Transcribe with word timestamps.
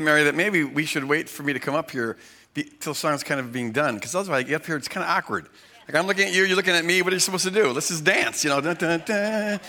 Mary, 0.00 0.24
that 0.24 0.34
maybe 0.34 0.64
we 0.64 0.84
should 0.84 1.04
wait 1.04 1.28
for 1.28 1.42
me 1.42 1.52
to 1.52 1.58
come 1.58 1.74
up 1.74 1.90
here 1.90 2.16
be, 2.54 2.64
till 2.64 2.94
song's 2.94 3.22
kind 3.22 3.40
of 3.40 3.52
being 3.52 3.72
done, 3.72 3.96
because 3.96 4.14
otherwise 4.14 4.40
I 4.40 4.42
get 4.42 4.56
up 4.56 4.66
here, 4.66 4.76
it's 4.76 4.88
kind 4.88 5.04
of 5.04 5.10
awkward. 5.10 5.48
Like 5.86 5.96
I'm 5.96 6.06
looking 6.06 6.28
at 6.28 6.34
you, 6.34 6.44
you're 6.44 6.56
looking 6.56 6.74
at 6.74 6.84
me. 6.84 7.02
What 7.02 7.12
are 7.12 7.16
you 7.16 7.20
supposed 7.20 7.44
to 7.44 7.50
do? 7.50 7.70
Let's 7.70 7.88
just 7.88 8.04
dance, 8.04 8.42
you 8.42 8.50
know. 8.50 8.60
Dun, 8.60 8.76
dun, 8.76 9.02
dun. 9.04 9.60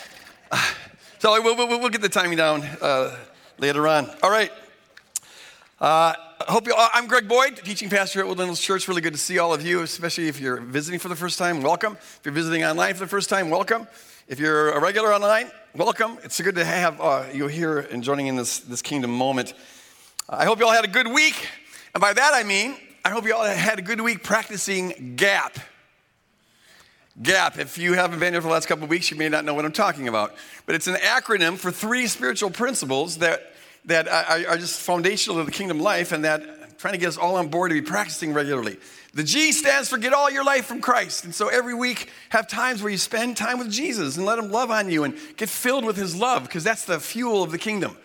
So 1.19 1.41
we'll, 1.41 1.55
we'll, 1.55 1.79
we'll, 1.79 1.89
get 1.89 2.01
the 2.01 2.09
timing 2.09 2.37
down 2.37 2.61
uh, 2.81 3.15
later 3.57 3.87
on. 3.87 4.07
All 4.21 4.29
right. 4.29 4.51
Uh, 5.79 6.13
hope 6.41 6.67
you. 6.67 6.73
I'm 6.77 7.07
Greg 7.07 7.27
Boyd, 7.27 7.55
teaching 7.63 7.89
pastor 7.89 8.19
at 8.19 8.27
Woodland 8.27 8.49
Hills 8.49 8.59
Church. 8.59 8.87
Really 8.87 9.01
good 9.01 9.13
to 9.13 9.19
see 9.19 9.39
all 9.39 9.51
of 9.51 9.65
you, 9.65 9.81
especially 9.81 10.27
if 10.27 10.39
you're 10.39 10.57
visiting 10.57 10.99
for 10.99 11.07
the 11.07 11.15
first 11.15 11.39
time. 11.39 11.61
Welcome. 11.61 11.93
If 11.93 12.21
you're 12.25 12.33
visiting 12.33 12.63
online 12.63 12.93
for 12.93 12.99
the 12.99 13.07
first 13.07 13.29
time, 13.29 13.49
welcome. 13.49 13.87
If 14.27 14.39
you're 14.39 14.71
a 14.71 14.79
regular 14.79 15.13
online, 15.13 15.49
welcome. 15.73 16.19
It's 16.23 16.39
good 16.39 16.55
to 16.55 16.65
have 16.65 17.01
uh, 17.01 17.25
you 17.33 17.47
here 17.47 17.79
and 17.79 18.03
joining 18.03 18.27
in 18.27 18.35
this, 18.35 18.59
this 18.59 18.81
kingdom 18.81 19.09
moment. 19.09 19.53
I 20.27 20.45
hope 20.45 20.57
you 20.57 20.65
all 20.65 20.73
had 20.73 20.85
a 20.85 20.89
good 20.89 21.07
week. 21.07 21.35
And 21.93 22.01
by 22.01 22.11
that 22.11 22.33
I 22.33 22.41
mean, 22.41 22.75
I 23.03 23.09
hope 23.09 23.25
you 23.25 23.35
all 23.35 23.45
had 23.45 23.77
a 23.77 23.83
good 23.83 24.01
week 24.01 24.23
practicing 24.23 25.15
GAP. 25.15 25.59
GAP. 27.21 27.59
If 27.59 27.77
you 27.77 27.93
haven't 27.93 28.17
been 28.17 28.33
here 28.33 28.41
for 28.41 28.47
the 28.47 28.53
last 28.53 28.67
couple 28.67 28.87
weeks, 28.87 29.11
you 29.11 29.17
may 29.17 29.29
not 29.29 29.45
know 29.45 29.53
what 29.53 29.65
I'm 29.65 29.71
talking 29.71 30.07
about. 30.07 30.33
But 30.65 30.73
it's 30.73 30.87
an 30.87 30.95
acronym 30.95 31.57
for 31.57 31.71
three 31.71 32.07
spiritual 32.07 32.49
principles 32.49 33.19
that, 33.19 33.53
that 33.85 34.07
are, 34.07 34.49
are 34.49 34.57
just 34.57 34.81
foundational 34.81 35.37
to 35.37 35.43
the 35.43 35.51
kingdom 35.51 35.79
life 35.79 36.11
and 36.11 36.25
that 36.25 36.41
I'm 36.41 36.75
trying 36.79 36.93
to 36.95 36.99
get 36.99 37.09
us 37.09 37.17
all 37.17 37.35
on 37.35 37.49
board 37.49 37.69
to 37.69 37.75
be 37.75 37.83
practicing 37.83 38.33
regularly. 38.33 38.77
The 39.13 39.23
G 39.23 39.51
stands 39.51 39.89
for 39.89 39.99
get 39.99 40.11
all 40.11 40.31
your 40.31 40.43
life 40.43 40.65
from 40.65 40.81
Christ. 40.81 41.25
And 41.25 41.35
so 41.35 41.49
every 41.49 41.75
week, 41.75 42.09
have 42.29 42.47
times 42.47 42.81
where 42.81 42.91
you 42.91 42.97
spend 42.97 43.37
time 43.37 43.59
with 43.59 43.69
Jesus 43.69 44.17
and 44.17 44.25
let 44.25 44.39
him 44.39 44.49
love 44.49 44.71
on 44.71 44.89
you 44.89 45.03
and 45.03 45.15
get 45.37 45.49
filled 45.49 45.85
with 45.85 45.97
his 45.97 46.15
love 46.15 46.41
because 46.41 46.63
that's 46.63 46.85
the 46.85 46.99
fuel 46.99 47.43
of 47.43 47.51
the 47.51 47.59
kingdom. 47.59 47.95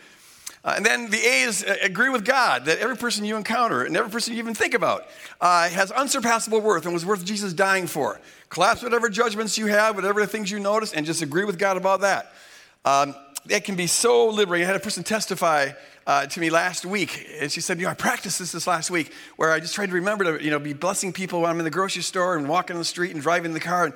Uh, 0.63 0.75
and 0.77 0.85
then 0.85 1.09
the 1.11 1.19
A's 1.19 1.65
uh, 1.65 1.77
agree 1.83 2.11
with 2.11 2.25
God 2.25 2.67
that 2.67 2.79
every 2.79 2.97
person 2.97 3.25
you 3.25 3.37
encounter 3.37 3.83
and 3.83 3.97
every 3.97 4.11
person 4.11 4.35
you 4.35 4.39
even 4.39 4.55
think 4.55 4.75
about 4.75 5.07
uh, 5.41 5.69
has 5.71 5.91
unsurpassable 5.91 6.61
worth 6.61 6.85
and 6.85 6.93
was 6.93 7.07
worth 7.07 7.25
Jesus 7.25 7.55
dying 7.55 7.87
for. 7.87 8.21
Collapse 8.51 8.83
whatever 8.83 9.09
judgments 9.09 9.57
you 9.57 9.67
have, 9.67 9.95
whatever 9.95 10.27
things 10.27 10.51
you 10.51 10.59
notice, 10.59 10.93
and 10.93 11.07
just 11.07 11.23
agree 11.23 11.45
with 11.45 11.59
God 11.59 11.79
about 11.79 12.03
that. 12.03 12.33
Um, 12.85 13.15
that 13.47 13.65
can 13.65 13.75
be 13.75 13.87
so 13.87 14.29
liberating. 14.29 14.67
I 14.67 14.73
had 14.73 14.77
a 14.77 14.85
person 14.85 15.03
testify 15.03 15.71
uh, 16.07 16.27
to 16.27 16.41
me 16.41 16.51
last 16.51 16.85
week, 16.85 17.27
and 17.41 17.51
she 17.51 17.63
said, 17.63 17.79
"You 17.79 17.85
know, 17.85 17.91
I 17.91 17.95
practiced 17.95 18.39
this 18.39 18.53
this 18.53 18.67
last 18.67 18.91
week, 18.91 19.13
where 19.37 19.53
I 19.53 19.61
just 19.61 19.75
tried 19.75 19.87
to 19.87 19.95
remember 19.95 20.37
to, 20.39 20.45
you 20.45 20.51
know, 20.51 20.59
be 20.59 20.75
blessing 20.75 21.13
people 21.13 21.41
when 21.41 21.51
I'm 21.51 21.59
in 21.59 21.65
the 21.65 21.71
grocery 21.71 22.03
store 22.03 22.37
and 22.37 22.49
walking 22.49 22.77
on 22.77 22.81
the 22.81 22.85
street 22.85 23.13
and 23.13 23.23
driving 23.23 23.55
the 23.55 23.61
car." 23.61 23.85
And, 23.85 23.95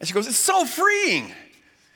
and 0.00 0.08
she 0.08 0.14
goes, 0.14 0.26
"It's 0.26 0.38
so 0.38 0.64
freeing." 0.64 1.32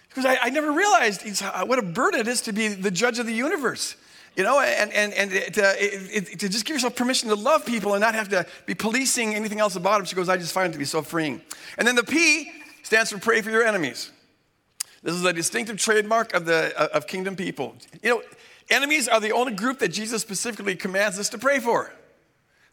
Because 0.09 0.27
I, 0.27 0.39
I 0.43 0.51
never 0.51 0.73
realized 0.73 1.23
what 1.67 1.79
a 1.79 1.83
burden 1.83 2.21
it 2.21 2.29
is 2.29 2.43
to 2.43 2.53
be 2.53 2.69
the 2.69 2.91
judge 2.91 3.19
of 3.19 3.27
the 3.27 3.33
universe. 3.33 3.95
You 4.37 4.45
know, 4.45 4.61
and, 4.61 4.93
and, 4.93 5.13
and 5.13 5.31
to, 5.55 5.65
uh, 5.65 5.73
it, 5.77 6.33
it, 6.33 6.39
to 6.41 6.49
just 6.49 6.65
give 6.65 6.75
yourself 6.75 6.95
permission 6.95 7.29
to 7.31 7.35
love 7.35 7.67
people 7.67 7.95
and 7.95 8.01
not 8.01 8.15
have 8.15 8.29
to 8.29 8.47
be 8.65 8.75
policing 8.75 9.35
anything 9.35 9.59
else 9.61 9.77
about 9.77 9.99
them. 9.99 10.07
She 10.07 10.15
goes, 10.15 10.29
I 10.29 10.37
just 10.37 10.53
find 10.53 10.71
it 10.71 10.73
to 10.73 10.79
be 10.79 10.85
so 10.85 11.03
freeing. 11.03 11.43
And 11.77 11.87
then 11.87 11.97
the 11.97 12.05
P 12.05 12.51
stands 12.83 13.11
for 13.11 13.19
pray 13.19 13.43
for 13.43 13.51
your 13.51 13.65
enemies. 13.65 14.11
This 15.03 15.15
is 15.15 15.25
a 15.25 15.33
distinctive 15.33 15.79
trademark 15.79 16.33
of, 16.35 16.45
the, 16.45 16.73
uh, 16.81 16.97
of 16.97 17.07
kingdom 17.07 17.35
people. 17.35 17.75
You 18.03 18.11
know, 18.11 18.23
enemies 18.71 19.09
are 19.09 19.21
the 19.21 19.33
only 19.33 19.53
group 19.53 19.79
that 19.81 19.89
Jesus 19.89 20.23
specifically 20.23 20.77
commands 20.77 21.19
us 21.19 21.29
to 21.31 21.39
pray 21.39 21.59
for. 21.59 21.93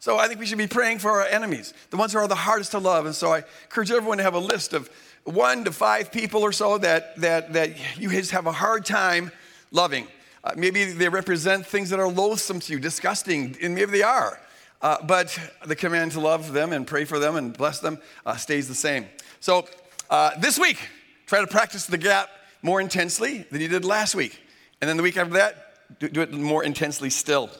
So 0.00 0.16
I 0.16 0.28
think 0.28 0.38
we 0.38 0.46
should 0.46 0.58
be 0.58 0.68
praying 0.68 1.00
for 1.00 1.10
our 1.10 1.26
enemies, 1.26 1.74
the 1.90 1.96
ones 1.96 2.12
who 2.12 2.18
are 2.18 2.28
the 2.28 2.34
hardest 2.34 2.70
to 2.70 2.78
love. 2.78 3.06
And 3.06 3.14
so 3.14 3.32
I 3.32 3.42
encourage 3.64 3.90
everyone 3.90 4.18
to 4.18 4.24
have 4.24 4.34
a 4.34 4.38
list 4.38 4.72
of 4.72 4.88
one 5.24 5.64
to 5.64 5.72
five 5.72 6.12
people 6.12 6.42
or 6.42 6.52
so 6.52 6.78
that, 6.78 7.16
that, 7.16 7.52
that 7.54 7.98
you 7.98 8.08
just 8.10 8.30
have 8.30 8.46
a 8.46 8.52
hard 8.52 8.86
time 8.86 9.32
loving. 9.72 10.06
Uh, 10.44 10.52
maybe 10.56 10.84
they 10.84 11.08
represent 11.08 11.66
things 11.66 11.90
that 11.90 11.98
are 11.98 12.08
loathsome 12.08 12.60
to 12.60 12.72
you, 12.72 12.78
disgusting, 12.78 13.56
and 13.62 13.74
maybe 13.74 13.90
they 13.90 14.02
are. 14.02 14.40
Uh, 14.80 14.96
but 15.04 15.36
the 15.66 15.74
command 15.74 16.12
to 16.12 16.20
love 16.20 16.52
them 16.52 16.72
and 16.72 16.86
pray 16.86 17.04
for 17.04 17.18
them 17.18 17.36
and 17.36 17.56
bless 17.56 17.80
them 17.80 17.98
uh, 18.24 18.36
stays 18.36 18.68
the 18.68 18.74
same. 18.74 19.06
So 19.40 19.66
uh, 20.10 20.38
this 20.38 20.58
week, 20.58 20.78
try 21.26 21.40
to 21.40 21.46
practice 21.46 21.86
the 21.86 21.98
gap 21.98 22.28
more 22.62 22.80
intensely 22.80 23.44
than 23.50 23.60
you 23.60 23.68
did 23.68 23.84
last 23.84 24.14
week. 24.14 24.40
And 24.80 24.88
then 24.88 24.96
the 24.96 25.02
week 25.02 25.16
after 25.16 25.34
that, 25.34 25.98
do, 25.98 26.08
do 26.08 26.20
it 26.20 26.32
more 26.32 26.64
intensely 26.64 27.10
still. 27.10 27.50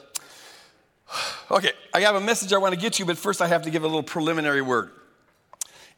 Okay, 1.51 1.71
I 1.95 2.01
have 2.01 2.13
a 2.13 2.21
message 2.21 2.53
I 2.53 2.59
want 2.59 2.75
to 2.75 2.79
get 2.79 2.93
to, 2.93 3.05
but 3.05 3.17
first 3.17 3.41
I 3.41 3.47
have 3.47 3.63
to 3.63 3.71
give 3.71 3.81
a 3.81 3.87
little 3.87 4.03
preliminary 4.03 4.61
word. 4.61 4.91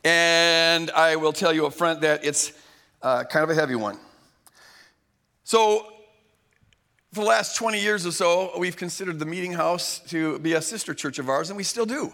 And 0.02 0.90
I 0.92 1.18
will 1.18 1.34
tell 1.34 1.52
you 1.52 1.66
up 1.66 1.74
front 1.74 2.00
that 2.02 2.24
it's 2.24 2.54
uh, 3.02 3.26
kind 3.26 3.44
of 3.44 3.50
a 3.50 3.54
heavy 3.54 3.76
one. 3.76 4.00
So, 5.44 5.86
for 7.14 7.20
the 7.20 7.28
last 7.28 7.58
20 7.58 7.78
years 7.78 8.06
or 8.06 8.12
so, 8.12 8.58
we've 8.58 8.78
considered 8.78 9.20
the 9.20 9.26
Meeting 9.26 9.52
House 9.52 10.00
to 10.08 10.40
be 10.40 10.54
a 10.54 10.62
sister 10.62 10.94
church 10.94 11.20
of 11.20 11.28
ours, 11.28 11.50
and 11.50 11.58
we 11.58 11.64
still 11.64 11.86
do. 11.86 12.14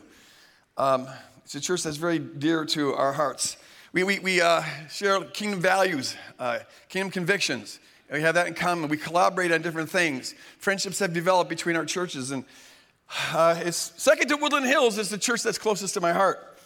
Um, 0.76 1.08
it's 1.46 1.54
a 1.54 1.62
church 1.62 1.84
that's 1.84 1.98
very 1.98 2.18
dear 2.18 2.66
to 2.66 2.96
our 2.96 3.14
hearts. 3.14 3.58
We, 3.94 4.04
we, 4.04 4.18
we 4.18 4.42
uh, 4.42 4.64
share 4.90 5.22
kingdom 5.22 5.62
values, 5.62 6.16
uh, 6.40 6.60
kingdom 6.90 7.12
convictions. 7.12 7.80
We 8.12 8.22
have 8.22 8.34
that 8.34 8.48
in 8.48 8.56
common. 8.56 8.90
We 8.90 8.98
collaborate 8.98 9.52
on 9.52 9.62
different 9.62 9.92
things. 9.92 10.34
Friendships 10.58 10.98
have 10.98 11.14
developed 11.14 11.52
between 11.52 11.76
our 11.76 11.86
churches, 11.86 12.32
and 12.32 12.44
uh, 13.34 13.56
it's 13.64 13.94
second 13.98 14.30
to 14.30 14.38
Woodland 14.38 14.66
Hills 14.66 14.98
is 14.98 15.10
the 15.10 15.20
church 15.20 15.44
that's 15.44 15.60
closest 15.60 15.94
to 15.94 16.02
my 16.02 16.12
heart. 16.12 16.58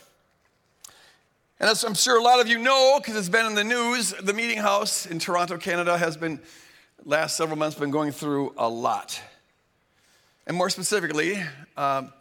And 1.60 1.70
as 1.70 1.84
I'm 1.84 1.96
sure 1.96 2.18
a 2.18 2.24
lot 2.24 2.40
of 2.40 2.48
you 2.48 2.60
know, 2.60 2.98
because 2.98 3.18
it's 3.18 3.28
been 3.28 3.46
in 3.46 3.56
the 3.56 3.66
news, 3.66 4.14
the 4.22 4.34
Meeting 4.34 4.60
House 4.60 5.06
in 5.06 5.20
Toronto, 5.20 5.58
Canada, 5.58 5.98
has 5.98 6.16
been 6.16 6.40
last 7.06 7.36
several 7.36 7.58
months 7.58 7.78
been 7.78 7.92
going 7.92 8.12
through 8.12 8.54
a 8.58 8.68
lot. 8.68 9.22
And 10.48 10.56
more 10.56 10.70
specifically, 10.70 11.42
um, 11.78 12.12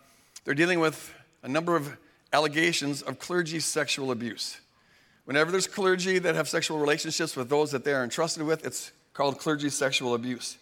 they're 0.44 0.54
dealing 0.54 0.80
with 0.80 1.12
a 1.42 1.48
number 1.48 1.76
of 1.76 1.96
allegations 2.32 3.02
of 3.02 3.18
clergy 3.18 3.60
sexual 3.60 4.10
abuse. 4.10 4.60
Whenever 5.24 5.50
there's 5.50 5.66
clergy 5.66 6.18
that 6.18 6.34
have 6.34 6.48
sexual 6.48 6.78
relationships 6.78 7.36
with 7.36 7.48
those 7.48 7.70
that 7.70 7.84
they 7.84 7.92
are 7.92 8.02
entrusted 8.04 8.42
with, 8.42 8.64
it's 8.66 8.92
called 9.12 9.38
clergy 9.38 9.68
sexual 9.68 10.14
abuse. 10.14 10.58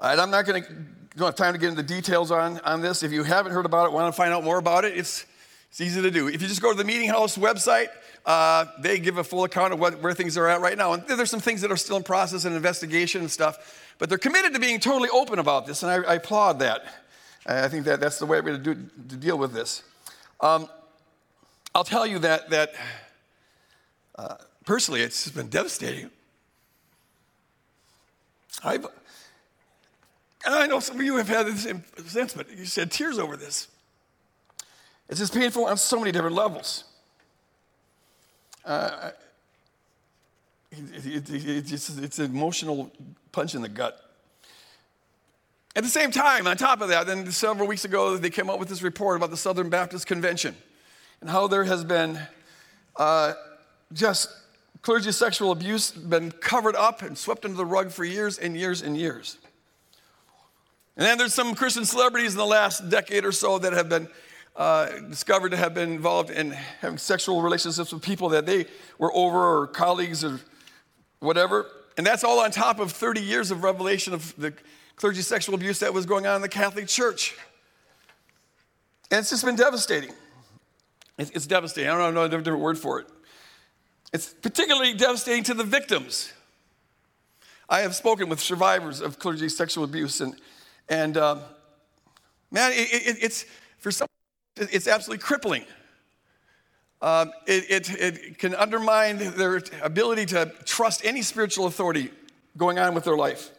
And 0.00 0.20
I'm 0.20 0.30
not 0.30 0.46
going 0.46 0.62
to 0.62 1.24
have 1.24 1.34
time 1.34 1.54
to 1.54 1.58
get 1.58 1.70
into 1.70 1.82
details 1.82 2.30
on, 2.30 2.60
on 2.60 2.80
this. 2.80 3.02
If 3.02 3.12
you 3.12 3.22
haven't 3.22 3.52
heard 3.52 3.66
about 3.66 3.86
it, 3.86 3.92
want 3.92 4.12
to 4.12 4.16
find 4.16 4.32
out 4.32 4.44
more 4.44 4.58
about 4.58 4.84
it, 4.84 4.96
it's, 4.96 5.24
it's 5.70 5.80
easy 5.80 6.02
to 6.02 6.10
do. 6.10 6.28
If 6.28 6.40
you 6.42 6.48
just 6.48 6.62
go 6.62 6.72
to 6.72 6.78
the 6.78 6.84
Meeting 6.84 7.08
House 7.08 7.36
website, 7.36 7.88
uh, 8.24 8.66
they 8.80 8.98
give 8.98 9.18
a 9.18 9.24
full 9.24 9.44
account 9.44 9.72
of 9.72 9.78
what, 9.78 10.00
where 10.02 10.12
things 10.14 10.36
are 10.36 10.48
at 10.48 10.60
right 10.60 10.76
now. 10.76 10.94
And 10.94 11.06
there's 11.06 11.30
some 11.30 11.40
things 11.40 11.60
that 11.60 11.70
are 11.70 11.76
still 11.76 11.96
in 11.96 12.02
process 12.02 12.44
and 12.44 12.56
investigation 12.56 13.20
and 13.20 13.30
stuff, 13.30 13.94
but 13.98 14.08
they're 14.08 14.18
committed 14.18 14.52
to 14.54 14.58
being 14.58 14.80
totally 14.80 15.08
open 15.10 15.38
about 15.38 15.66
this, 15.66 15.82
and 15.82 15.90
I, 15.90 16.12
I 16.12 16.14
applaud 16.16 16.58
that. 16.60 16.84
I 17.46 17.68
think 17.68 17.84
that 17.84 18.00
that's 18.00 18.18
the 18.18 18.26
way 18.26 18.40
we're 18.40 18.58
going 18.58 18.64
to, 18.64 18.74
to 19.08 19.16
deal 19.16 19.38
with 19.38 19.52
this. 19.52 19.84
Um, 20.40 20.68
I'll 21.74 21.84
tell 21.84 22.06
you 22.06 22.18
that, 22.20 22.50
that 22.50 22.72
uh, 24.18 24.36
personally, 24.64 25.02
it's 25.02 25.30
been 25.30 25.48
devastating. 25.48 26.10
I've, 28.64 28.84
and 30.44 30.54
I 30.54 30.66
know 30.66 30.80
some 30.80 30.96
of 30.96 31.04
you 31.04 31.16
have 31.16 31.28
had 31.28 31.46
the 31.46 31.56
same 31.56 31.84
sense, 32.06 32.34
but 32.34 32.50
you 32.50 32.64
shed 32.64 32.90
tears 32.90 33.18
over 33.18 33.36
this. 33.36 33.68
It's 35.08 35.20
just 35.20 35.34
painful 35.34 35.66
on 35.66 35.76
so 35.76 35.98
many 35.98 36.12
different 36.12 36.34
levels. 36.34 36.84
Uh, 38.64 39.10
it, 40.72 41.06
it, 41.06 41.30
it, 41.30 41.66
just, 41.66 41.98
it's 42.02 42.18
an 42.18 42.26
emotional 42.26 42.90
punch 43.32 43.54
in 43.54 43.62
the 43.62 43.68
gut. 43.68 44.02
At 45.76 45.84
the 45.84 45.90
same 45.90 46.10
time, 46.10 46.46
on 46.46 46.56
top 46.56 46.80
of 46.80 46.88
that, 46.88 47.06
then 47.06 47.30
several 47.30 47.68
weeks 47.68 47.84
ago, 47.84 48.16
they 48.16 48.30
came 48.30 48.50
out 48.50 48.58
with 48.58 48.68
this 48.68 48.82
report 48.82 49.16
about 49.16 49.30
the 49.30 49.36
Southern 49.36 49.68
Baptist 49.68 50.06
Convention 50.06 50.56
and 51.20 51.30
how 51.30 51.46
there 51.46 51.64
has 51.64 51.84
been 51.84 52.18
uh, 52.96 53.34
just 53.92 54.30
clergy 54.82 55.12
sexual 55.12 55.52
abuse 55.52 55.90
been 55.90 56.30
covered 56.30 56.76
up 56.76 57.02
and 57.02 57.16
swept 57.16 57.44
under 57.44 57.56
the 57.56 57.66
rug 57.66 57.90
for 57.90 58.04
years 58.04 58.38
and 58.38 58.56
years 58.56 58.82
and 58.82 58.96
years. 58.96 59.36
And 60.96 61.04
then 61.04 61.18
there's 61.18 61.34
some 61.34 61.54
Christian 61.54 61.84
celebrities 61.84 62.32
in 62.32 62.38
the 62.38 62.46
last 62.46 62.88
decade 62.88 63.24
or 63.24 63.32
so 63.32 63.58
that 63.58 63.74
have 63.74 63.88
been 63.88 64.08
uh, 64.56 64.86
discovered 65.10 65.50
to 65.50 65.56
have 65.56 65.74
been 65.74 65.92
involved 65.92 66.30
in 66.30 66.50
having 66.80 66.98
sexual 66.98 67.42
relationships 67.42 67.92
with 67.92 68.02
people 68.02 68.30
that 68.30 68.46
they 68.46 68.66
were 68.98 69.14
over 69.14 69.60
or 69.60 69.66
colleagues 69.66 70.24
or 70.24 70.40
whatever. 71.20 71.66
And 71.98 72.06
that's 72.06 72.24
all 72.24 72.40
on 72.40 72.50
top 72.50 72.80
of 72.80 72.92
30 72.92 73.20
years 73.20 73.50
of 73.50 73.62
revelation 73.62 74.14
of 74.14 74.34
the 74.36 74.54
clergy 74.96 75.22
sexual 75.22 75.54
abuse 75.54 75.80
that 75.80 75.92
was 75.92 76.06
going 76.06 76.26
on 76.26 76.36
in 76.36 76.42
the 76.42 76.48
Catholic 76.48 76.88
Church. 76.88 77.36
And 79.10 79.20
it's 79.20 79.30
just 79.30 79.44
been 79.44 79.56
devastating. 79.56 80.12
It's, 81.18 81.30
it's 81.30 81.46
devastating. 81.46 81.90
I 81.90 81.96
don't 81.96 82.14
know 82.14 82.24
a 82.24 82.28
different 82.28 82.60
word 82.60 82.78
for 82.78 83.00
it. 83.00 83.06
It's 84.12 84.32
particularly 84.32 84.94
devastating 84.94 85.44
to 85.44 85.54
the 85.54 85.64
victims. 85.64 86.32
I 87.68 87.80
have 87.80 87.94
spoken 87.94 88.28
with 88.28 88.40
survivors 88.40 89.00
of 89.00 89.18
clergy 89.18 89.48
sexual 89.48 89.84
abuse, 89.84 90.20
and, 90.20 90.36
and 90.88 91.16
um, 91.16 91.40
man, 92.50 92.72
it, 92.72 92.88
it, 92.92 93.16
it's 93.20 93.44
for 93.78 93.90
some 93.90 94.06
it's 94.56 94.86
absolutely 94.86 95.22
crippling. 95.22 95.64
Um, 97.02 97.32
it, 97.46 97.70
it, 97.70 98.00
it 98.00 98.38
can 98.38 98.54
undermine 98.54 99.18
their 99.18 99.62
ability 99.82 100.26
to 100.26 100.52
trust 100.64 101.04
any 101.04 101.22
spiritual 101.22 101.66
authority 101.66 102.10
going 102.56 102.78
on 102.78 102.94
with 102.94 103.04
their 103.04 103.16
life. 103.16 103.50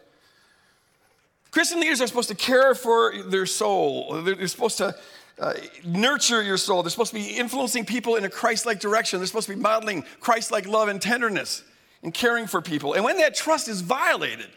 Christian 1.52 1.80
leaders 1.80 2.02
are 2.02 2.08
supposed 2.08 2.30
to 2.30 2.36
care 2.36 2.74
for 2.76 3.14
their 3.30 3.46
soul. 3.46 4.22
They're, 4.24 4.36
they're 4.36 4.48
supposed 4.48 4.78
to 4.78 4.96
uh, 5.40 5.54
nurture 5.86 6.42
your 6.42 6.58
soul. 6.58 6.82
They're 6.84 6.90
supposed 6.90 7.14
to 7.14 7.20
be 7.20 7.38
influencing 7.38 7.86
people 7.86 8.16
in 8.16 8.26
a 8.26 8.30
Christ 8.30 8.66
like 8.66 8.80
direction. 8.80 9.20
They're 9.20 9.28
supposed 9.28 9.48
to 9.48 9.56
be 9.56 9.62
modeling 9.62 10.04
Christ 10.20 10.52
like 10.52 10.68
love 10.68 10.88
and 10.88 11.02
tenderness 11.02 11.64
and 12.04 12.14
caring 12.14 12.48
for 12.48 12.62
people. 12.62 12.94
And 12.94 13.04
when 13.04 13.18
that 13.18 13.36
trust 13.36 13.68
is 13.68 13.82
violated 13.82 14.48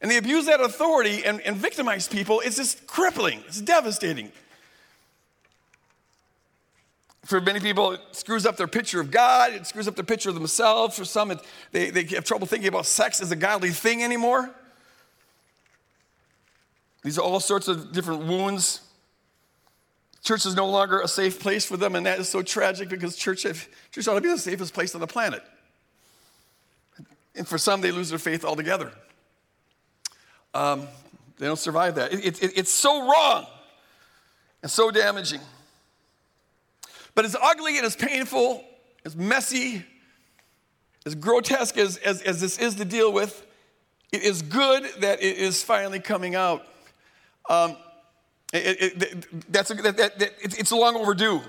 and 0.00 0.10
they 0.10 0.16
abuse 0.16 0.46
that 0.46 0.60
authority 0.60 1.24
and, 1.24 1.40
and 1.40 1.56
victimize 1.56 2.06
people, 2.08 2.40
it's 2.40 2.56
just 2.56 2.86
crippling, 2.86 3.42
it's 3.46 3.60
devastating. 3.60 4.30
For 7.28 7.42
many 7.42 7.60
people, 7.60 7.92
it 7.92 8.00
screws 8.12 8.46
up 8.46 8.56
their 8.56 8.66
picture 8.66 9.02
of 9.02 9.10
God, 9.10 9.52
it 9.52 9.66
screws 9.66 9.86
up 9.86 9.94
their 9.94 10.02
picture 10.02 10.30
of 10.30 10.34
themselves. 10.34 10.96
For 10.96 11.04
some, 11.04 11.30
it, 11.30 11.38
they, 11.72 11.90
they 11.90 12.04
have 12.14 12.24
trouble 12.24 12.46
thinking 12.46 12.68
about 12.68 12.86
sex 12.86 13.20
as 13.20 13.30
a 13.30 13.36
godly 13.36 13.68
thing 13.68 14.02
anymore. 14.02 14.50
These 17.02 17.18
are 17.18 17.20
all 17.20 17.38
sorts 17.38 17.68
of 17.68 17.92
different 17.92 18.22
wounds. 18.22 18.80
Church 20.24 20.46
is 20.46 20.54
no 20.54 20.70
longer 20.70 21.02
a 21.02 21.06
safe 21.06 21.38
place 21.38 21.66
for 21.66 21.76
them, 21.76 21.96
and 21.96 22.06
that 22.06 22.18
is 22.18 22.30
so 22.30 22.40
tragic 22.40 22.88
because 22.88 23.14
church, 23.14 23.42
church 23.42 24.08
ought 24.08 24.14
to 24.14 24.22
be 24.22 24.30
the 24.30 24.38
safest 24.38 24.72
place 24.72 24.94
on 24.94 25.02
the 25.02 25.06
planet. 25.06 25.42
And 27.34 27.46
for 27.46 27.58
some, 27.58 27.82
they 27.82 27.90
lose 27.90 28.08
their 28.08 28.18
faith 28.18 28.42
altogether. 28.42 28.90
Um, 30.54 30.88
they 31.36 31.44
don't 31.44 31.58
survive 31.58 31.96
that. 31.96 32.14
It, 32.14 32.42
it, 32.42 32.56
it's 32.56 32.72
so 32.72 33.06
wrong 33.06 33.46
and 34.62 34.70
so 34.70 34.90
damaging. 34.90 35.42
But 37.18 37.24
as 37.24 37.34
ugly 37.34 37.76
and 37.76 37.84
as 37.84 37.96
painful, 37.96 38.64
as 39.04 39.16
messy, 39.16 39.84
as 41.04 41.16
grotesque 41.16 41.76
as, 41.76 41.96
as, 41.96 42.22
as 42.22 42.40
this 42.40 42.58
is 42.60 42.76
to 42.76 42.84
deal 42.84 43.12
with, 43.12 43.44
it 44.12 44.22
is 44.22 44.40
good 44.40 44.84
that 45.00 45.20
it 45.20 45.36
is 45.36 45.60
finally 45.60 45.98
coming 45.98 46.36
out. 46.36 46.64
Um, 47.50 47.76
it, 48.52 49.02
it, 49.02 49.52
that's 49.52 49.68
a, 49.72 49.74
that, 49.74 49.96
that, 49.96 50.18
that, 50.20 50.32
it's 50.40 50.70
long 50.70 50.94
overdue. 50.94 51.40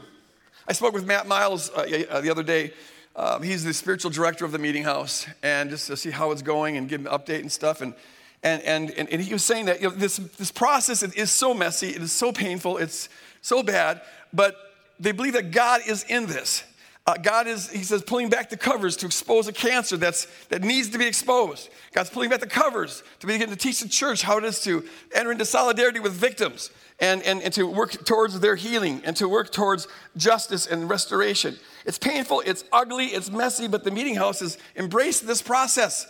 I 0.67 0.73
spoke 0.73 0.95
with 0.95 1.05
Matt 1.05 1.27
Miles 1.27 1.69
uh, 1.69 2.03
uh, 2.09 2.21
the 2.21 2.31
other 2.31 2.41
day. 2.41 2.73
Um, 3.15 3.43
he's 3.43 3.63
the 3.63 3.75
spiritual 3.75 4.09
director 4.09 4.45
of 4.45 4.51
the 4.51 4.57
meeting 4.57 4.81
house, 4.81 5.27
and 5.43 5.69
just 5.69 5.85
to 5.85 5.95
see 5.95 6.09
how 6.09 6.31
it's 6.31 6.41
going 6.41 6.77
and 6.77 6.89
give 6.89 7.01
him 7.01 7.05
an 7.05 7.13
update 7.13 7.41
and 7.41 7.51
stuff. 7.51 7.81
And, 7.81 7.93
and, 8.41 8.63
and, 8.63 8.89
and, 8.89 9.07
and 9.07 9.21
he 9.21 9.33
was 9.33 9.45
saying 9.45 9.65
that 9.67 9.83
you 9.83 9.89
know, 9.89 9.95
this, 9.95 10.17
this 10.17 10.51
process 10.51 11.03
is 11.03 11.29
so 11.29 11.53
messy, 11.53 11.89
it 11.89 12.01
is 12.01 12.11
so 12.11 12.31
painful, 12.31 12.79
it's 12.79 13.07
so 13.43 13.61
bad, 13.61 14.01
but 14.33 14.68
they 14.99 15.11
believe 15.11 15.33
that 15.33 15.51
God 15.51 15.81
is 15.87 16.03
in 16.03 16.25
this. 16.25 16.63
Uh, 17.07 17.15
God 17.15 17.47
is, 17.47 17.71
he 17.71 17.83
says, 17.83 18.03
pulling 18.03 18.29
back 18.29 18.51
the 18.51 18.57
covers 18.57 18.95
to 18.97 19.07
expose 19.07 19.47
a 19.47 19.53
cancer 19.53 19.97
that's, 19.97 20.27
that 20.49 20.61
needs 20.61 20.89
to 20.89 20.99
be 20.99 21.07
exposed. 21.07 21.69
God's 21.91 22.11
pulling 22.11 22.29
back 22.29 22.39
the 22.39 22.45
covers 22.45 23.01
to 23.19 23.25
begin 23.25 23.49
to 23.49 23.55
teach 23.55 23.79
the 23.79 23.89
church 23.89 24.21
how 24.21 24.37
it 24.37 24.43
is 24.43 24.61
to 24.61 24.85
enter 25.15 25.31
into 25.31 25.43
solidarity 25.43 25.99
with 25.99 26.13
victims 26.13 26.69
and, 26.99 27.23
and, 27.23 27.41
and 27.41 27.51
to 27.55 27.65
work 27.65 28.05
towards 28.05 28.39
their 28.41 28.55
healing 28.55 29.01
and 29.05 29.15
to 29.15 29.27
work 29.27 29.51
towards 29.51 29.87
justice 30.17 30.67
and 30.67 30.87
restoration. 30.87 31.57
It's 31.83 31.97
painful, 31.97 32.43
it's 32.45 32.63
ugly, 32.71 33.07
it's 33.07 33.31
messy, 33.31 33.67
but 33.67 33.83
the 33.83 33.91
meeting 33.91 34.13
house 34.13 34.41
has 34.41 34.59
embraced 34.75 35.25
this 35.25 35.41
process 35.41 36.05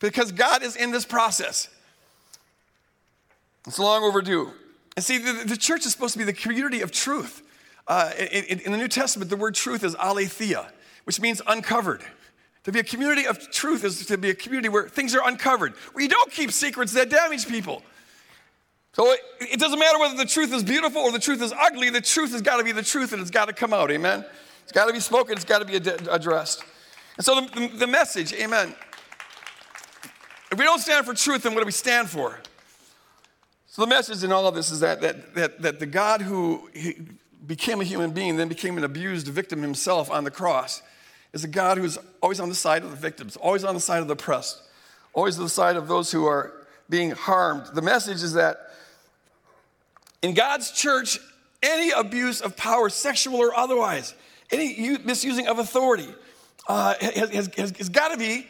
because 0.00 0.32
God 0.32 0.62
is 0.62 0.76
in 0.76 0.90
this 0.90 1.06
process. 1.06 1.70
It's 3.66 3.78
long 3.78 4.02
overdue. 4.02 4.50
And 4.96 5.04
see, 5.04 5.16
the, 5.16 5.44
the 5.46 5.56
church 5.56 5.86
is 5.86 5.92
supposed 5.92 6.12
to 6.12 6.18
be 6.18 6.24
the 6.24 6.32
community 6.34 6.82
of 6.82 6.90
truth. 6.90 7.42
Uh, 7.86 8.12
in, 8.18 8.60
in, 8.60 8.72
the 8.72 8.78
New 8.78 8.88
Testament, 8.88 9.30
the 9.30 9.36
word 9.36 9.54
truth 9.54 9.82
is 9.82 9.96
aletheia, 9.98 10.70
which 11.04 11.20
means 11.20 11.42
uncovered. 11.46 12.02
To 12.64 12.72
be 12.72 12.78
a 12.78 12.84
community 12.84 13.26
of 13.26 13.50
truth 13.50 13.82
is 13.82 14.06
to 14.06 14.16
be 14.16 14.30
a 14.30 14.34
community 14.34 14.68
where 14.68 14.88
things 14.88 15.14
are 15.14 15.26
uncovered, 15.26 15.74
where 15.92 16.02
you 16.02 16.08
don't 16.08 16.30
keep 16.30 16.52
secrets 16.52 16.92
that 16.92 17.10
damage 17.10 17.48
people. 17.48 17.82
So 18.92 19.10
it, 19.10 19.20
it 19.40 19.60
doesn't 19.60 19.78
matter 19.78 19.98
whether 19.98 20.16
the 20.16 20.26
truth 20.26 20.52
is 20.52 20.62
beautiful 20.62 21.02
or 21.02 21.10
the 21.10 21.18
truth 21.18 21.42
is 21.42 21.52
ugly, 21.58 21.90
the 21.90 22.00
truth 22.00 22.32
has 22.32 22.42
got 22.42 22.58
to 22.58 22.64
be 22.64 22.72
the 22.72 22.82
truth 22.82 23.12
and 23.12 23.20
it's 23.20 23.30
got 23.30 23.46
to 23.46 23.52
come 23.52 23.72
out, 23.72 23.90
amen? 23.90 24.24
It's 24.62 24.72
got 24.72 24.86
to 24.86 24.92
be 24.92 25.00
spoken, 25.00 25.34
it's 25.34 25.44
got 25.44 25.58
to 25.58 25.64
be 25.64 25.76
ad- 25.76 26.06
addressed. 26.08 26.62
And 27.16 27.24
so 27.24 27.40
the, 27.40 27.60
the, 27.60 27.68
the 27.78 27.86
message, 27.86 28.32
amen. 28.34 28.74
If 30.52 30.58
we 30.58 30.64
don't 30.64 30.80
stand 30.80 31.04
for 31.06 31.14
truth, 31.14 31.42
then 31.42 31.54
what 31.54 31.60
do 31.60 31.66
we 31.66 31.72
stand 31.72 32.10
for? 32.10 32.38
So 33.66 33.82
the 33.82 33.88
message 33.88 34.22
in 34.22 34.30
all 34.30 34.46
of 34.46 34.54
this 34.54 34.70
is 34.70 34.80
that, 34.80 35.00
that, 35.00 35.34
that, 35.34 35.62
that 35.62 35.78
the 35.80 35.86
God 35.86 36.20
who 36.20 36.68
became 37.46 37.80
a 37.80 37.84
human 37.84 38.12
being, 38.12 38.36
then 38.36 38.48
became 38.48 38.78
an 38.78 38.84
abused 38.84 39.26
victim 39.28 39.62
himself 39.62 40.10
on 40.10 40.24
the 40.24 40.30
cross, 40.30 40.82
is 41.32 41.44
a 41.44 41.48
God 41.48 41.78
who's 41.78 41.98
always 42.20 42.40
on 42.40 42.48
the 42.48 42.54
side 42.54 42.82
of 42.82 42.90
the 42.90 42.96
victims, 42.96 43.36
always 43.36 43.64
on 43.64 43.74
the 43.74 43.80
side 43.80 44.00
of 44.00 44.08
the 44.08 44.14
oppressed, 44.14 44.62
always 45.12 45.38
on 45.38 45.44
the 45.44 45.50
side 45.50 45.76
of 45.76 45.88
those 45.88 46.12
who 46.12 46.26
are 46.26 46.52
being 46.88 47.10
harmed. 47.10 47.66
The 47.74 47.82
message 47.82 48.22
is 48.22 48.34
that 48.34 48.58
in 50.20 50.34
God's 50.34 50.70
church, 50.70 51.18
any 51.62 51.90
abuse 51.90 52.40
of 52.40 52.56
power, 52.56 52.88
sexual 52.88 53.36
or 53.36 53.56
otherwise, 53.56 54.14
any 54.50 54.98
misusing 54.98 55.48
of 55.48 55.58
authority, 55.58 56.08
uh, 56.68 56.94
has, 57.00 57.48
has, 57.56 57.70
has 57.76 57.88
got 57.88 58.08
to 58.08 58.18
be, 58.18 58.46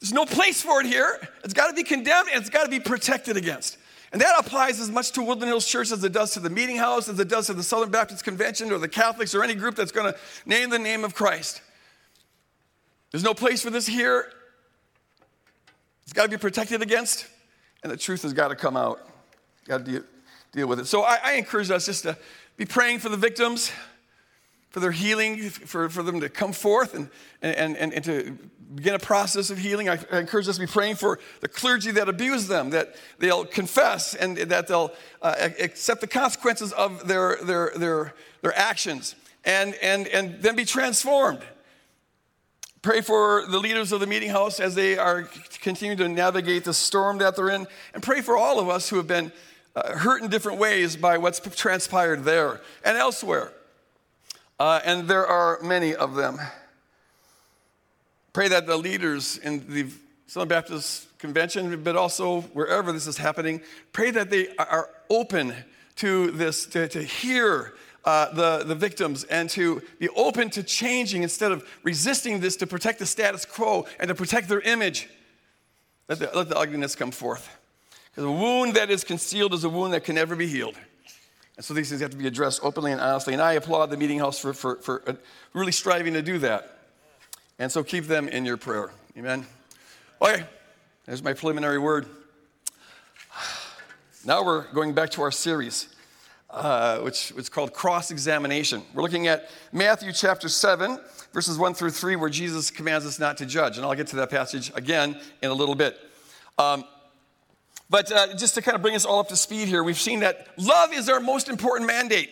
there's 0.00 0.12
no 0.12 0.24
place 0.24 0.62
for 0.62 0.80
it 0.80 0.86
here. 0.86 1.18
It's 1.44 1.54
got 1.54 1.68
to 1.68 1.74
be 1.74 1.82
condemned 1.82 2.28
and 2.32 2.40
it's 2.40 2.50
got 2.50 2.64
to 2.64 2.70
be 2.70 2.80
protected 2.80 3.36
against. 3.36 3.76
And 4.12 4.20
that 4.22 4.34
applies 4.38 4.80
as 4.80 4.90
much 4.90 5.12
to 5.12 5.22
Woodland 5.22 5.50
Hills 5.50 5.66
Church 5.66 5.92
as 5.92 6.02
it 6.02 6.12
does 6.12 6.32
to 6.32 6.40
the 6.40 6.48
meeting 6.50 6.76
house, 6.76 7.08
as 7.08 7.20
it 7.20 7.28
does 7.28 7.46
to 7.48 7.54
the 7.54 7.62
Southern 7.62 7.90
Baptist 7.90 8.24
Convention 8.24 8.72
or 8.72 8.78
the 8.78 8.88
Catholics 8.88 9.34
or 9.34 9.44
any 9.44 9.54
group 9.54 9.74
that's 9.74 9.92
going 9.92 10.10
to 10.10 10.18
name 10.46 10.70
the 10.70 10.78
name 10.78 11.04
of 11.04 11.14
Christ. 11.14 11.60
There's 13.10 13.24
no 13.24 13.34
place 13.34 13.62
for 13.62 13.70
this 13.70 13.86
here. 13.86 14.32
It's 16.04 16.12
got 16.14 16.22
to 16.22 16.30
be 16.30 16.38
protected 16.38 16.80
against, 16.80 17.26
and 17.82 17.92
the 17.92 17.96
truth 17.96 18.22
has 18.22 18.32
got 18.32 18.48
to 18.48 18.56
come 18.56 18.76
out. 18.76 19.00
Got 19.66 19.84
to 19.84 19.92
deal, 19.92 20.02
deal 20.52 20.66
with 20.66 20.80
it. 20.80 20.86
So 20.86 21.02
I, 21.02 21.18
I 21.22 21.32
encourage 21.34 21.70
us 21.70 21.84
just 21.84 22.04
to 22.04 22.16
be 22.56 22.64
praying 22.64 23.00
for 23.00 23.10
the 23.10 23.16
victims, 23.16 23.70
for 24.78 24.82
their 24.82 24.92
healing, 24.92 25.50
for, 25.50 25.88
for 25.88 26.04
them 26.04 26.20
to 26.20 26.28
come 26.28 26.52
forth 26.52 26.94
and, 26.94 27.10
and, 27.42 27.76
and, 27.76 27.92
and 27.92 28.04
to 28.04 28.38
begin 28.76 28.94
a 28.94 28.98
process 28.98 29.50
of 29.50 29.58
healing. 29.58 29.88
I, 29.88 29.98
I, 30.12 30.20
encourage 30.20 30.46
us 30.46 30.54
to 30.54 30.60
be 30.60 30.70
praying 30.70 30.94
for 30.96 31.18
the 31.40 31.48
clergy 31.48 31.90
that 31.90 32.08
abuse 32.08 32.46
them, 32.46 32.70
that 32.70 32.94
they'll 33.18 33.44
confess 33.44 34.14
and 34.14 34.36
that 34.36 34.68
they'll 34.68 34.92
uh, 35.20 35.34
accept 35.58 36.00
the 36.00 36.06
consequences 36.06 36.72
of 36.72 37.08
their, 37.08 37.38
their, 37.42 37.72
their, 37.76 38.14
their 38.40 38.56
actions 38.56 39.16
and, 39.44 39.74
and, 39.82 40.06
and 40.08 40.40
then 40.42 40.54
be 40.54 40.64
transformed. 40.64 41.40
Pray 42.80 43.00
for 43.00 43.46
the 43.50 43.58
leaders 43.58 43.90
of 43.90 43.98
the 43.98 44.06
meeting 44.06 44.30
house 44.30 44.60
as 44.60 44.76
they 44.76 44.96
are 44.96 45.28
continuing 45.60 45.98
to 45.98 46.08
navigate 46.08 46.62
the 46.62 46.74
storm 46.74 47.18
that 47.18 47.34
they're 47.34 47.50
in. 47.50 47.66
And 47.94 48.00
pray 48.00 48.20
for 48.20 48.36
all 48.36 48.60
of 48.60 48.68
us 48.68 48.88
who 48.88 48.96
have 48.96 49.08
been 49.08 49.32
uh, 49.74 49.96
hurt 49.96 50.22
in 50.22 50.30
different 50.30 50.60
ways 50.60 50.94
by 50.94 51.18
what's 51.18 51.40
transpired 51.56 52.22
there 52.22 52.60
and 52.84 52.96
elsewhere. 52.96 53.52
Uh, 54.58 54.80
and 54.84 55.06
there 55.06 55.26
are 55.26 55.60
many 55.62 55.94
of 55.94 56.14
them. 56.14 56.38
Pray 58.32 58.48
that 58.48 58.66
the 58.66 58.76
leaders 58.76 59.38
in 59.38 59.72
the 59.72 59.86
Southern 60.26 60.48
Baptist 60.48 61.06
Convention, 61.18 61.82
but 61.82 61.96
also 61.96 62.42
wherever 62.52 62.92
this 62.92 63.06
is 63.06 63.16
happening, 63.16 63.60
pray 63.92 64.10
that 64.10 64.30
they 64.30 64.48
are 64.56 64.90
open 65.08 65.54
to 65.96 66.30
this, 66.32 66.66
to, 66.66 66.86
to 66.88 67.02
hear 67.02 67.74
uh, 68.04 68.32
the, 68.32 68.64
the 68.64 68.74
victims 68.74 69.24
and 69.24 69.50
to 69.50 69.82
be 69.98 70.08
open 70.10 70.50
to 70.50 70.62
changing 70.62 71.22
instead 71.22 71.52
of 71.52 71.68
resisting 71.82 72.40
this 72.40 72.56
to 72.56 72.66
protect 72.66 72.98
the 72.98 73.06
status 73.06 73.44
quo 73.44 73.86
and 73.98 74.08
to 74.08 74.14
protect 74.14 74.48
their 74.48 74.60
image. 74.60 75.08
Let 76.08 76.18
the, 76.18 76.30
let 76.34 76.48
the 76.48 76.56
ugliness 76.56 76.94
come 76.94 77.10
forth. 77.10 77.56
Because 78.10 78.24
a 78.24 78.30
wound 78.30 78.74
that 78.74 78.90
is 78.90 79.04
concealed 79.04 79.54
is 79.54 79.64
a 79.64 79.68
wound 79.68 79.92
that 79.92 80.04
can 80.04 80.14
never 80.14 80.36
be 80.36 80.46
healed. 80.46 80.76
And 81.58 81.64
so 81.64 81.74
these 81.74 81.88
things 81.88 82.00
have 82.02 82.12
to 82.12 82.16
be 82.16 82.28
addressed 82.28 82.60
openly 82.62 82.92
and 82.92 83.00
honestly. 83.00 83.32
And 83.32 83.42
I 83.42 83.54
applaud 83.54 83.86
the 83.90 83.96
meeting 83.96 84.20
house 84.20 84.38
for, 84.38 84.54
for, 84.54 84.76
for 84.76 85.02
uh, 85.08 85.14
really 85.54 85.72
striving 85.72 86.14
to 86.14 86.22
do 86.22 86.38
that. 86.38 86.78
And 87.58 87.70
so 87.70 87.82
keep 87.82 88.04
them 88.04 88.28
in 88.28 88.44
your 88.44 88.56
prayer. 88.56 88.92
Amen. 89.16 89.44
Okay, 90.22 90.44
there's 91.04 91.20
my 91.20 91.34
preliminary 91.34 91.78
word. 91.78 92.06
Now 94.24 94.44
we're 94.44 94.70
going 94.72 94.94
back 94.94 95.10
to 95.10 95.22
our 95.22 95.30
series, 95.30 95.88
uh, 96.50 96.98
which 96.98 97.30
is 97.36 97.48
called 97.48 97.72
Cross 97.72 98.10
Examination. 98.10 98.82
We're 98.92 99.02
looking 99.02 99.28
at 99.28 99.48
Matthew 99.72 100.12
chapter 100.12 100.48
7, 100.48 100.98
verses 101.32 101.56
1 101.56 101.74
through 101.74 101.90
3, 101.90 102.16
where 102.16 102.28
Jesus 102.28 102.70
commands 102.70 103.06
us 103.06 103.20
not 103.20 103.38
to 103.38 103.46
judge. 103.46 103.76
And 103.76 103.86
I'll 103.86 103.94
get 103.94 104.08
to 104.08 104.16
that 104.16 104.28
passage 104.28 104.72
again 104.74 105.18
in 105.40 105.50
a 105.50 105.54
little 105.54 105.76
bit. 105.76 105.98
Um, 106.58 106.84
but 107.90 108.12
uh, 108.12 108.34
just 108.34 108.54
to 108.54 108.62
kind 108.62 108.74
of 108.74 108.82
bring 108.82 108.94
us 108.94 109.04
all 109.04 109.20
up 109.20 109.28
to 109.28 109.36
speed 109.36 109.68
here, 109.68 109.82
we've 109.82 109.98
seen 109.98 110.20
that 110.20 110.46
love 110.58 110.92
is 110.92 111.08
our 111.08 111.20
most 111.20 111.48
important 111.48 111.86
mandate. 111.86 112.30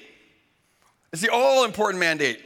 It's 1.12 1.22
the 1.22 1.32
all 1.32 1.64
important 1.64 2.00
mandate. 2.00 2.40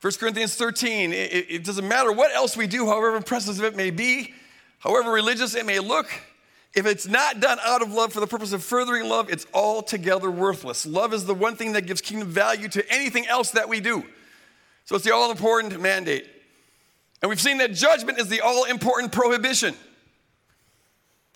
1 0.00 0.12
Corinthians 0.14 0.54
13, 0.54 1.12
it, 1.12 1.16
it, 1.50 1.64
doesn't 1.64 1.86
matter 1.86 2.10
what 2.10 2.34
else 2.34 2.56
we 2.56 2.66
do, 2.66 2.86
however 2.86 3.16
impressive 3.16 3.62
it 3.62 3.76
may 3.76 3.90
be, 3.90 4.32
however 4.78 5.10
religious 5.10 5.54
it 5.54 5.66
may 5.66 5.78
look, 5.78 6.08
if 6.74 6.86
it's 6.86 7.06
not 7.06 7.40
done 7.40 7.58
out 7.64 7.82
of 7.82 7.92
love 7.92 8.12
for 8.12 8.20
the 8.20 8.26
purpose 8.26 8.52
of 8.52 8.62
furthering 8.62 9.08
love, 9.08 9.28
it's 9.28 9.46
altogether 9.52 10.30
worthless. 10.30 10.86
Love 10.86 11.12
is 11.12 11.26
the 11.26 11.34
one 11.34 11.56
thing 11.56 11.72
that 11.72 11.82
gives 11.82 12.00
kingdom 12.00 12.28
value 12.28 12.68
to 12.68 12.88
anything 12.90 13.26
else 13.26 13.50
that 13.50 13.68
we 13.68 13.80
do. 13.80 14.04
So 14.84 14.94
it's 14.94 15.04
the 15.04 15.12
all 15.12 15.30
important 15.30 15.78
mandate. 15.80 16.26
And 17.20 17.28
we've 17.28 17.40
seen 17.40 17.58
that 17.58 17.74
judgment 17.74 18.18
is 18.18 18.28
the 18.28 18.40
all 18.40 18.64
important 18.64 19.12
prohibition. 19.12 19.74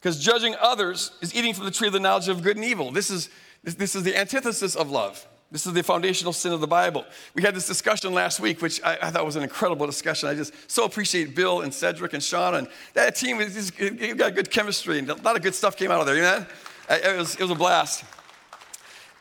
Because 0.04 0.22
judging 0.22 0.54
others 0.60 1.12
is 1.22 1.34
eating 1.34 1.54
from 1.54 1.64
the 1.64 1.70
tree 1.70 1.86
of 1.86 1.94
the 1.94 1.98
knowledge 1.98 2.28
of 2.28 2.42
good 2.42 2.56
and 2.56 2.64
evil. 2.66 2.92
This 2.92 3.08
is, 3.08 3.30
this, 3.62 3.72
this 3.72 3.94
is 3.94 4.02
the 4.02 4.14
antithesis 4.14 4.76
of 4.76 4.90
love. 4.90 5.26
This 5.50 5.64
is 5.64 5.72
the 5.72 5.82
foundational 5.82 6.34
sin 6.34 6.52
of 6.52 6.60
the 6.60 6.66
Bible. 6.66 7.06
We 7.32 7.40
had 7.40 7.54
this 7.54 7.66
discussion 7.66 8.12
last 8.12 8.38
week, 8.38 8.60
which 8.60 8.82
I, 8.84 8.98
I, 9.00 9.10
thought 9.10 9.24
was 9.24 9.36
an 9.36 9.42
incredible 9.42 9.86
discussion. 9.86 10.28
I 10.28 10.34
just 10.34 10.52
so 10.70 10.84
appreciate 10.84 11.34
Bill 11.34 11.62
and 11.62 11.72
Cedric 11.72 12.12
and 12.12 12.22
Sean 12.22 12.54
and 12.54 12.68
that 12.92 13.16
team. 13.16 13.40
You 13.40 14.14
got 14.14 14.34
good 14.34 14.50
chemistry 14.50 14.98
and 14.98 15.08
a 15.08 15.14
lot 15.14 15.36
of 15.36 15.42
good 15.42 15.54
stuff 15.54 15.74
came 15.74 15.90
out 15.90 16.00
of 16.00 16.06
there. 16.06 16.16
You 16.16 16.22
know, 16.22 16.46
it 16.90 17.16
was, 17.16 17.36
it 17.36 17.40
was 17.40 17.52
a 17.52 17.54
blast. 17.54 18.04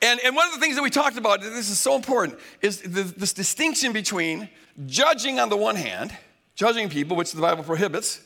And, 0.01 0.19
and 0.19 0.35
one 0.35 0.49
of 0.49 0.53
the 0.53 0.59
things 0.59 0.75
that 0.75 0.83
we 0.83 0.89
talked 0.89 1.15
about, 1.15 1.39
this 1.39 1.69
is 1.69 1.79
so 1.79 1.95
important, 1.95 2.37
is 2.61 2.81
the, 2.81 3.03
this 3.03 3.31
distinction 3.31 3.93
between 3.93 4.49
judging 4.85 5.39
on 5.39 5.47
the 5.47 5.55
one 5.55 5.77
hand, 5.77 6.13
judging 6.55 6.89
people, 6.89 7.15
which 7.15 7.31
the 7.31 7.39
Bible 7.39 7.63
prohibits, 7.63 8.19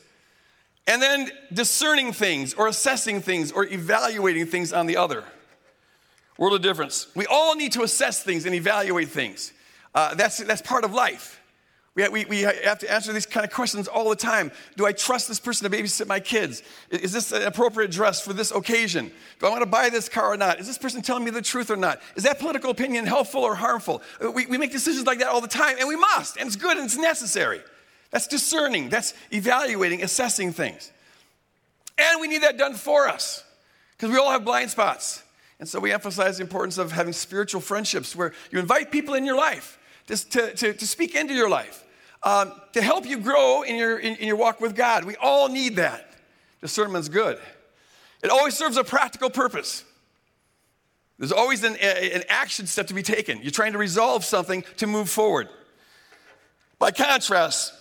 and 0.86 1.02
then 1.02 1.30
discerning 1.52 2.12
things 2.12 2.54
or 2.54 2.66
assessing 2.66 3.20
things 3.20 3.52
or 3.52 3.64
evaluating 3.66 4.46
things 4.46 4.72
on 4.72 4.86
the 4.86 4.96
other. 4.96 5.24
World 6.38 6.54
of 6.54 6.62
difference. 6.62 7.08
We 7.16 7.26
all 7.26 7.56
need 7.56 7.72
to 7.72 7.82
assess 7.82 8.22
things 8.22 8.46
and 8.46 8.54
evaluate 8.54 9.08
things. 9.08 9.52
Uh, 9.94 10.14
that's, 10.14 10.38
that's 10.38 10.62
part 10.62 10.84
of 10.84 10.94
life. 10.94 11.40
We, 11.98 12.08
we, 12.08 12.24
we 12.26 12.40
have 12.42 12.78
to 12.78 12.92
answer 12.92 13.12
these 13.12 13.26
kind 13.26 13.44
of 13.44 13.52
questions 13.52 13.88
all 13.88 14.08
the 14.08 14.14
time. 14.14 14.52
Do 14.76 14.86
I 14.86 14.92
trust 14.92 15.26
this 15.26 15.40
person 15.40 15.68
to 15.68 15.76
babysit 15.76 16.06
my 16.06 16.20
kids? 16.20 16.62
Is 16.90 17.12
this 17.12 17.32
an 17.32 17.42
appropriate 17.42 17.90
dress 17.90 18.20
for 18.20 18.32
this 18.32 18.52
occasion? 18.52 19.10
Do 19.40 19.46
I 19.46 19.50
want 19.50 19.62
to 19.62 19.68
buy 19.68 19.88
this 19.88 20.08
car 20.08 20.32
or 20.32 20.36
not? 20.36 20.60
Is 20.60 20.68
this 20.68 20.78
person 20.78 21.02
telling 21.02 21.24
me 21.24 21.32
the 21.32 21.42
truth 21.42 21.72
or 21.72 21.76
not? 21.76 22.00
Is 22.14 22.22
that 22.22 22.38
political 22.38 22.70
opinion 22.70 23.04
helpful 23.04 23.42
or 23.42 23.56
harmful? 23.56 24.00
We, 24.32 24.46
we 24.46 24.58
make 24.58 24.70
decisions 24.70 25.06
like 25.06 25.18
that 25.18 25.26
all 25.26 25.40
the 25.40 25.48
time, 25.48 25.76
and 25.80 25.88
we 25.88 25.96
must, 25.96 26.36
and 26.36 26.46
it's 26.46 26.54
good 26.54 26.76
and 26.76 26.84
it's 26.84 26.96
necessary. 26.96 27.60
That's 28.10 28.26
discerning, 28.26 28.88
that's 28.88 29.14
evaluating, 29.32 30.02
assessing 30.02 30.52
things. 30.52 30.90
And 31.98 32.20
we 32.20 32.28
need 32.28 32.42
that 32.42 32.56
done 32.56 32.74
for 32.74 33.08
us 33.08 33.44
because 33.96 34.10
we 34.10 34.18
all 34.18 34.30
have 34.30 34.44
blind 34.44 34.70
spots. 34.70 35.22
And 35.60 35.68
so 35.68 35.80
we 35.80 35.92
emphasize 35.92 36.38
the 36.38 36.44
importance 36.44 36.78
of 36.78 36.92
having 36.92 37.12
spiritual 37.12 37.60
friendships 37.60 38.14
where 38.14 38.32
you 38.50 38.58
invite 38.60 38.92
people 38.92 39.14
in 39.14 39.24
your 39.24 39.36
life 39.36 39.78
to, 40.06 40.16
to, 40.54 40.72
to 40.72 40.86
speak 40.86 41.14
into 41.14 41.34
your 41.34 41.50
life, 41.50 41.84
um, 42.22 42.52
to 42.72 42.80
help 42.80 43.06
you 43.06 43.18
grow 43.18 43.62
in 43.62 43.76
your, 43.76 43.98
in, 43.98 44.16
in 44.16 44.28
your 44.28 44.36
walk 44.36 44.60
with 44.60 44.76
God. 44.76 45.04
We 45.04 45.16
all 45.16 45.48
need 45.48 45.76
that. 45.76 46.12
Discernment's 46.60 47.08
good. 47.08 47.38
It 48.22 48.30
always 48.30 48.56
serves 48.56 48.76
a 48.76 48.84
practical 48.84 49.30
purpose. 49.30 49.84
There's 51.18 51.32
always 51.32 51.64
an, 51.64 51.76
a, 51.80 52.14
an 52.14 52.22
action 52.28 52.66
step 52.66 52.86
to 52.86 52.94
be 52.94 53.02
taken. 53.02 53.42
You're 53.42 53.50
trying 53.50 53.72
to 53.72 53.78
resolve 53.78 54.24
something 54.24 54.64
to 54.76 54.86
move 54.86 55.10
forward. 55.10 55.48
By 56.78 56.92
contrast, 56.92 57.74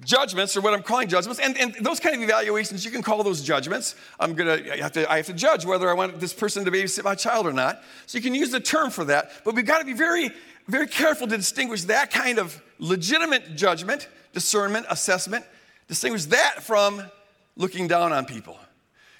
judgments, 0.00 0.56
or 0.56 0.60
what 0.60 0.74
I'm 0.74 0.82
calling 0.82 1.08
judgments, 1.08 1.40
and, 1.40 1.56
and 1.56 1.74
those 1.80 2.00
kind 2.00 2.16
of 2.16 2.22
evaluations, 2.22 2.84
you 2.84 2.90
can 2.90 3.02
call 3.02 3.22
those 3.22 3.42
judgments. 3.42 3.94
I'm 4.18 4.34
gonna, 4.34 4.58
I 4.72 4.78
have, 4.78 4.92
to, 4.92 5.10
I 5.10 5.18
have 5.18 5.26
to 5.26 5.32
judge 5.32 5.64
whether 5.64 5.88
I 5.88 5.94
want 5.94 6.18
this 6.18 6.32
person 6.32 6.64
to 6.64 6.70
babysit 6.70 7.04
my 7.04 7.14
child 7.14 7.46
or 7.46 7.52
not. 7.52 7.82
So 8.06 8.18
you 8.18 8.22
can 8.22 8.34
use 8.34 8.50
the 8.50 8.60
term 8.60 8.90
for 8.90 9.04
that, 9.04 9.30
but 9.44 9.54
we've 9.54 9.64
got 9.64 9.78
to 9.78 9.84
be 9.84 9.92
very, 9.92 10.30
very 10.66 10.88
careful 10.88 11.28
to 11.28 11.36
distinguish 11.36 11.84
that 11.84 12.10
kind 12.10 12.38
of 12.38 12.60
legitimate 12.78 13.54
judgment, 13.54 14.08
discernment, 14.32 14.86
assessment, 14.90 15.44
distinguish 15.86 16.24
that 16.26 16.62
from 16.62 17.02
looking 17.56 17.86
down 17.86 18.12
on 18.12 18.24
people. 18.24 18.58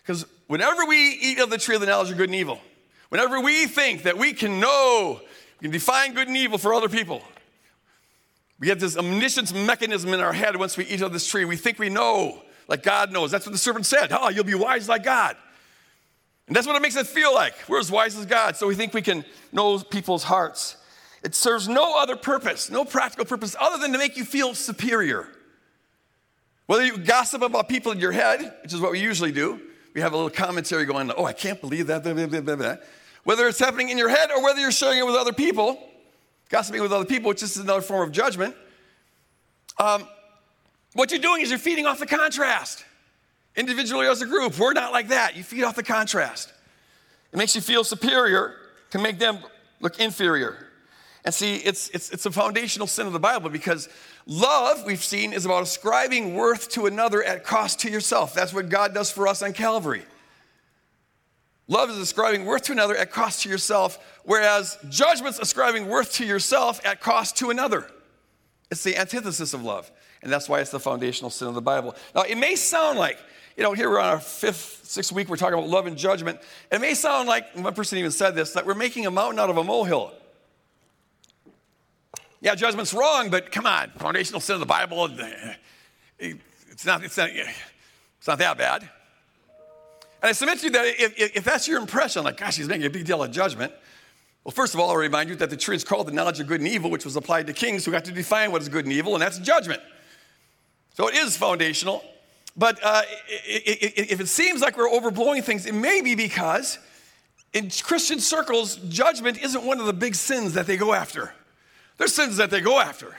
Because 0.03 0.27
whenever 0.49 0.85
we 0.87 0.97
eat 0.97 1.39
of 1.39 1.51
the 1.51 1.59
tree 1.59 1.77
of 1.77 1.81
the 1.81 1.87
knowledge 1.87 2.11
of 2.11 2.17
good 2.17 2.29
and 2.29 2.37
evil, 2.37 2.61
whenever 3.11 3.41
we 3.41 3.67
think 3.67 4.03
that 4.03 4.19
we 4.19 4.33
can 4.33 4.59
know, 4.59 5.21
we 5.61 5.67
can 5.67 5.71
define 5.71 6.15
good 6.15 6.27
and 6.27 6.37
evil 6.37 6.59
for 6.59 6.75
other 6.75 6.89
people, 6.89 7.23
we 8.65 8.71
have 8.71 8.81
this 8.81 8.97
omniscience 8.97 9.53
mechanism 9.53 10.15
in 10.15 10.21
our 10.21 10.33
head 10.33 10.57
once 10.57 10.79
we 10.79 10.87
eat 10.87 11.03
of 11.03 11.13
this 11.13 11.27
tree. 11.27 11.45
We 11.45 11.59
think 11.59 11.79
we 11.79 11.91
know, 11.91 12.41
like 12.67 12.83
God 12.83 13.13
knows. 13.13 13.31
That's 13.31 13.45
what 13.45 13.53
the 13.53 13.59
serpent 13.59 13.85
said. 13.85 14.09
Oh, 14.11 14.31
you'll 14.31 14.45
be 14.45 14.55
wise 14.55 14.89
like 14.89 15.05
God. 15.05 15.37
And 16.47 16.57
that's 16.57 16.67
what 16.67 16.75
it 16.75 16.81
makes 16.81 16.97
it 16.97 17.07
feel 17.07 17.35
like. 17.35 17.53
We're 17.69 17.79
as 17.79 17.91
wise 17.91 18.17
as 18.17 18.25
God. 18.25 18.57
So 18.57 18.67
we 18.67 18.75
think 18.75 18.95
we 18.95 19.03
can 19.03 19.23
know 19.53 19.79
people's 19.81 20.23
hearts. 20.23 20.79
It 21.23 21.35
serves 21.35 21.69
no 21.69 22.01
other 22.01 22.17
purpose, 22.17 22.71
no 22.71 22.87
practical 22.87 23.27
purpose 23.27 23.55
other 23.61 23.77
than 23.77 23.93
to 23.93 23.99
make 23.99 24.17
you 24.17 24.25
feel 24.25 24.55
superior. 24.55 25.29
Whether 26.65 26.87
you 26.87 26.97
gossip 26.97 27.43
about 27.43 27.69
people 27.69 27.93
in 27.93 28.01
your 28.01 28.13
head, 28.13 28.51
which 28.63 28.73
is 28.73 28.81
what 28.81 28.93
we 28.93 29.01
usually 29.01 29.33
do, 29.33 29.61
we 29.93 30.01
have 30.01 30.15
a 30.15 30.17
little 30.17 30.31
commentary 30.31 30.87
going, 30.87 31.13
oh, 31.15 31.27
I 31.27 31.35
can't 31.35 31.61
believe 31.61 31.89
that. 31.89 32.83
Whether 33.25 33.47
it's 33.47 33.59
happening 33.59 33.91
in 33.91 33.99
your 33.99 34.09
head 34.09 34.31
or 34.31 34.43
whether 34.43 34.61
you're 34.61 34.73
sharing 34.73 35.01
it 35.01 35.05
with 35.05 35.17
other 35.17 35.35
people, 35.35 35.79
gossiping 36.55 36.81
with 36.81 36.93
other 36.93 37.05
people, 37.05 37.31
which 37.31 37.43
is 37.43 37.57
another 37.57 37.81
form 37.81 38.07
of 38.07 38.13
judgment. 38.13 38.55
Um, 39.77 40.07
what 40.93 41.11
you're 41.11 41.21
doing 41.21 41.43
is 41.43 41.51
you're 41.51 41.59
feeding 41.59 41.85
off 41.85 41.99
the 41.99 42.07
contrast. 42.07 42.85
Individually 43.57 44.07
or 44.07 44.13
as 44.13 44.23
a 44.23 44.27
group, 44.27 44.57
we're 44.57 44.73
not 44.73 44.93
like 44.93 45.09
that. 45.09 45.37
You 45.37 45.43
feed 45.43 45.65
off 45.65 45.75
the 45.75 45.83
contrast. 45.83 46.53
It 47.33 47.39
makes 47.39 47.57
you 47.57 47.61
feel 47.61 47.83
superior 47.83 48.55
to 48.91 49.01
make 49.01 49.19
them 49.19 49.39
look 49.81 49.99
inferior. 49.99 50.69
And 51.25 51.35
see, 51.35 51.57
it's, 51.57 51.89
it's, 51.89 52.11
it's 52.11 52.25
a 52.25 52.31
foundational 52.31 52.87
sin 52.87 53.09
of 53.09 53.13
the 53.13 53.19
Bible 53.19 53.51
because 53.51 53.89
love, 54.25 54.85
we've 54.87 55.03
seen, 55.03 55.33
is 55.33 55.45
about 55.45 55.65
ascribing 55.65 56.35
worth 56.35 56.69
to 56.71 56.87
another 56.87 57.21
at 57.25 57.43
cost 57.43 57.81
to 57.81 57.91
yourself. 57.91 58.33
That's 58.33 58.55
what 58.55 58.69
God 58.69 58.95
does 58.95 59.11
for 59.11 59.27
us 59.27 59.43
on 59.43 59.55
Calvary. 59.55 60.05
Love 61.67 61.91
is 61.91 61.97
ascribing 61.97 62.45
worth 62.45 62.63
to 62.65 62.73
another 62.73 62.97
at 62.97 63.11
cost 63.11 63.43
to 63.43 63.49
yourself, 63.49 63.99
whereas 64.25 64.79
judgment's 64.89 65.39
ascribing 65.39 65.89
worth 65.89 66.13
to 66.13 66.27
yourself 66.27 66.85
at 66.85 67.01
cost 67.01 67.37
to 67.39 67.51
another. 67.51 67.91
It's 68.71 68.83
the 68.83 68.97
antithesis 68.97 69.55
of 69.55 69.63
love. 69.63 69.91
And 70.23 70.33
that's 70.33 70.49
why 70.49 70.61
it's 70.61 70.71
the 70.71 70.81
foundational 70.81 71.31
sin 71.31 71.49
of 71.49 71.55
the 71.55 71.63
Bible. 71.63 71.95
Now, 72.15 72.23
it 72.23 72.37
may 72.37 72.57
sound 72.57 72.99
like, 72.99 73.19
you 73.57 73.63
know, 73.63 73.73
here 73.73 73.89
we're 73.89 74.01
on 74.01 74.15
our 74.15 74.21
fifth, 74.21 74.81
sixth 74.85 75.13
week, 75.13 75.29
we're 75.29 75.37
talking 75.37 75.59
about 75.59 75.69
love 75.69 75.87
and 75.87 75.97
judgment. 75.97 76.41
It 76.73 76.81
may 76.81 76.95
sound 76.95 77.29
like, 77.29 77.55
one 77.55 77.75
person 77.75 77.99
even 77.99 78.11
said 78.11 78.35
this, 78.35 78.53
that 78.55 78.67
we're 78.67 78.75
making 78.75 79.07
a 79.07 79.11
mountain 79.11 79.39
out 79.39 79.51
of 79.51 79.57
a 79.57 79.65
molehill. 79.65 80.13
Yeah, 82.41 82.55
judgment's 82.55 82.93
wrong, 82.93 83.31
but 83.31 83.53
come 83.53 83.65
on, 83.65 83.91
foundational 83.97 84.41
sin 84.41 84.55
of 84.55 84.61
the 84.61 84.67
Bible, 84.67 85.09
eh, 85.19 85.55
eh, 86.21 86.33
it's 86.71 86.85
not, 86.85 87.03
it's 87.05 87.17
not, 87.17 87.31
it's 87.31 88.27
not 88.27 88.39
that 88.39 88.59
bad. 88.59 88.89
And 90.25 90.31
I 90.31 90.33
submit 90.33 90.59
to 90.61 90.65
you 90.65 90.73
that 90.73 90.87
if, 90.87 91.37
if 91.37 91.45
that's 91.45 91.69
your 91.69 91.79
impression, 91.79 92.25
like, 92.25 92.39
gosh, 92.39 92.57
he's 92.57 92.67
making 92.67 92.87
a 92.87 92.91
big 92.91 93.05
deal 93.05 93.23
of 93.23 93.31
judgment, 93.31 93.71
well, 94.43 94.53
first 94.53 94.73
of 94.73 94.81
all, 94.81 94.89
I'll 94.89 94.97
remind 94.97 95.29
you 95.29 95.37
that 95.37 95.51
the 95.51 95.57
tree 95.59 95.77
is 95.77 95.85
called 95.85 96.07
the 96.07 96.13
knowledge 96.13 96.41
of 96.41 96.47
good 96.47 96.63
and 96.63 96.69
evil, 96.69 96.91
which 96.91 97.05
was 97.05 97.15
applied 97.15 97.47
to 97.49 97.53
kings 97.53 97.85
who 97.85 97.91
got 97.91 98.07
to 98.07 98.11
define 98.11 98.51
what 98.51 98.63
is 98.63 98.71
good 98.71 98.87
and 98.87 98.95
evil, 98.95 99.13
and 99.13 99.21
that's 99.21 99.39
judgment. 99.39 99.83
So 100.95 101.09
it 101.09 101.15
is 101.15 101.37
foundational. 101.37 102.03
But 102.57 102.81
uh, 102.83 103.03
if 103.45 104.19
it 104.19 104.29
seems 104.29 104.63
like 104.63 104.79
we're 104.79 104.89
overblowing 104.89 105.45
things, 105.45 105.67
it 105.67 105.75
may 105.75 106.01
be 106.01 106.15
because 106.15 106.79
in 107.53 107.69
Christian 107.69 108.19
circles, 108.19 108.77
judgment 108.77 109.43
isn't 109.43 109.63
one 109.63 109.79
of 109.79 109.85
the 109.85 109.93
big 109.93 110.15
sins 110.15 110.55
that 110.55 110.67
they 110.67 110.79
go 110.79 110.95
after. 110.95 111.35
There's 111.99 112.15
sins 112.15 112.39
that 112.39 112.49
they 112.49 112.63
go 112.63 112.81
after, 112.81 113.15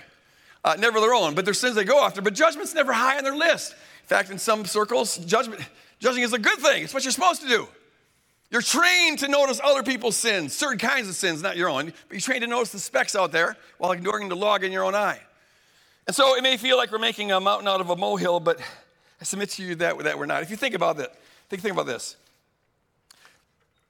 uh, 0.63 0.75
never 0.79 0.99
their 0.99 1.13
own, 1.13 1.35
but 1.35 1.45
there's 1.45 1.59
sins 1.59 1.75
they 1.75 1.83
go 1.83 2.03
after. 2.03 2.23
But 2.23 2.33
judgment's 2.33 2.73
never 2.73 2.93
high 2.93 3.19
on 3.19 3.23
their 3.23 3.35
list. 3.35 3.73
In 3.73 4.07
fact, 4.07 4.31
in 4.31 4.39
some 4.39 4.65
circles, 4.65 5.17
judgment, 5.19 5.61
Judging 5.99 6.23
is 6.23 6.33
a 6.33 6.39
good 6.39 6.59
thing, 6.59 6.83
it's 6.83 6.93
what 6.93 7.03
you're 7.03 7.11
supposed 7.11 7.41
to 7.41 7.47
do. 7.47 7.67
You're 8.51 8.61
trained 8.61 9.19
to 9.19 9.27
notice 9.27 9.59
other 9.63 9.83
people's 9.83 10.15
sins, 10.15 10.53
certain 10.53 10.77
kinds 10.77 11.09
of 11.09 11.15
sins, 11.15 11.41
not 11.41 11.57
your 11.57 11.67
own, 11.67 11.85
but 11.85 12.11
you're 12.11 12.21
trained 12.21 12.41
to 12.41 12.47
notice 12.47 12.71
the 12.71 12.79
specks 12.79 13.15
out 13.15 13.31
there 13.31 13.57
while 13.79 13.91
ignoring 13.91 14.29
the 14.29 14.35
log 14.35 14.63
in 14.63 14.71
your 14.71 14.83
own 14.83 14.95
eye. 14.95 15.19
And 16.07 16.15
so 16.15 16.37
it 16.37 16.43
may 16.43 16.57
feel 16.57 16.77
like 16.77 16.91
we're 16.91 16.99
making 16.99 17.31
a 17.31 17.39
mountain 17.39 17.67
out 17.67 17.81
of 17.81 17.89
a 17.89 17.95
molehill, 17.95 18.39
but 18.39 18.59
I 19.19 19.23
submit 19.23 19.49
to 19.51 19.63
you 19.63 19.75
that, 19.75 19.97
that 19.99 20.19
we're 20.19 20.27
not. 20.27 20.43
If 20.43 20.51
you 20.51 20.55
think 20.55 20.75
about 20.75 20.97
that, 20.97 21.15
think, 21.49 21.63
think 21.63 21.73
about 21.73 21.87
this. 21.87 22.15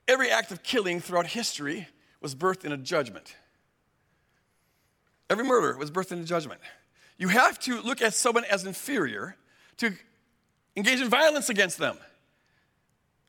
Every 0.07 0.29
act 0.29 0.51
of 0.51 0.63
killing 0.63 1.01
throughout 1.01 1.27
history 1.27 1.87
was 2.21 2.33
birthed 2.33 2.63
in 2.63 2.71
a 2.71 2.77
judgment. 2.77 3.35
Every 5.29 5.43
murder 5.43 5.77
was 5.77 5.91
birthed 5.91 6.11
in 6.11 6.19
a 6.19 6.23
judgment. 6.23 6.61
You 7.17 7.29
have 7.29 7.59
to 7.61 7.81
look 7.81 8.01
at 8.01 8.13
someone 8.13 8.45
as 8.45 8.65
inferior 8.65 9.35
to 9.77 9.93
engage 10.75 11.01
in 11.01 11.09
violence 11.09 11.49
against 11.49 11.77
them. 11.77 11.97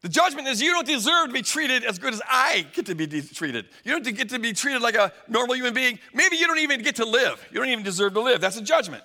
The 0.03 0.09
judgment 0.09 0.47
is 0.47 0.63
you 0.63 0.73
don't 0.73 0.87
deserve 0.87 1.29
to 1.29 1.33
be 1.33 1.43
treated 1.43 1.85
as 1.85 1.99
good 1.99 2.13
as 2.13 2.23
I 2.29 2.67
get 2.75 2.87
to 2.87 2.95
be 2.95 3.07
de- 3.07 3.23
treated. 3.23 3.67
You 3.83 3.93
don't 3.99 4.17
get 4.17 4.29
to 4.29 4.39
be 4.39 4.53
treated 4.53 4.83
like 4.83 4.95
a 4.95 5.13
normal 5.27 5.57
human 5.57 5.75
being. 5.75 5.99
Maybe 6.15 6.37
you 6.37 6.47
don't 6.47 6.59
even 6.59 6.83
get 6.83 6.97
to 6.97 7.05
live. 7.05 7.45
You 7.51 7.59
don't 7.59 7.71
even 7.71 7.83
deserve 7.83 8.15
to 8.15 8.21
live. 8.21 8.41
That's 8.41 8.57
a 8.57 8.63
judgment. 8.63 9.03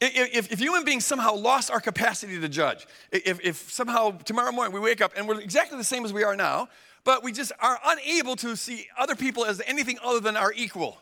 If, 0.00 0.52
if 0.52 0.58
human 0.58 0.84
beings 0.84 1.06
somehow 1.06 1.34
lost 1.34 1.70
our 1.70 1.80
capacity 1.80 2.38
to 2.38 2.48
judge, 2.48 2.86
if, 3.10 3.40
if 3.42 3.70
somehow 3.70 4.10
tomorrow 4.10 4.52
morning 4.52 4.74
we 4.74 4.80
wake 4.80 5.00
up 5.00 5.12
and 5.16 5.26
we're 5.26 5.40
exactly 5.40 5.78
the 5.78 5.84
same 5.84 6.04
as 6.04 6.12
we 6.12 6.22
are 6.22 6.36
now, 6.36 6.68
but 7.04 7.22
we 7.22 7.32
just 7.32 7.52
are 7.60 7.78
unable 7.84 8.36
to 8.36 8.56
see 8.56 8.88
other 8.98 9.14
people 9.14 9.44
as 9.44 9.62
anything 9.66 9.98
other 10.02 10.20
than 10.20 10.36
our 10.36 10.52
equal, 10.54 10.98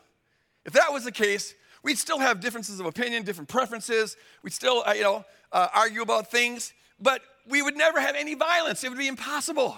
if 0.64 0.74
that 0.74 0.92
was 0.92 1.04
the 1.04 1.12
case, 1.12 1.54
we'd 1.84 1.98
still 1.98 2.18
have 2.18 2.40
differences 2.40 2.80
of 2.80 2.86
opinion, 2.86 3.22
different 3.22 3.48
preferences. 3.48 4.16
We'd 4.42 4.52
still, 4.52 4.82
uh, 4.84 4.94
you 4.94 5.02
know, 5.02 5.24
uh, 5.52 5.68
argue 5.72 6.02
about 6.02 6.30
things, 6.30 6.72
but 6.98 7.20
we 7.46 7.62
would 7.62 7.76
never 7.76 8.00
have 8.00 8.16
any 8.16 8.34
violence. 8.34 8.82
It 8.82 8.88
would 8.88 8.98
be 8.98 9.06
impossible. 9.06 9.76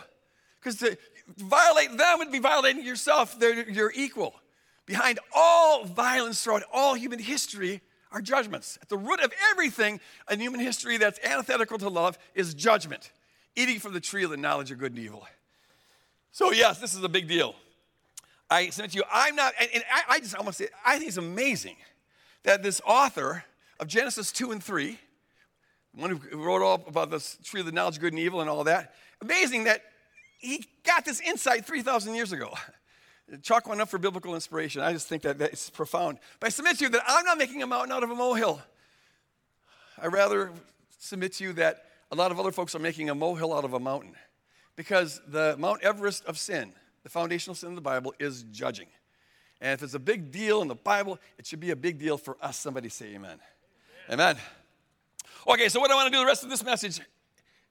Because 0.58 0.78
to 0.78 0.96
violate 1.36 1.96
them 1.98 2.18
would 2.18 2.32
be 2.32 2.38
violating 2.38 2.84
yourself. 2.84 3.38
They're, 3.38 3.68
you're 3.68 3.92
equal. 3.94 4.34
Behind 4.86 5.18
all 5.34 5.84
violence 5.84 6.42
throughout 6.42 6.62
all 6.72 6.94
human 6.94 7.18
history 7.18 7.82
are 8.12 8.22
judgments. 8.22 8.78
At 8.80 8.88
the 8.88 8.96
root 8.96 9.20
of 9.20 9.32
everything 9.50 10.00
in 10.30 10.40
human 10.40 10.60
history 10.60 10.96
that's 10.96 11.18
antithetical 11.25 11.76
to 11.78 11.88
love 11.88 12.18
is 12.34 12.54
judgment, 12.54 13.10
eating 13.56 13.80
from 13.80 13.92
the 13.92 14.00
tree 14.00 14.22
of 14.22 14.30
the 14.30 14.36
knowledge 14.36 14.70
of 14.70 14.78
good 14.78 14.92
and 14.92 15.00
evil. 15.00 15.26
So, 16.30 16.52
yes, 16.52 16.78
this 16.78 16.94
is 16.94 17.02
a 17.02 17.08
big 17.08 17.26
deal. 17.26 17.56
I 18.48 18.68
submit 18.70 18.92
to 18.92 18.98
you, 18.98 19.04
I'm 19.10 19.34
not, 19.34 19.54
and, 19.58 19.68
and 19.75 19.84
I, 19.92 20.02
I, 20.14 20.20
just 20.20 20.36
almost 20.36 20.58
say, 20.58 20.68
I 20.84 20.98
think 20.98 21.08
it's 21.08 21.16
amazing 21.16 21.76
that 22.46 22.62
this 22.62 22.80
author 22.86 23.44
of 23.78 23.88
Genesis 23.88 24.32
2 24.32 24.52
and 24.52 24.62
3, 24.62 24.98
one 25.94 26.10
who 26.10 26.42
wrote 26.42 26.62
all 26.62 26.82
about 26.86 27.10
the 27.10 27.36
tree 27.44 27.60
of 27.60 27.66
the 27.66 27.72
knowledge 27.72 27.96
of 27.96 28.00
good 28.00 28.12
and 28.12 28.20
evil 28.20 28.40
and 28.40 28.48
all 28.48 28.64
that, 28.64 28.94
amazing 29.20 29.64
that 29.64 29.82
he 30.38 30.64
got 30.84 31.04
this 31.04 31.20
insight 31.20 31.66
3,000 31.66 32.14
years 32.14 32.32
ago. 32.32 32.54
Chalk 33.42 33.66
one 33.66 33.80
up 33.80 33.88
for 33.88 33.98
biblical 33.98 34.34
inspiration. 34.34 34.80
I 34.80 34.92
just 34.92 35.08
think 35.08 35.22
that 35.22 35.38
that's 35.38 35.68
profound. 35.70 36.18
But 36.38 36.46
I 36.46 36.50
submit 36.50 36.78
to 36.78 36.84
you 36.84 36.90
that 36.90 37.02
I'm 37.06 37.24
not 37.24 37.36
making 37.36 37.62
a 37.64 37.66
mountain 37.66 37.90
out 37.90 38.04
of 38.04 38.10
a 38.10 38.14
molehill. 38.14 38.62
I 40.00 40.06
rather 40.06 40.52
submit 41.00 41.32
to 41.34 41.44
you 41.44 41.52
that 41.54 41.84
a 42.12 42.14
lot 42.14 42.30
of 42.30 42.38
other 42.38 42.52
folks 42.52 42.76
are 42.76 42.78
making 42.78 43.10
a 43.10 43.14
molehill 43.14 43.52
out 43.52 43.64
of 43.64 43.72
a 43.72 43.80
mountain. 43.80 44.14
Because 44.76 45.20
the 45.26 45.56
Mount 45.58 45.82
Everest 45.82 46.24
of 46.26 46.38
sin, 46.38 46.72
the 47.02 47.08
foundational 47.08 47.56
sin 47.56 47.70
of 47.70 47.74
the 47.74 47.80
Bible, 47.80 48.14
is 48.20 48.44
judging. 48.44 48.86
And 49.60 49.72
if 49.72 49.82
it's 49.82 49.94
a 49.94 49.98
big 49.98 50.30
deal 50.30 50.62
in 50.62 50.68
the 50.68 50.75
Bible, 50.75 51.18
it 51.38 51.46
should 51.46 51.60
be 51.60 51.70
a 51.70 51.76
big 51.76 51.98
deal 51.98 52.18
for 52.18 52.36
us. 52.42 52.56
Somebody 52.56 52.88
say 52.88 53.14
amen. 53.14 53.38
Amen. 54.10 54.36
amen. 54.36 54.36
Okay, 55.48 55.68
so 55.68 55.80
what 55.80 55.90
I 55.90 55.94
want 55.94 56.06
to 56.06 56.10
do 56.10 56.18
the 56.18 56.26
rest 56.26 56.42
of 56.42 56.50
this 56.50 56.64
message, 56.64 57.00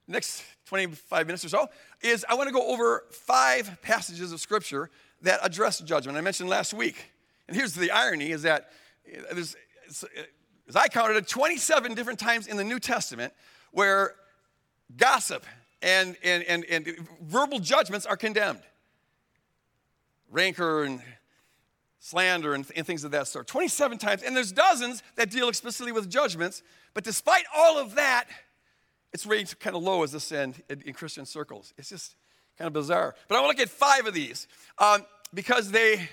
next 0.08 0.42
25 0.66 1.26
minutes 1.26 1.44
or 1.44 1.48
so, 1.48 1.68
is 2.00 2.24
I 2.28 2.34
want 2.34 2.48
to 2.48 2.52
go 2.52 2.66
over 2.66 3.04
five 3.10 3.78
passages 3.82 4.32
of 4.32 4.40
Scripture 4.40 4.90
that 5.22 5.40
address 5.42 5.80
judgment. 5.80 6.16
I 6.16 6.20
mentioned 6.20 6.48
last 6.48 6.74
week. 6.74 7.10
And 7.48 7.56
here's 7.56 7.74
the 7.74 7.90
irony 7.90 8.30
is 8.30 8.42
that 8.42 8.70
uh, 9.06 9.34
there's, 9.34 9.54
uh, 10.02 10.22
as 10.68 10.76
I 10.76 10.88
counted 10.88 11.16
it, 11.16 11.28
27 11.28 11.94
different 11.94 12.18
times 12.18 12.46
in 12.46 12.56
the 12.56 12.64
New 12.64 12.80
Testament 12.80 13.32
where 13.70 14.14
gossip 14.96 15.44
and, 15.82 16.16
and, 16.24 16.42
and, 16.44 16.64
and 16.64 17.08
verbal 17.22 17.58
judgments 17.58 18.06
are 18.06 18.16
condemned. 18.16 18.62
Rancor 20.30 20.84
and 20.84 21.00
slander 22.06 22.54
and, 22.54 22.64
and, 22.76 22.86
things 22.86 23.02
of 23.02 23.10
that 23.10 23.26
sort. 23.26 23.48
27 23.48 23.98
times. 23.98 24.22
And 24.22 24.36
there's 24.36 24.52
dozens 24.52 25.02
that 25.16 25.28
deal 25.28 25.48
explicitly 25.48 25.90
with 25.90 26.08
judgments. 26.08 26.62
But 26.94 27.02
despite 27.02 27.44
all 27.54 27.78
of 27.78 27.96
that, 27.96 28.26
it's 29.12 29.26
rated 29.26 29.58
kind 29.58 29.74
of 29.74 29.82
low 29.82 30.04
as 30.04 30.14
a 30.14 30.20
sin 30.20 30.54
in, 30.70 30.82
in 30.82 30.94
Christian 30.94 31.26
circles. 31.26 31.74
It's 31.76 31.88
just 31.88 32.14
kind 32.58 32.68
of 32.68 32.72
bizarre. 32.72 33.16
But 33.26 33.36
I 33.36 33.40
want 33.40 33.56
to 33.56 33.62
look 33.62 33.68
at 33.68 33.74
five 33.74 34.06
of 34.06 34.14
these 34.14 34.46
um, 34.78 35.04
because 35.34 35.72
they, 35.72 36.08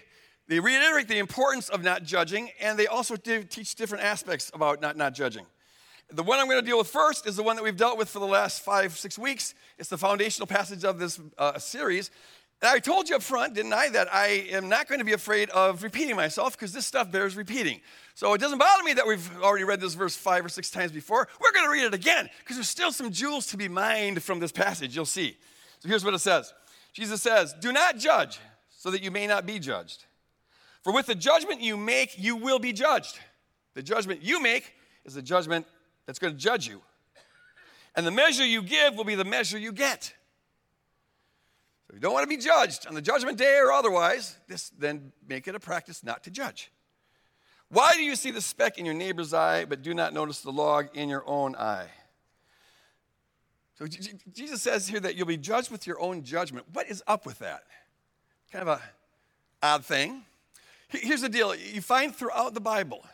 they 0.48 0.60
reiterate 0.60 1.08
the 1.08 1.20
importance 1.20 1.70
of 1.70 1.84
not 1.84 2.04
judging 2.04 2.50
and 2.60 2.78
they 2.78 2.88
also 2.88 3.16
teach 3.16 3.76
different 3.76 4.04
aspects 4.04 4.50
about 4.54 4.82
not, 4.82 4.98
not 4.98 5.14
judging. 5.14 5.46
The 6.12 6.24
one 6.24 6.40
I'm 6.40 6.48
going 6.48 6.60
to 6.60 6.66
deal 6.66 6.80
with 6.80 6.88
first 6.88 7.28
is 7.28 7.36
the 7.36 7.44
one 7.44 7.56
that 7.56 7.64
we've 7.64 7.78
dealt 7.78 7.98
with 8.00 8.10
for 8.10 8.20
the 8.20 8.28
last 8.28 8.62
five, 8.62 8.98
six 8.98 9.18
weeks. 9.18 9.54
It's 9.78 9.90
the 9.90 9.98
foundational 9.98 10.48
passage 10.48 10.84
of 10.84 10.98
this 10.98 11.20
uh, 11.38 11.60
series. 11.60 12.10
And 12.62 12.70
I 12.70 12.80
told 12.80 13.10
you 13.10 13.16
up 13.16 13.22
front, 13.22 13.56
didn't 13.56 13.74
I, 13.74 13.90
that 13.90 14.14
I 14.14 14.48
am 14.52 14.70
not 14.70 14.88
going 14.88 15.00
to 15.00 15.06
be 15.06 15.14
afraid 15.14 15.50
of 15.50 15.84
repeating 15.84 16.16
myself 16.16 16.54
because 16.54 16.72
this 16.72 16.86
stuff 16.86 17.12
bears 17.12 17.36
repeating. 17.36 17.82
So 18.16 18.34
it 18.34 18.40
doesn't 18.40 18.58
bother 18.58 18.84
me 18.84 18.94
that 18.94 19.06
we've 19.06 19.30
already 19.42 19.66
read 19.66 19.82
this 19.82 19.96
verse 19.96 20.16
five 20.16 20.46
or 20.46 20.50
six 20.50 20.70
times 20.70 20.92
before. 20.92 21.28
We're 21.42 21.52
going 21.52 21.66
to 21.66 21.72
read 21.72 21.86
it 21.86 21.94
again 21.94 22.30
because 22.40 22.56
there's 22.56 22.70
still 22.70 22.92
some 22.92 23.12
jewels 23.12 23.48
to 23.48 23.58
be 23.58 23.68
mined 23.68 24.24
from 24.24 24.40
this 24.40 24.52
passage. 24.52 24.96
You'll 24.96 25.06
see. 25.06 25.38
So 25.80 25.90
here's 25.90 26.06
what 26.06 26.14
it 26.14 26.20
says 26.20 26.54
Jesus 26.94 27.22
says, 27.22 27.54
Do 27.60 27.74
not 27.74 27.98
judge 27.98 28.40
so 28.70 28.92
that 28.92 29.04
you 29.04 29.12
may 29.12 29.28
not 29.28 29.46
be 29.46 29.60
judged. 29.60 30.06
For 30.84 30.94
with 30.94 31.06
the 31.06 31.16
judgment 31.16 31.62
you 31.62 31.78
make, 31.78 32.18
you 32.18 32.36
will 32.36 32.60
be 32.60 32.74
judged. 32.74 33.20
The 33.74 33.82
judgment 33.82 34.22
you 34.22 34.42
make 34.42 34.74
is 35.06 35.14
the 35.14 35.22
judgment 35.22 35.66
that's 36.06 36.20
going 36.20 36.34
to 36.34 36.40
judge 36.40 36.68
you. 36.68 36.82
And 37.96 38.06
the 38.06 38.12
measure 38.12 38.46
you 38.46 38.62
give 38.62 38.96
will 38.96 39.04
be 39.04 39.16
the 39.16 39.26
measure 39.26 39.58
you 39.58 39.72
get. 39.72 40.14
If 41.94 41.98
you 41.98 42.02
don't 42.02 42.14
want 42.14 42.24
to 42.24 42.36
be 42.36 42.42
judged 42.42 42.88
on 42.88 42.96
the 42.96 43.04
judgment 43.04 43.38
day 43.38 43.60
or 43.60 43.72
otherwise, 43.72 44.36
this, 44.48 44.72
then 44.80 45.12
make 45.30 45.48
it 45.48 45.54
a 45.54 45.60
practice 45.60 46.04
not 46.04 46.24
to 46.24 46.32
judge. 46.32 46.72
Why 47.70 47.92
do 47.94 48.02
you 48.02 48.16
see 48.16 48.32
the 48.32 48.42
speck 48.42 48.80
in 48.80 48.86
your 48.86 48.96
neighbor's 48.96 49.32
eye, 49.32 49.66
but 49.66 49.84
do 49.84 49.94
not 49.94 50.12
notice 50.12 50.42
the 50.42 50.52
log 50.52 50.88
in 50.96 51.08
your 51.08 51.24
own 51.28 51.56
eye? 51.56 51.86
So 53.78 53.86
Jesus 53.86 54.64
says 54.64 54.88
here 54.88 55.00
that 55.02 55.16
you'll 55.16 55.28
be 55.28 55.38
judged 55.38 55.70
with 55.70 55.86
your 55.86 56.02
own 56.02 56.24
judgment. 56.24 56.66
What 56.74 56.90
is 56.90 57.04
up 57.06 57.28
with 57.28 57.38
that? 57.40 57.62
Kind 58.52 58.68
of 58.68 58.80
a 58.80 58.82
odd 59.62 59.86
thing. 59.86 60.24
Here's 60.88 61.22
the 61.22 61.30
deal 61.30 61.54
you 61.54 61.82
find 61.82 62.16
throughout 62.16 62.56
the 62.56 62.60
Bible 62.60 63.06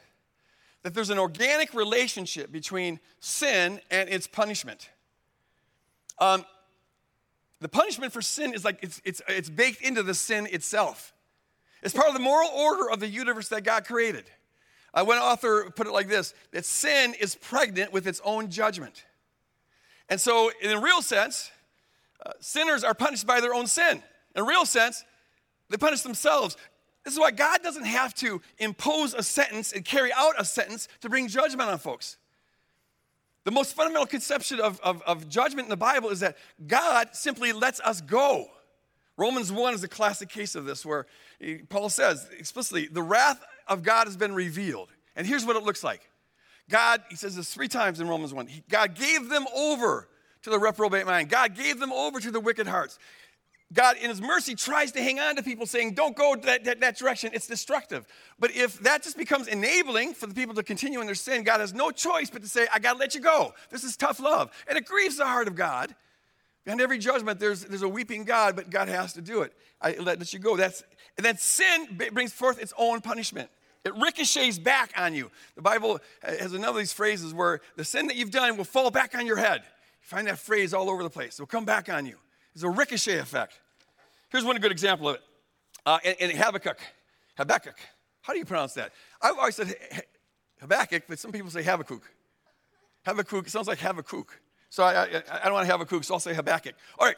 that 0.83 0.93
there's 0.93 1.09
an 1.09 1.19
organic 1.19 1.73
relationship 1.73 2.49
between 2.49 3.01
sin 3.19 3.81
and 3.91 4.07
its 4.07 4.25
punishment. 4.25 4.89
Um, 6.17 6.45
the 7.61 7.69
punishment 7.69 8.13
for 8.13 8.21
sin 8.21 8.53
is 8.53 8.63
like 8.63 8.79
it's, 8.81 9.01
it's, 9.03 9.21
it's 9.27 9.49
baked 9.49 9.81
into 9.81 10.03
the 10.03 10.13
sin 10.13 10.47
itself. 10.51 11.13
It's 11.81 11.93
part 11.93 12.07
of 12.07 12.13
the 12.13 12.19
moral 12.19 12.49
order 12.49 12.89
of 12.89 12.99
the 12.99 13.07
universe 13.07 13.49
that 13.49 13.63
God 13.63 13.85
created. 13.85 14.25
Uh, 14.93 15.03
one 15.05 15.17
author 15.17 15.69
put 15.75 15.87
it 15.87 15.91
like 15.91 16.07
this 16.07 16.33
that 16.51 16.65
sin 16.65 17.13
is 17.19 17.35
pregnant 17.35 17.93
with 17.93 18.07
its 18.07 18.21
own 18.23 18.49
judgment. 18.49 19.05
And 20.09 20.19
so, 20.19 20.51
in 20.61 20.71
a 20.71 20.81
real 20.81 21.01
sense, 21.01 21.51
uh, 22.25 22.31
sinners 22.39 22.83
are 22.83 22.95
punished 22.95 23.27
by 23.27 23.39
their 23.39 23.53
own 23.53 23.67
sin. 23.67 24.01
In 24.35 24.41
a 24.41 24.45
real 24.45 24.65
sense, 24.65 25.03
they 25.69 25.77
punish 25.77 26.01
themselves. 26.01 26.57
This 27.05 27.13
is 27.13 27.19
why 27.19 27.31
God 27.31 27.61
doesn't 27.63 27.85
have 27.85 28.13
to 28.15 28.41
impose 28.57 29.13
a 29.13 29.23
sentence 29.23 29.71
and 29.71 29.85
carry 29.85 30.11
out 30.11 30.33
a 30.37 30.43
sentence 30.43 30.87
to 31.01 31.09
bring 31.09 31.27
judgment 31.27 31.69
on 31.69 31.77
folks. 31.77 32.17
The 33.45 33.51
most 33.51 33.75
fundamental 33.75 34.05
conception 34.05 34.59
of, 34.59 34.79
of, 34.81 35.01
of 35.03 35.29
judgment 35.29 35.65
in 35.65 35.69
the 35.69 35.77
Bible 35.77 36.09
is 36.09 36.19
that 36.19 36.37
God 36.67 37.09
simply 37.13 37.53
lets 37.53 37.79
us 37.79 38.01
go. 38.01 38.47
Romans 39.17 39.51
1 39.51 39.73
is 39.73 39.83
a 39.83 39.87
classic 39.87 40.29
case 40.29 40.55
of 40.55 40.65
this, 40.65 40.85
where 40.85 41.05
eh, 41.41 41.57
Paul 41.67 41.89
says 41.89 42.27
explicitly, 42.37 42.87
the 42.87 43.01
wrath 43.01 43.43
of 43.67 43.83
God 43.83 44.07
has 44.07 44.15
been 44.15 44.33
revealed. 44.33 44.89
And 45.15 45.27
here's 45.27 45.45
what 45.45 45.55
it 45.55 45.63
looks 45.63 45.83
like 45.83 46.01
God, 46.69 47.03
he 47.09 47.15
says 47.15 47.35
this 47.35 47.53
three 47.53 47.67
times 47.67 47.99
in 47.99 48.07
Romans 48.07 48.33
1. 48.33 48.47
He, 48.47 48.63
God 48.69 48.95
gave 48.95 49.29
them 49.29 49.45
over 49.55 50.07
to 50.43 50.49
the 50.49 50.59
reprobate 50.59 51.05
mind. 51.05 51.29
God 51.29 51.55
gave 51.55 51.79
them 51.79 51.91
over 51.91 52.19
to 52.19 52.31
the 52.31 52.39
wicked 52.39 52.67
hearts. 52.67 52.97
God, 53.71 53.97
in 53.97 54.09
his 54.09 54.19
mercy, 54.19 54.55
tries 54.55 54.91
to 54.93 55.01
hang 55.01 55.19
on 55.19 55.35
to 55.35 55.43
people 55.43 55.67
saying, 55.67 55.93
don't 55.93 56.15
go 56.15 56.35
that, 56.35 56.63
that, 56.63 56.79
that, 56.79 56.97
direction, 56.97 57.29
it's 57.33 57.45
destructive. 57.45 58.07
But 58.39 58.55
if 58.55 58.79
that 58.79 59.03
just 59.03 59.15
becomes 59.15 59.47
enabling 59.47 60.15
for 60.15 60.25
the 60.25 60.33
people 60.33 60.55
to 60.55 60.63
continue 60.63 61.01
in 61.01 61.05
their 61.05 61.15
sin, 61.15 61.43
God 61.43 61.59
has 61.59 61.71
no 61.71 61.91
choice 61.91 62.31
but 62.31 62.41
to 62.41 62.47
say, 62.47 62.67
I 62.73 62.79
got 62.79 62.93
to 62.93 62.99
let 62.99 63.13
you 63.13 63.21
go. 63.21 63.53
This 63.69 63.83
is 63.83 63.95
tough 63.95 64.19
love. 64.19 64.49
And 64.67 64.75
it 64.75 64.85
grieves 64.85 65.17
the 65.17 65.25
heart 65.25 65.47
of 65.47 65.55
God. 65.55 65.93
Behind 66.65 66.81
every 66.81 66.97
judgment, 66.97 67.39
there's, 67.39 67.63
there's 67.63 67.83
a 67.83 67.89
weeping 67.89 68.23
God, 68.23 68.55
but 68.55 68.71
God 68.71 68.87
has 68.87 69.13
to 69.13 69.21
do 69.21 69.43
it. 69.43 69.53
I 69.79 69.91
let, 69.99 70.17
let 70.17 70.33
you 70.33 70.39
go. 70.39 70.57
That's, 70.57 70.83
and 71.17 71.25
then 71.25 71.37
sin 71.37 71.99
brings 72.11 72.33
forth 72.33 72.59
its 72.59 72.73
own 72.75 73.01
punishment. 73.01 73.49
It 73.85 73.93
ricochets 73.95 74.57
back 74.57 74.93
on 74.97 75.13
you. 75.13 75.29
The 75.55 75.61
Bible 75.61 75.99
has 76.23 76.53
another 76.53 76.71
of 76.71 76.77
these 76.77 76.91
phrases 76.91 77.33
where 77.33 77.61
the 77.75 77.85
sin 77.85 78.07
that 78.07 78.15
you've 78.15 78.31
done 78.31 78.57
will 78.57 78.65
fall 78.65 78.89
back 78.91 79.15
on 79.15 79.25
your 79.25 79.37
head. 79.37 79.61
You 79.61 80.07
find 80.07 80.27
that 80.27 80.39
phrase 80.39 80.73
all 80.73 80.89
over 80.89 81.03
the 81.03 81.09
place. 81.09 81.35
It 81.35 81.41
will 81.41 81.47
come 81.47 81.65
back 81.65 81.87
on 81.87 82.05
you. 82.05 82.15
It's 82.53 82.63
a 82.63 82.69
ricochet 82.69 83.17
effect. 83.19 83.59
Here's 84.29 84.45
one 84.45 84.57
good 84.57 84.71
example 84.71 85.09
of 85.09 85.15
it. 85.15 85.21
Uh, 85.85 85.99
in, 86.03 86.31
in 86.31 86.37
Habakkuk, 86.37 86.79
Habakkuk. 87.37 87.75
How 88.21 88.33
do 88.33 88.39
you 88.39 88.45
pronounce 88.45 88.73
that? 88.73 88.91
I've 89.21 89.37
always 89.37 89.55
said 89.55 89.73
Habakkuk, 90.59 91.03
but 91.07 91.19
some 91.19 91.31
people 91.31 91.49
say 91.49 91.63
Habakkuk. 91.63 92.03
Habakkuk, 93.05 93.47
it 93.47 93.49
sounds 93.49 93.67
like 93.67 93.79
Habakkuk. 93.79 94.39
So 94.69 94.83
I, 94.83 95.03
I, 95.03 95.05
I 95.05 95.43
don't 95.45 95.53
want 95.53 95.67
to 95.67 95.71
Habakkuk, 95.71 96.03
so 96.03 96.13
I'll 96.13 96.19
say 96.19 96.33
Habakkuk. 96.33 96.75
All 96.99 97.07
right. 97.07 97.15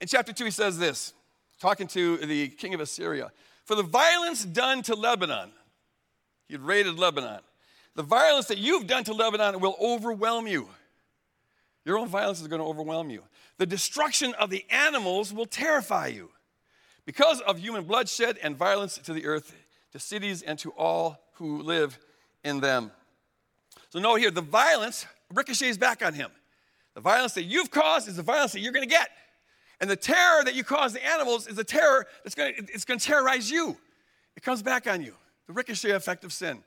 In 0.00 0.08
chapter 0.08 0.32
2, 0.32 0.44
he 0.44 0.50
says 0.50 0.78
this, 0.78 1.14
talking 1.60 1.86
to 1.88 2.18
the 2.18 2.48
king 2.48 2.74
of 2.74 2.80
Assyria. 2.80 3.30
For 3.64 3.74
the 3.74 3.82
violence 3.82 4.44
done 4.44 4.82
to 4.82 4.94
Lebanon, 4.94 5.52
he 6.48 6.54
had 6.54 6.62
raided 6.62 6.98
Lebanon. 6.98 7.40
The 7.94 8.02
violence 8.02 8.46
that 8.46 8.58
you've 8.58 8.86
done 8.86 9.04
to 9.04 9.12
Lebanon 9.12 9.60
will 9.60 9.76
overwhelm 9.80 10.46
you. 10.46 10.68
Your 11.84 11.98
own 11.98 12.08
violence 12.08 12.40
is 12.40 12.48
going 12.48 12.60
to 12.60 12.66
overwhelm 12.66 13.10
you. 13.10 13.22
The 13.58 13.66
destruction 13.66 14.34
of 14.34 14.50
the 14.50 14.64
animals 14.70 15.32
will 15.32 15.46
terrify 15.46 16.08
you. 16.08 16.30
Because 17.06 17.40
of 17.40 17.58
human 17.58 17.84
bloodshed 17.84 18.38
and 18.42 18.56
violence 18.56 18.98
to 18.98 19.12
the 19.12 19.26
earth, 19.26 19.54
to 19.92 19.98
cities, 19.98 20.42
and 20.42 20.58
to 20.60 20.70
all 20.72 21.18
who 21.34 21.62
live 21.62 21.98
in 22.44 22.60
them. 22.60 22.92
So, 23.88 23.98
note 23.98 24.16
here, 24.16 24.30
the 24.30 24.42
violence 24.42 25.06
ricochets 25.32 25.78
back 25.78 26.04
on 26.04 26.14
him. 26.14 26.30
The 26.94 27.00
violence 27.00 27.32
that 27.34 27.44
you've 27.44 27.70
caused 27.70 28.08
is 28.08 28.16
the 28.16 28.22
violence 28.22 28.52
that 28.52 28.60
you're 28.60 28.72
going 28.72 28.88
to 28.88 28.94
get. 28.94 29.10
And 29.80 29.88
the 29.88 29.96
terror 29.96 30.44
that 30.44 30.54
you 30.54 30.62
cause 30.62 30.92
the 30.92 31.04
animals 31.04 31.46
is 31.46 31.56
the 31.56 31.64
terror 31.64 32.06
that's 32.22 32.34
going 32.34 32.54
to, 32.54 32.60
it's 32.72 32.84
going 32.84 33.00
to 33.00 33.06
terrorize 33.06 33.50
you. 33.50 33.76
It 34.36 34.42
comes 34.42 34.62
back 34.62 34.86
on 34.86 35.02
you 35.02 35.14
the 35.46 35.54
ricochet 35.54 35.90
effect 35.90 36.22
of 36.22 36.32
sin. 36.32 36.62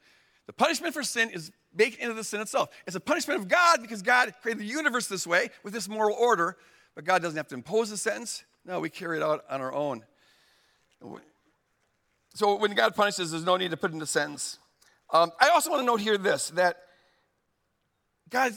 The 0.45 0.53
punishment 0.53 0.93
for 0.93 1.03
sin 1.03 1.29
is 1.29 1.51
baked 1.75 1.99
into 1.99 2.13
the 2.13 2.23
sin 2.23 2.41
itself. 2.41 2.69
It's 2.85 2.95
a 2.95 2.99
punishment 2.99 3.39
of 3.39 3.47
God 3.47 3.81
because 3.81 4.01
God 4.01 4.33
created 4.41 4.61
the 4.61 4.67
universe 4.67 5.07
this 5.07 5.25
way 5.25 5.49
with 5.63 5.73
this 5.73 5.89
moral 5.89 6.15
order, 6.15 6.57
but 6.95 7.03
God 7.03 7.21
doesn't 7.21 7.37
have 7.37 7.47
to 7.49 7.55
impose 7.55 7.91
a 7.91 7.97
sentence. 7.97 8.43
No, 8.65 8.79
we 8.79 8.89
carry 8.89 9.17
it 9.17 9.23
out 9.23 9.43
on 9.49 9.61
our 9.61 9.73
own. 9.73 10.03
So 12.35 12.55
when 12.55 12.73
God 12.73 12.95
punishes, 12.95 13.31
there's 13.31 13.45
no 13.45 13.57
need 13.57 13.71
to 13.71 13.77
put 13.77 13.91
in 13.91 14.01
a 14.01 14.05
sentence. 14.05 14.59
Um, 15.11 15.31
I 15.39 15.49
also 15.49 15.69
want 15.69 15.81
to 15.81 15.85
note 15.85 16.01
here 16.01 16.17
this 16.17 16.49
that 16.51 16.77
God, 18.29 18.53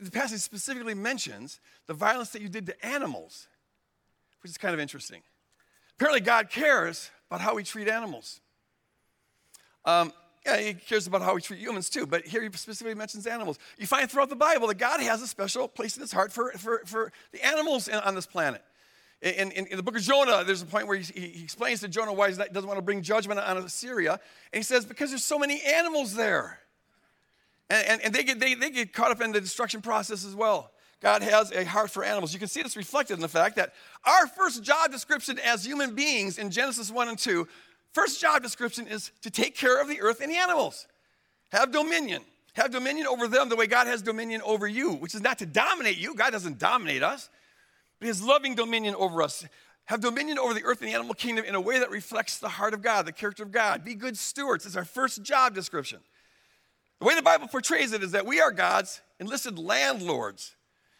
the 0.00 0.10
passage 0.10 0.40
specifically 0.40 0.94
mentions 0.94 1.60
the 1.86 1.94
violence 1.94 2.30
that 2.30 2.42
you 2.42 2.48
did 2.48 2.66
to 2.66 2.86
animals, 2.86 3.46
which 4.42 4.50
is 4.50 4.58
kind 4.58 4.74
of 4.74 4.80
interesting. 4.80 5.22
Apparently, 5.96 6.20
God 6.20 6.50
cares 6.50 7.10
about 7.30 7.40
how 7.40 7.54
we 7.54 7.62
treat 7.62 7.86
animals. 7.86 8.40
Um, 9.84 10.12
yeah, 10.44 10.58
he 10.58 10.74
cares 10.74 11.06
about 11.06 11.22
how 11.22 11.34
we 11.34 11.40
treat 11.40 11.60
humans 11.60 11.88
too, 11.88 12.06
but 12.06 12.26
here 12.26 12.42
he 12.42 12.48
specifically 12.52 12.94
mentions 12.94 13.26
animals. 13.26 13.58
You 13.78 13.86
find 13.86 14.10
throughout 14.10 14.28
the 14.28 14.36
Bible 14.36 14.66
that 14.68 14.78
God 14.78 15.00
has 15.00 15.22
a 15.22 15.26
special 15.26 15.68
place 15.68 15.96
in 15.96 16.00
his 16.00 16.12
heart 16.12 16.32
for, 16.32 16.50
for, 16.52 16.82
for 16.84 17.12
the 17.30 17.44
animals 17.44 17.88
on 17.88 18.14
this 18.14 18.26
planet. 18.26 18.62
In, 19.20 19.52
in, 19.52 19.66
in, 19.66 19.76
the 19.76 19.84
book 19.84 19.94
of 19.94 20.02
Jonah, 20.02 20.42
there's 20.42 20.62
a 20.62 20.66
point 20.66 20.88
where 20.88 20.96
he, 20.98 21.20
he 21.20 21.44
explains 21.44 21.78
to 21.80 21.88
Jonah 21.88 22.12
why 22.12 22.28
he 22.28 22.36
doesn't 22.36 22.66
want 22.66 22.78
to 22.78 22.82
bring 22.82 23.02
judgment 23.02 23.38
on 23.38 23.56
Assyria. 23.58 24.18
And 24.52 24.58
he 24.58 24.62
says, 24.64 24.84
because 24.84 25.10
there's 25.10 25.22
so 25.22 25.38
many 25.38 25.62
animals 25.62 26.16
there. 26.16 26.58
And, 27.70 27.86
and, 27.86 28.02
and 28.02 28.14
they, 28.14 28.24
get, 28.24 28.40
they, 28.40 28.54
they 28.54 28.70
get 28.70 28.92
caught 28.92 29.12
up 29.12 29.20
in 29.20 29.30
the 29.30 29.40
destruction 29.40 29.80
process 29.80 30.24
as 30.24 30.34
well. 30.34 30.72
God 31.00 31.22
has 31.22 31.52
a 31.52 31.64
heart 31.64 31.90
for 31.90 32.02
animals. 32.02 32.32
You 32.32 32.40
can 32.40 32.48
see 32.48 32.62
this 32.62 32.76
reflected 32.76 33.14
in 33.14 33.20
the 33.20 33.28
fact 33.28 33.56
that 33.56 33.74
our 34.04 34.26
first 34.26 34.64
job 34.64 34.90
description 34.90 35.38
as 35.44 35.64
human 35.64 35.94
beings 35.94 36.38
in 36.38 36.50
Genesis 36.50 36.90
1 36.90 37.08
and 37.08 37.18
2, 37.18 37.46
first 37.92 38.20
job 38.20 38.42
description 38.42 38.86
is 38.86 39.12
to 39.22 39.30
take 39.30 39.56
care 39.56 39.80
of 39.80 39.88
the 39.88 40.00
earth 40.00 40.20
and 40.20 40.30
the 40.30 40.36
animals. 40.36 40.86
Have 41.52 41.72
dominion. 41.72 42.22
Have 42.54 42.70
dominion 42.70 43.06
over 43.06 43.28
them 43.28 43.48
the 43.48 43.56
way 43.56 43.66
God 43.66 43.86
has 43.86 44.02
dominion 44.02 44.42
over 44.44 44.66
you, 44.66 44.92
which 44.92 45.14
is 45.14 45.22
not 45.22 45.38
to 45.38 45.46
dominate 45.46 45.96
you. 45.96 46.14
God 46.14 46.30
doesn't 46.32 46.58
dominate 46.58 47.02
us 47.02 47.28
but 48.02 48.08
his 48.08 48.20
loving 48.20 48.56
dominion 48.56 48.96
over 48.96 49.22
us. 49.22 49.46
Have 49.84 50.00
dominion 50.00 50.36
over 50.36 50.54
the 50.54 50.64
earth 50.64 50.80
and 50.80 50.90
the 50.90 50.94
animal 50.94 51.14
kingdom 51.14 51.44
in 51.44 51.54
a 51.54 51.60
way 51.60 51.78
that 51.78 51.88
reflects 51.88 52.38
the 52.38 52.48
heart 52.48 52.74
of 52.74 52.82
God, 52.82 53.06
the 53.06 53.12
character 53.12 53.44
of 53.44 53.52
God. 53.52 53.84
Be 53.84 53.94
good 53.94 54.18
stewards. 54.18 54.66
It's 54.66 54.74
our 54.74 54.84
first 54.84 55.22
job 55.22 55.54
description. 55.54 56.00
The 56.98 57.06
way 57.06 57.14
the 57.14 57.22
Bible 57.22 57.46
portrays 57.46 57.92
it 57.92 58.02
is 58.02 58.10
that 58.10 58.26
we 58.26 58.40
are 58.40 58.50
God's 58.50 59.00
enlisted 59.20 59.56
landlords, 59.56 60.56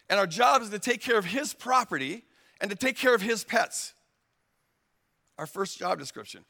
and 0.09 0.21
our 0.21 0.29
job 0.29 0.63
is 0.63 0.71
to 0.71 0.79
take 0.79 1.01
care 1.01 1.19
of 1.19 1.25
His 1.25 1.55
property 1.55 2.23
and 2.61 2.71
to 2.71 2.77
take 2.77 2.97
care 2.97 3.17
of 3.17 3.21
His 3.21 3.43
pets. 3.43 3.95
Our 5.39 5.47
first 5.47 5.81
job 5.81 5.99
description. 5.99 6.45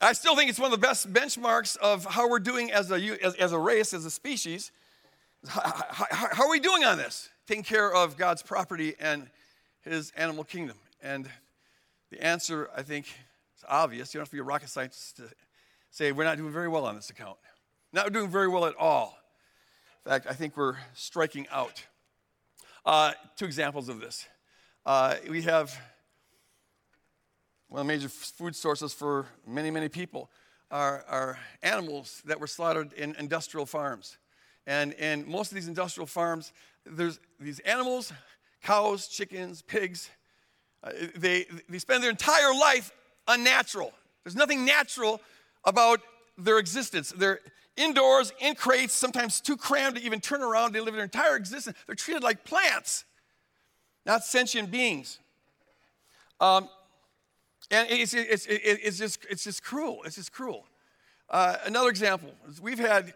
I 0.00 0.14
still 0.14 0.34
think 0.34 0.48
it's 0.48 0.58
one 0.58 0.72
of 0.72 0.80
the 0.80 0.86
best 0.86 1.12
benchmarks 1.12 1.76
of 1.76 2.04
how 2.04 2.28
we're 2.28 2.38
doing 2.38 2.72
as 2.72 2.90
a, 2.90 2.94
as, 3.22 3.34
as 3.34 3.52
a 3.52 3.58
race, 3.58 3.92
as 3.92 4.04
a 4.04 4.10
species. 4.10 4.72
How, 5.46 5.60
how, 5.90 6.06
how 6.32 6.44
are 6.44 6.50
we 6.50 6.60
doing 6.60 6.84
on 6.84 6.96
this? 6.98 7.28
taking 7.50 7.64
care 7.64 7.92
of 7.92 8.16
God's 8.16 8.44
property 8.44 8.94
and 9.00 9.28
his 9.80 10.12
animal 10.16 10.44
kingdom? 10.44 10.76
And 11.02 11.28
the 12.12 12.24
answer, 12.24 12.70
I 12.76 12.82
think, 12.82 13.06
is 13.58 13.64
obvious. 13.68 14.14
You 14.14 14.18
don't 14.18 14.22
have 14.22 14.28
to 14.28 14.36
be 14.36 14.40
a 14.40 14.44
rocket 14.44 14.68
scientist 14.68 15.16
to 15.16 15.24
say 15.90 16.12
we're 16.12 16.22
not 16.22 16.36
doing 16.36 16.52
very 16.52 16.68
well 16.68 16.86
on 16.86 16.94
this 16.94 17.10
account. 17.10 17.38
Not 17.92 18.12
doing 18.12 18.28
very 18.28 18.46
well 18.46 18.66
at 18.66 18.76
all. 18.76 19.18
In 20.04 20.12
fact, 20.12 20.28
I 20.30 20.32
think 20.32 20.56
we're 20.56 20.76
striking 20.94 21.48
out. 21.50 21.82
Uh, 22.86 23.14
two 23.36 23.46
examples 23.46 23.88
of 23.88 24.00
this. 24.00 24.28
Uh, 24.86 25.16
we 25.28 25.42
have 25.42 25.76
one 27.70 27.80
of 27.80 27.86
the 27.86 27.92
major 27.92 28.08
food 28.08 28.54
sources 28.54 28.92
for 28.92 29.26
many, 29.46 29.70
many 29.70 29.88
people 29.88 30.28
are, 30.72 31.04
are 31.08 31.38
animals 31.62 32.20
that 32.26 32.38
were 32.40 32.48
slaughtered 32.48 32.92
in 32.94 33.14
industrial 33.16 33.64
farms. 33.64 34.18
And, 34.66 34.92
and 34.94 35.24
most 35.26 35.52
of 35.52 35.54
these 35.54 35.68
industrial 35.68 36.08
farms, 36.08 36.52
there's 36.84 37.20
these 37.38 37.60
animals, 37.60 38.12
cows, 38.62 39.06
chickens, 39.06 39.62
pigs, 39.62 40.10
uh, 40.82 40.90
they, 41.14 41.46
they 41.68 41.78
spend 41.78 42.02
their 42.02 42.10
entire 42.10 42.52
life 42.52 42.90
unnatural. 43.28 43.92
There's 44.24 44.36
nothing 44.36 44.64
natural 44.64 45.20
about 45.64 46.00
their 46.36 46.58
existence. 46.58 47.12
They're 47.16 47.38
indoors, 47.76 48.32
in 48.40 48.56
crates, 48.56 48.94
sometimes 48.94 49.40
too 49.40 49.56
crammed 49.56 49.94
to 49.94 50.02
even 50.02 50.20
turn 50.20 50.42
around. 50.42 50.72
They 50.72 50.80
live 50.80 50.94
their 50.94 51.04
entire 51.04 51.36
existence. 51.36 51.76
They're 51.86 51.94
treated 51.94 52.24
like 52.24 52.44
plants, 52.44 53.04
not 54.04 54.24
sentient 54.24 54.72
beings. 54.72 55.20
Um, 56.40 56.68
and 57.70 57.88
it's, 57.90 58.14
it's, 58.14 58.46
it's, 58.48 58.98
just, 58.98 59.24
it's 59.30 59.44
just 59.44 59.62
cruel. 59.62 60.02
It's 60.04 60.16
just 60.16 60.32
cruel. 60.32 60.66
Uh, 61.28 61.56
another 61.64 61.88
example 61.88 62.32
we've 62.60 62.78
had 62.78 63.14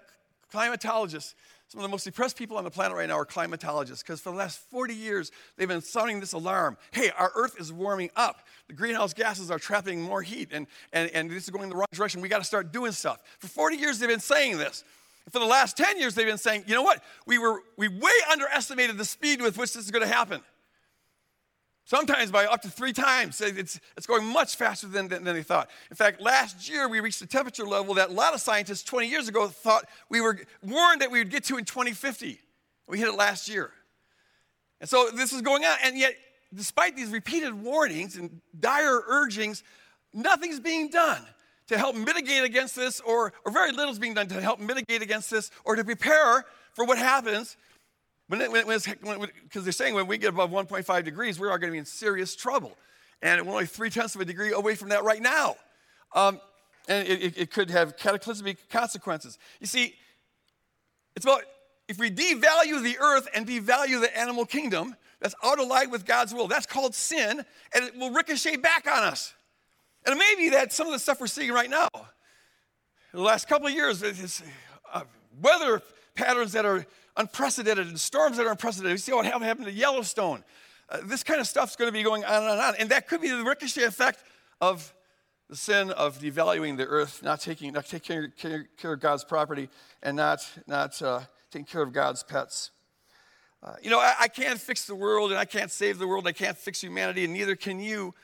climatologists 0.52 1.34
some 1.74 1.80
of 1.80 1.82
the 1.82 1.90
most 1.90 2.04
depressed 2.04 2.36
people 2.36 2.56
on 2.56 2.62
the 2.62 2.70
planet 2.70 2.96
right 2.96 3.08
now 3.08 3.18
are 3.18 3.26
climatologists 3.26 4.00
because 4.00 4.20
for 4.20 4.30
the 4.30 4.36
last 4.36 4.58
40 4.70 4.94
years 4.94 5.32
they've 5.56 5.66
been 5.66 5.80
sounding 5.80 6.20
this 6.20 6.32
alarm. 6.32 6.76
Hey, 6.92 7.10
our 7.18 7.32
Earth 7.34 7.58
is 7.58 7.72
warming 7.72 8.10
up. 8.14 8.46
The 8.68 8.74
greenhouse 8.74 9.12
gases 9.12 9.50
are 9.50 9.58
trapping 9.58 10.00
more 10.00 10.22
heat 10.22 10.50
and, 10.52 10.68
and, 10.92 11.10
and 11.10 11.30
this 11.30 11.44
is 11.44 11.50
going 11.50 11.64
in 11.64 11.70
the 11.70 11.76
wrong 11.76 11.86
direction. 11.92 12.20
We 12.20 12.28
got 12.28 12.38
to 12.38 12.44
start 12.44 12.72
doing 12.72 12.92
stuff. 12.92 13.18
For 13.40 13.48
40 13.48 13.76
years 13.76 13.98
they've 13.98 14.08
been 14.08 14.20
saying 14.20 14.58
this. 14.58 14.84
For 15.30 15.38
the 15.38 15.46
last 15.46 15.76
10 15.76 15.98
years 15.98 16.14
they've 16.14 16.26
been 16.26 16.38
saying, 16.38 16.64
you 16.68 16.74
know 16.74 16.82
what? 16.82 17.02
We, 17.26 17.38
were, 17.38 17.60
we 17.76 17.88
way 17.88 18.12
underestimated 18.30 18.98
the 18.98 19.04
speed 19.04 19.40
with 19.40 19.58
which 19.58 19.72
this 19.72 19.84
is 19.84 19.90
going 19.90 20.06
to 20.06 20.14
happen. 20.14 20.42
Sometimes 21.86 22.30
by 22.30 22.46
up 22.46 22.62
to 22.62 22.70
three 22.70 22.94
times. 22.94 23.40
It's, 23.42 23.78
it's 23.96 24.06
going 24.06 24.24
much 24.24 24.56
faster 24.56 24.86
than, 24.86 25.08
than, 25.08 25.24
than, 25.24 25.34
they 25.34 25.42
thought. 25.42 25.68
In 25.90 25.96
fact, 25.96 26.20
last 26.20 26.68
year 26.68 26.88
we 26.88 27.00
reached 27.00 27.20
a 27.20 27.26
temperature 27.26 27.66
level 27.66 27.94
that 27.94 28.08
a 28.08 28.12
lot 28.12 28.32
of 28.32 28.40
scientists 28.40 28.82
20 28.84 29.06
years 29.08 29.28
ago 29.28 29.48
thought 29.48 29.84
we 30.08 30.22
were 30.22 30.38
warned 30.62 31.02
that 31.02 31.10
we 31.10 31.18
would 31.18 31.30
get 31.30 31.44
to 31.44 31.58
in 31.58 31.64
2050. 31.64 32.40
We 32.88 32.98
hit 32.98 33.08
it 33.08 33.16
last 33.16 33.48
year. 33.48 33.70
And 34.80 34.88
so 34.88 35.10
this 35.14 35.32
is 35.32 35.42
going 35.42 35.64
on. 35.64 35.76
And 35.84 35.98
yet, 35.98 36.14
despite 36.54 36.96
these 36.96 37.10
repeated 37.10 37.52
warnings 37.52 38.16
and 38.16 38.40
dire 38.58 39.02
urgings, 39.06 39.62
nothing's 40.14 40.60
being 40.60 40.88
done 40.88 41.22
to 41.68 41.76
help 41.76 41.96
mitigate 41.96 42.44
against 42.44 42.76
this, 42.76 43.00
or, 43.00 43.32
or 43.44 43.52
very 43.52 43.72
little 43.72 43.92
is 43.92 43.98
being 43.98 44.14
done 44.14 44.28
to 44.28 44.40
help 44.40 44.60
mitigate 44.60 45.02
against 45.02 45.30
this, 45.30 45.50
or 45.64 45.76
to 45.76 45.84
prepare 45.84 46.44
for 46.72 46.84
what 46.84 46.98
happens 46.98 47.56
because 48.28 49.64
they're 49.64 49.72
saying 49.72 49.94
when 49.94 50.06
we 50.06 50.18
get 50.18 50.30
above 50.30 50.50
1.5 50.50 51.04
degrees, 51.04 51.38
we 51.38 51.48
are 51.48 51.58
going 51.58 51.70
to 51.70 51.72
be 51.72 51.78
in 51.78 51.84
serious 51.84 52.34
trouble. 52.34 52.76
And 53.22 53.46
we're 53.46 53.52
only 53.52 53.66
three 53.66 53.90
tenths 53.90 54.14
of 54.14 54.20
a 54.20 54.24
degree 54.24 54.52
away 54.52 54.74
from 54.74 54.90
that 54.90 55.04
right 55.04 55.20
now. 55.20 55.56
Um, 56.14 56.40
and 56.88 57.08
it, 57.08 57.38
it, 57.38 57.50
could 57.50 57.70
have 57.70 57.96
cataclysmic 57.96 58.68
consequences. 58.68 59.38
You 59.60 59.66
see, 59.66 59.94
it's 61.16 61.24
about 61.24 61.42
if 61.88 61.98
we 61.98 62.10
devalue 62.10 62.82
the 62.82 62.98
earth 63.00 63.28
and 63.34 63.46
devalue 63.46 64.00
the 64.00 64.16
animal 64.16 64.44
kingdom, 64.44 64.94
that's 65.20 65.34
out 65.42 65.58
of 65.58 65.66
line 65.66 65.90
with 65.90 66.04
God's 66.04 66.34
will. 66.34 66.48
That's 66.48 66.66
called 66.66 66.94
sin, 66.94 67.44
and 67.74 67.84
it 67.84 67.96
will 67.96 68.10
ricochet 68.10 68.56
back 68.56 68.86
on 68.86 69.02
us. 69.04 69.32
And 70.04 70.14
it 70.14 70.18
may 70.18 70.34
be 70.36 70.50
that 70.50 70.72
some 70.72 70.86
of 70.86 70.92
the 70.92 70.98
stuff 70.98 71.20
we're 71.20 71.26
seeing 71.26 71.52
right 71.52 71.70
now, 71.70 71.88
the 73.12 73.22
last 73.22 73.48
couple 73.48 73.66
of 73.66 73.72
years, 73.72 74.02
uh, 74.92 75.02
weather 75.40 75.82
patterns 76.14 76.52
that 76.52 76.64
are 76.64 76.86
unprecedented 77.16 77.86
and 77.86 77.98
storms 77.98 78.36
that 78.36 78.46
are 78.46 78.50
unprecedented. 78.50 78.92
You 78.92 78.98
see 78.98 79.12
what 79.12 79.24
happened 79.24 79.66
to 79.66 79.72
Yellowstone. 79.72 80.44
Uh, 80.88 80.98
this 81.04 81.22
kind 81.22 81.40
of 81.40 81.46
stuff's 81.46 81.76
going 81.76 81.88
to 81.88 81.92
be 81.92 82.02
going 82.02 82.24
on 82.24 82.42
and 82.42 82.44
on. 82.44 82.52
And 82.52 82.60
on. 82.60 82.74
And 82.78 82.88
that 82.90 83.08
could 83.08 83.20
be 83.20 83.28
the 83.28 83.42
ricochet 83.42 83.84
effect 83.84 84.22
of 84.60 84.92
the 85.48 85.56
sin 85.56 85.90
of 85.90 86.18
devaluing 86.18 86.76
the 86.76 86.86
earth, 86.86 87.22
not 87.22 87.40
taking, 87.40 87.72
not 87.72 87.86
taking 87.86 88.32
care, 88.36 88.68
care 88.76 88.92
of 88.94 89.00
God's 89.00 89.24
property, 89.24 89.68
and 90.02 90.16
not, 90.16 90.40
not 90.66 91.00
uh, 91.02 91.20
taking 91.50 91.66
care 91.66 91.82
of 91.82 91.92
God's 91.92 92.22
pets. 92.22 92.70
Uh, 93.62 93.74
you 93.82 93.90
know, 93.90 93.98
I, 93.98 94.14
I 94.20 94.28
can't 94.28 94.60
fix 94.60 94.86
the 94.86 94.94
world, 94.94 95.30
and 95.30 95.38
I 95.38 95.44
can't 95.44 95.70
save 95.70 95.98
the 95.98 96.06
world, 96.06 96.26
I 96.26 96.32
can't 96.32 96.56
fix 96.56 96.80
humanity, 96.80 97.24
and 97.24 97.32
neither 97.32 97.56
can 97.56 97.80
you. 97.80 98.14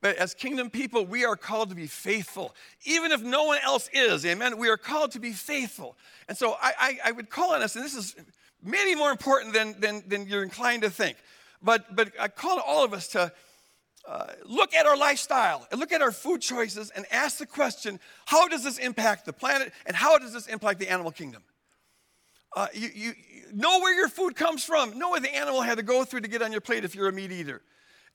But 0.00 0.16
as 0.16 0.32
kingdom 0.32 0.70
people, 0.70 1.04
we 1.04 1.24
are 1.24 1.36
called 1.36 1.68
to 1.70 1.74
be 1.74 1.86
faithful, 1.86 2.54
even 2.84 3.12
if 3.12 3.22
no 3.22 3.44
one 3.44 3.58
else 3.62 3.90
is. 3.92 4.24
Amen. 4.24 4.56
We 4.56 4.68
are 4.68 4.78
called 4.78 5.12
to 5.12 5.20
be 5.20 5.32
faithful. 5.32 5.96
And 6.28 6.36
so 6.36 6.56
I, 6.60 6.72
I, 6.78 6.98
I 7.06 7.12
would 7.12 7.28
call 7.28 7.52
on 7.52 7.62
us, 7.62 7.76
and 7.76 7.84
this 7.84 7.94
is 7.94 8.16
maybe 8.62 8.94
more 8.94 9.10
important 9.10 9.52
than, 9.52 9.78
than, 9.78 10.02
than 10.08 10.26
you're 10.26 10.42
inclined 10.42 10.82
to 10.82 10.90
think. 10.90 11.18
But, 11.62 11.94
but 11.94 12.12
I 12.18 12.28
call 12.28 12.58
on 12.58 12.64
all 12.66 12.84
of 12.84 12.94
us 12.94 13.08
to 13.08 13.30
uh, 14.08 14.26
look 14.46 14.74
at 14.74 14.86
our 14.86 14.96
lifestyle 14.96 15.66
and 15.70 15.78
look 15.78 15.92
at 15.92 16.00
our 16.00 16.12
food 16.12 16.40
choices 16.40 16.90
and 16.90 17.04
ask 17.10 17.36
the 17.36 17.46
question 17.46 18.00
how 18.24 18.48
does 18.48 18.64
this 18.64 18.78
impact 18.78 19.26
the 19.26 19.32
planet 19.32 19.72
and 19.84 19.94
how 19.94 20.16
does 20.16 20.32
this 20.32 20.46
impact 20.46 20.80
the 20.80 20.88
animal 20.88 21.10
kingdom? 21.10 21.42
Uh, 22.56 22.66
you, 22.72 22.88
you, 22.94 23.12
know 23.52 23.80
where 23.80 23.94
your 23.94 24.08
food 24.08 24.34
comes 24.34 24.64
from, 24.64 24.98
know 24.98 25.10
what 25.10 25.22
the 25.22 25.34
animal 25.34 25.60
had 25.60 25.76
to 25.76 25.82
go 25.82 26.04
through 26.04 26.20
to 26.20 26.28
get 26.28 26.40
on 26.40 26.50
your 26.50 26.60
plate 26.60 26.84
if 26.84 26.94
you're 26.94 27.08
a 27.08 27.12
meat 27.12 27.30
eater. 27.30 27.60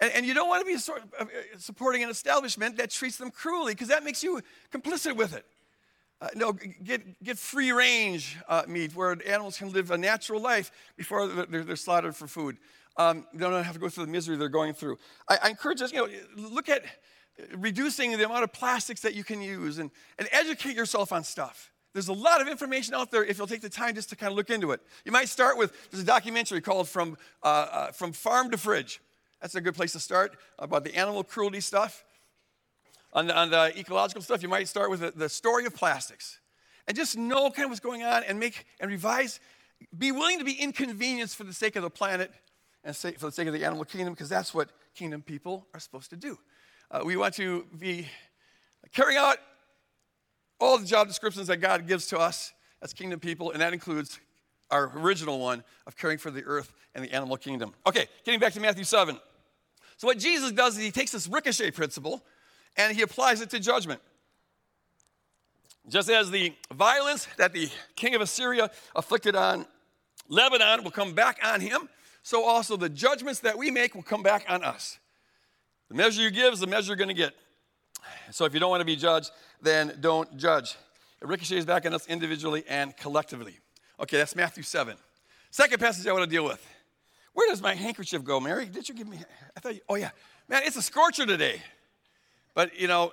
And, 0.01 0.11
and 0.11 0.25
you 0.25 0.33
don't 0.33 0.49
want 0.49 0.61
to 0.61 0.65
be 0.65 0.77
sort 0.77 1.03
of 1.03 1.13
uh, 1.19 1.25
supporting 1.57 2.03
an 2.03 2.09
establishment 2.09 2.77
that 2.77 2.89
treats 2.89 3.17
them 3.17 3.31
cruelly 3.31 3.73
because 3.73 3.87
that 3.87 4.03
makes 4.03 4.23
you 4.23 4.41
complicit 4.71 5.15
with 5.15 5.35
it. 5.35 5.45
Uh, 6.21 6.27
no, 6.35 6.53
get, 6.83 7.23
get 7.23 7.37
free 7.37 7.71
range 7.71 8.37
uh, 8.47 8.63
meat 8.67 8.95
where 8.95 9.17
animals 9.27 9.57
can 9.57 9.71
live 9.71 9.91
a 9.91 9.97
natural 9.97 10.41
life 10.41 10.71
before 10.95 11.27
they're, 11.27 11.63
they're 11.63 11.75
slaughtered 11.75 12.15
for 12.15 12.27
food. 12.27 12.57
Um, 12.97 13.25
they 13.33 13.39
don't 13.39 13.63
have 13.63 13.73
to 13.73 13.79
go 13.79 13.89
through 13.89 14.05
the 14.05 14.11
misery 14.11 14.37
they're 14.37 14.47
going 14.47 14.73
through. 14.73 14.97
I, 15.27 15.37
I, 15.43 15.49
encourage 15.49 15.81
us, 15.81 15.91
you 15.91 15.99
know, 15.99 16.09
look 16.37 16.69
at 16.69 16.83
reducing 17.57 18.17
the 18.17 18.25
amount 18.25 18.45
of 18.45 18.53
plastics 18.53 19.01
that 19.01 19.13
you 19.13 19.25
can 19.25 19.41
use 19.41 19.79
and, 19.79 19.91
and 20.17 20.29
educate 20.31 20.75
yourself 20.75 21.11
on 21.11 21.25
stuff. 21.25 21.73
There's 21.93 22.07
a 22.07 22.13
lot 22.13 22.41
of 22.41 22.47
information 22.47 22.93
out 22.93 23.11
there 23.11 23.23
if 23.23 23.37
you'll 23.37 23.47
take 23.47 23.61
the 23.61 23.69
time 23.69 23.95
just 23.95 24.09
to 24.09 24.15
kind 24.15 24.31
of 24.31 24.37
look 24.37 24.49
into 24.49 24.71
it. 24.71 24.81
You 25.03 25.11
might 25.11 25.29
start 25.29 25.57
with 25.57 25.73
there's 25.91 26.03
a 26.03 26.05
documentary 26.05 26.61
called 26.61 26.87
From, 26.87 27.17
uh, 27.43 27.47
uh, 27.47 27.91
From 27.91 28.13
Farm 28.13 28.49
to 28.51 28.57
Fridge. 28.57 29.01
That's 29.45 29.53
a 29.53 29.61
good 29.61 29.75
place 29.75 29.91
to 29.91 29.99
start 29.99 30.37
about 30.57 30.83
the 30.83 30.95
animal 30.95 31.23
cruelty 31.23 31.59
stuff 31.59 32.03
on 33.13 33.27
the, 33.27 33.37
on 33.37 33.51
the 33.51 33.79
ecological 33.79 34.23
stuff, 34.23 34.41
you 34.41 34.49
might 34.49 34.67
start 34.67 34.89
with 34.89 35.01
the, 35.01 35.11
the 35.11 35.29
story 35.29 35.67
of 35.67 35.75
plastics. 35.75 36.39
and 36.87 36.97
just 36.97 37.15
know 37.15 37.51
kind 37.51 37.65
of 37.65 37.69
what's 37.69 37.79
going 37.79 38.01
on 38.01 38.23
and 38.23 38.39
make 38.39 38.65
and 38.79 38.89
revise. 38.89 39.39
Be 39.95 40.11
willing 40.11 40.39
to 40.39 40.45
be 40.45 40.53
inconvenienced 40.53 41.35
for 41.35 41.43
the 41.43 41.53
sake 41.53 41.75
of 41.75 41.83
the 41.83 41.91
planet 41.91 42.31
and 42.83 42.97
for 42.97 43.27
the 43.27 43.31
sake 43.31 43.45
of 43.45 43.53
the 43.53 43.63
animal 43.63 43.85
kingdom, 43.85 44.15
because 44.15 44.29
that's 44.29 44.51
what 44.51 44.71
kingdom 44.95 45.21
people 45.21 45.67
are 45.75 45.79
supposed 45.79 46.09
to 46.09 46.15
do. 46.15 46.39
Uh, 46.89 47.01
we 47.05 47.15
want 47.15 47.35
to 47.35 47.67
be 47.77 48.07
carrying 48.93 49.19
out 49.19 49.37
all 50.59 50.79
the 50.79 50.87
job 50.87 51.07
descriptions 51.07 51.45
that 51.45 51.57
God 51.57 51.87
gives 51.87 52.07
to 52.07 52.17
us 52.17 52.51
as 52.81 52.93
kingdom 52.93 53.19
people, 53.19 53.51
and 53.51 53.61
that 53.61 53.73
includes 53.73 54.19
our 54.71 54.91
original 54.97 55.37
one 55.37 55.63
of 55.85 55.95
caring 55.95 56.17
for 56.17 56.31
the 56.31 56.43
earth 56.45 56.73
and 56.95 57.05
the 57.05 57.13
animal 57.13 57.37
kingdom. 57.37 57.75
Okay, 57.85 58.07
getting 58.23 58.39
back 58.39 58.53
to 58.53 58.59
Matthew 58.59 58.83
7. 58.83 59.19
So, 59.97 60.07
what 60.07 60.17
Jesus 60.17 60.51
does 60.51 60.77
is 60.77 60.83
he 60.83 60.91
takes 60.91 61.11
this 61.11 61.27
ricochet 61.27 61.71
principle 61.71 62.23
and 62.77 62.95
he 62.95 63.01
applies 63.01 63.41
it 63.41 63.49
to 63.51 63.59
judgment. 63.59 64.01
Just 65.87 66.09
as 66.09 66.31
the 66.31 66.53
violence 66.73 67.27
that 67.37 67.53
the 67.53 67.69
king 67.95 68.15
of 68.15 68.21
Assyria 68.21 68.71
afflicted 68.95 69.35
on 69.35 69.65
Lebanon 70.27 70.83
will 70.83 70.91
come 70.91 71.13
back 71.13 71.39
on 71.43 71.61
him, 71.61 71.87
so 72.23 72.43
also 72.43 72.75
the 72.75 72.89
judgments 72.89 73.41
that 73.41 73.57
we 73.57 73.69
make 73.69 73.93
will 73.93 74.03
come 74.03 74.23
back 74.23 74.45
on 74.49 74.63
us. 74.63 74.97
The 75.89 75.95
measure 75.95 76.23
you 76.23 76.31
give 76.31 76.53
is 76.53 76.59
the 76.59 76.67
measure 76.67 76.87
you're 76.87 76.95
going 76.95 77.09
to 77.09 77.13
get. 77.13 77.33
So 78.31 78.45
if 78.45 78.53
you 78.53 78.59
don't 78.59 78.71
want 78.71 78.81
to 78.81 78.85
be 78.85 78.95
judged, 78.95 79.29
then 79.61 79.97
don't 80.01 80.35
judge. 80.37 80.75
It 81.21 81.27
ricochets 81.27 81.65
back 81.65 81.85
on 81.85 81.93
us 81.93 82.07
individually 82.07 82.63
and 82.67 82.97
collectively. 82.97 83.59
Okay, 83.99 84.17
that's 84.17 84.35
Matthew 84.35 84.63
7. 84.63 84.97
Second 85.51 85.79
passage 85.79 86.07
I 86.07 86.11
want 86.11 86.23
to 86.23 86.29
deal 86.29 86.45
with. 86.45 86.65
Where 87.35 87.49
does 87.49 87.61
my 87.61 87.75
handkerchief 87.75 88.23
go, 88.23 88.39
Mary? 88.39 88.65
Did 88.65 88.89
you 88.89 88.95
give 88.95 89.07
me? 89.07 89.19
I 89.55 89.59
thought 89.59 89.75
you, 89.75 89.81
oh 89.87 89.95
yeah. 89.95 90.09
Man, 90.47 90.63
it's 90.65 90.77
a 90.77 90.81
scorcher 90.81 91.25
today. 91.25 91.61
But, 92.53 92.79
you 92.79 92.87
know, 92.87 93.11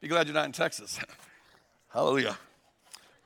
be 0.00 0.08
glad 0.08 0.26
you're 0.26 0.34
not 0.34 0.44
in 0.44 0.52
Texas. 0.52 1.00
Hallelujah. 1.88 2.36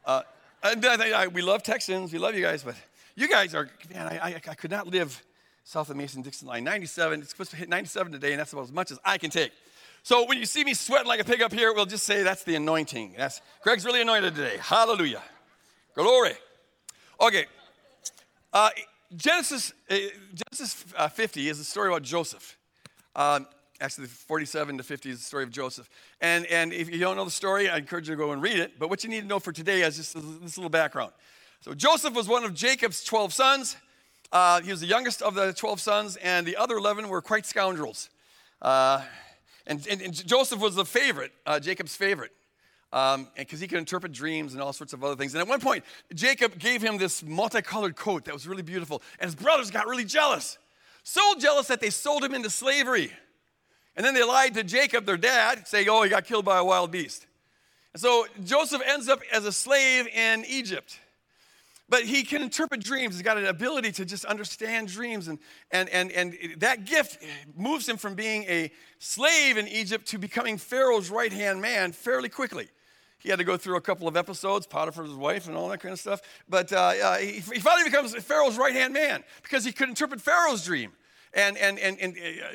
Uh, 0.06 0.22
and 0.62 0.86
I, 0.86 1.22
I, 1.22 1.26
we 1.26 1.42
love 1.42 1.64
Texans. 1.64 2.12
We 2.12 2.20
love 2.20 2.36
you 2.36 2.42
guys, 2.42 2.62
but 2.62 2.76
you 3.16 3.28
guys 3.28 3.56
are, 3.56 3.68
man, 3.92 4.06
I, 4.06 4.18
I, 4.18 4.34
I 4.34 4.54
could 4.54 4.70
not 4.70 4.86
live 4.86 5.20
south 5.64 5.90
of 5.90 5.96
Mason 5.96 6.22
Dixon 6.22 6.46
line. 6.46 6.62
97, 6.62 7.20
it's 7.20 7.30
supposed 7.30 7.50
to 7.50 7.56
hit 7.56 7.68
97 7.68 8.12
today, 8.12 8.30
and 8.32 8.40
that's 8.40 8.52
about 8.52 8.64
as 8.64 8.72
much 8.72 8.92
as 8.92 9.00
I 9.04 9.18
can 9.18 9.30
take. 9.30 9.50
So 10.04 10.26
when 10.26 10.38
you 10.38 10.46
see 10.46 10.62
me 10.62 10.74
sweating 10.74 11.08
like 11.08 11.20
a 11.20 11.24
pig 11.24 11.42
up 11.42 11.52
here, 11.52 11.72
we'll 11.72 11.86
just 11.86 12.04
say 12.04 12.22
that's 12.22 12.44
the 12.44 12.54
anointing. 12.54 13.14
That's, 13.18 13.40
Greg's 13.62 13.84
really 13.84 14.00
anointed 14.00 14.36
today. 14.36 14.58
Hallelujah. 14.60 15.22
Glory. 15.94 16.34
Okay. 17.20 17.46
Uh, 18.52 18.70
Genesis, 19.16 19.72
uh, 19.90 19.96
Genesis 20.34 20.84
uh, 20.96 21.08
50 21.08 21.48
is 21.48 21.60
a 21.60 21.64
story 21.64 21.88
about 21.88 22.02
Joseph. 22.02 22.56
Um, 23.14 23.46
actually, 23.80 24.06
47 24.06 24.78
to 24.78 24.82
50 24.82 25.10
is 25.10 25.18
the 25.18 25.24
story 25.24 25.44
of 25.44 25.50
Joseph. 25.50 25.88
And, 26.20 26.46
and 26.46 26.72
if 26.72 26.90
you 26.90 26.98
don't 26.98 27.16
know 27.16 27.24
the 27.24 27.30
story, 27.30 27.68
I 27.68 27.78
encourage 27.78 28.08
you 28.08 28.14
to 28.14 28.18
go 28.18 28.32
and 28.32 28.40
read 28.40 28.58
it. 28.58 28.78
But 28.78 28.88
what 28.88 29.04
you 29.04 29.10
need 29.10 29.22
to 29.22 29.26
know 29.26 29.38
for 29.38 29.52
today 29.52 29.82
is 29.82 29.96
just 29.96 30.14
this 30.14 30.56
little 30.56 30.70
background. 30.70 31.12
So 31.60 31.74
Joseph 31.74 32.14
was 32.14 32.26
one 32.26 32.44
of 32.44 32.54
Jacob's 32.54 33.04
12 33.04 33.32
sons. 33.32 33.76
Uh, 34.32 34.62
he 34.62 34.70
was 34.70 34.80
the 34.80 34.86
youngest 34.86 35.20
of 35.20 35.34
the 35.34 35.52
12 35.52 35.80
sons, 35.80 36.16
and 36.16 36.46
the 36.46 36.56
other 36.56 36.76
11 36.76 37.08
were 37.08 37.20
quite 37.20 37.44
scoundrels. 37.44 38.08
Uh, 38.62 39.02
and, 39.66 39.86
and, 39.88 40.00
and, 40.00 40.26
Joseph 40.26 40.60
was 40.60 40.74
the 40.74 40.84
favorite, 40.84 41.32
uh, 41.46 41.60
Jacob's 41.60 41.94
favorite, 41.94 42.32
because 42.92 43.14
um, 43.14 43.58
he 43.58 43.66
could 43.66 43.78
interpret 43.78 44.12
dreams 44.12 44.52
and 44.52 44.62
all 44.62 44.74
sorts 44.74 44.92
of 44.92 45.02
other 45.02 45.16
things. 45.16 45.32
And 45.32 45.40
at 45.40 45.48
one 45.48 45.60
point, 45.60 45.82
Jacob 46.14 46.58
gave 46.58 46.82
him 46.82 46.98
this 46.98 47.22
multicolored 47.22 47.96
coat 47.96 48.26
that 48.26 48.34
was 48.34 48.46
really 48.46 48.62
beautiful, 48.62 49.02
and 49.18 49.26
his 49.28 49.34
brothers 49.34 49.70
got 49.70 49.86
really 49.86 50.04
jealous. 50.04 50.58
So 51.02 51.22
jealous 51.38 51.68
that 51.68 51.80
they 51.80 51.88
sold 51.90 52.22
him 52.22 52.34
into 52.34 52.50
slavery. 52.50 53.10
And 53.96 54.04
then 54.04 54.14
they 54.14 54.22
lied 54.22 54.54
to 54.54 54.62
Jacob, 54.62 55.06
their 55.06 55.16
dad, 55.16 55.66
saying, 55.66 55.88
Oh, 55.88 56.02
he 56.02 56.10
got 56.10 56.26
killed 56.26 56.44
by 56.44 56.58
a 56.58 56.64
wild 56.64 56.90
beast. 56.90 57.26
And 57.94 58.00
so 58.00 58.26
Joseph 58.44 58.82
ends 58.86 59.08
up 59.08 59.20
as 59.32 59.44
a 59.44 59.52
slave 59.52 60.06
in 60.06 60.44
Egypt. 60.46 60.98
But 61.88 62.04
he 62.04 62.22
can 62.22 62.42
interpret 62.42 62.82
dreams. 62.82 63.14
He's 63.16 63.22
got 63.22 63.36
an 63.36 63.44
ability 63.44 63.92
to 63.92 64.04
just 64.06 64.24
understand 64.24 64.88
dreams. 64.88 65.28
And, 65.28 65.38
and, 65.70 65.90
and, 65.90 66.10
and 66.10 66.34
that 66.58 66.86
gift 66.86 67.22
moves 67.54 67.86
him 67.86 67.98
from 67.98 68.14
being 68.14 68.44
a 68.44 68.70
slave 68.98 69.58
in 69.58 69.68
Egypt 69.68 70.06
to 70.08 70.18
becoming 70.18 70.56
Pharaoh's 70.56 71.10
right 71.10 71.32
hand 71.32 71.60
man 71.60 71.92
fairly 71.92 72.30
quickly. 72.30 72.68
He 73.22 73.30
had 73.30 73.38
to 73.38 73.44
go 73.44 73.56
through 73.56 73.76
a 73.76 73.80
couple 73.80 74.08
of 74.08 74.16
episodes, 74.16 74.66
Potiphar's 74.66 75.14
wife 75.14 75.46
and 75.46 75.56
all 75.56 75.68
that 75.68 75.78
kind 75.78 75.92
of 75.92 76.00
stuff. 76.00 76.20
But 76.48 76.72
uh, 76.72 76.76
uh, 76.76 77.16
he, 77.18 77.34
he, 77.34 77.60
finally 77.60 77.88
becomes 77.88 78.14
Pharaoh's 78.16 78.58
right 78.58 78.74
hand 78.74 78.92
man 78.92 79.22
because 79.42 79.64
he 79.64 79.70
could 79.70 79.88
interpret 79.88 80.20
Pharaoh's 80.20 80.64
dream 80.64 80.92
and, 81.32 81.56
and, 81.56 81.78
and, 81.78 81.98
and 82.00 82.16
uh, 82.16 82.46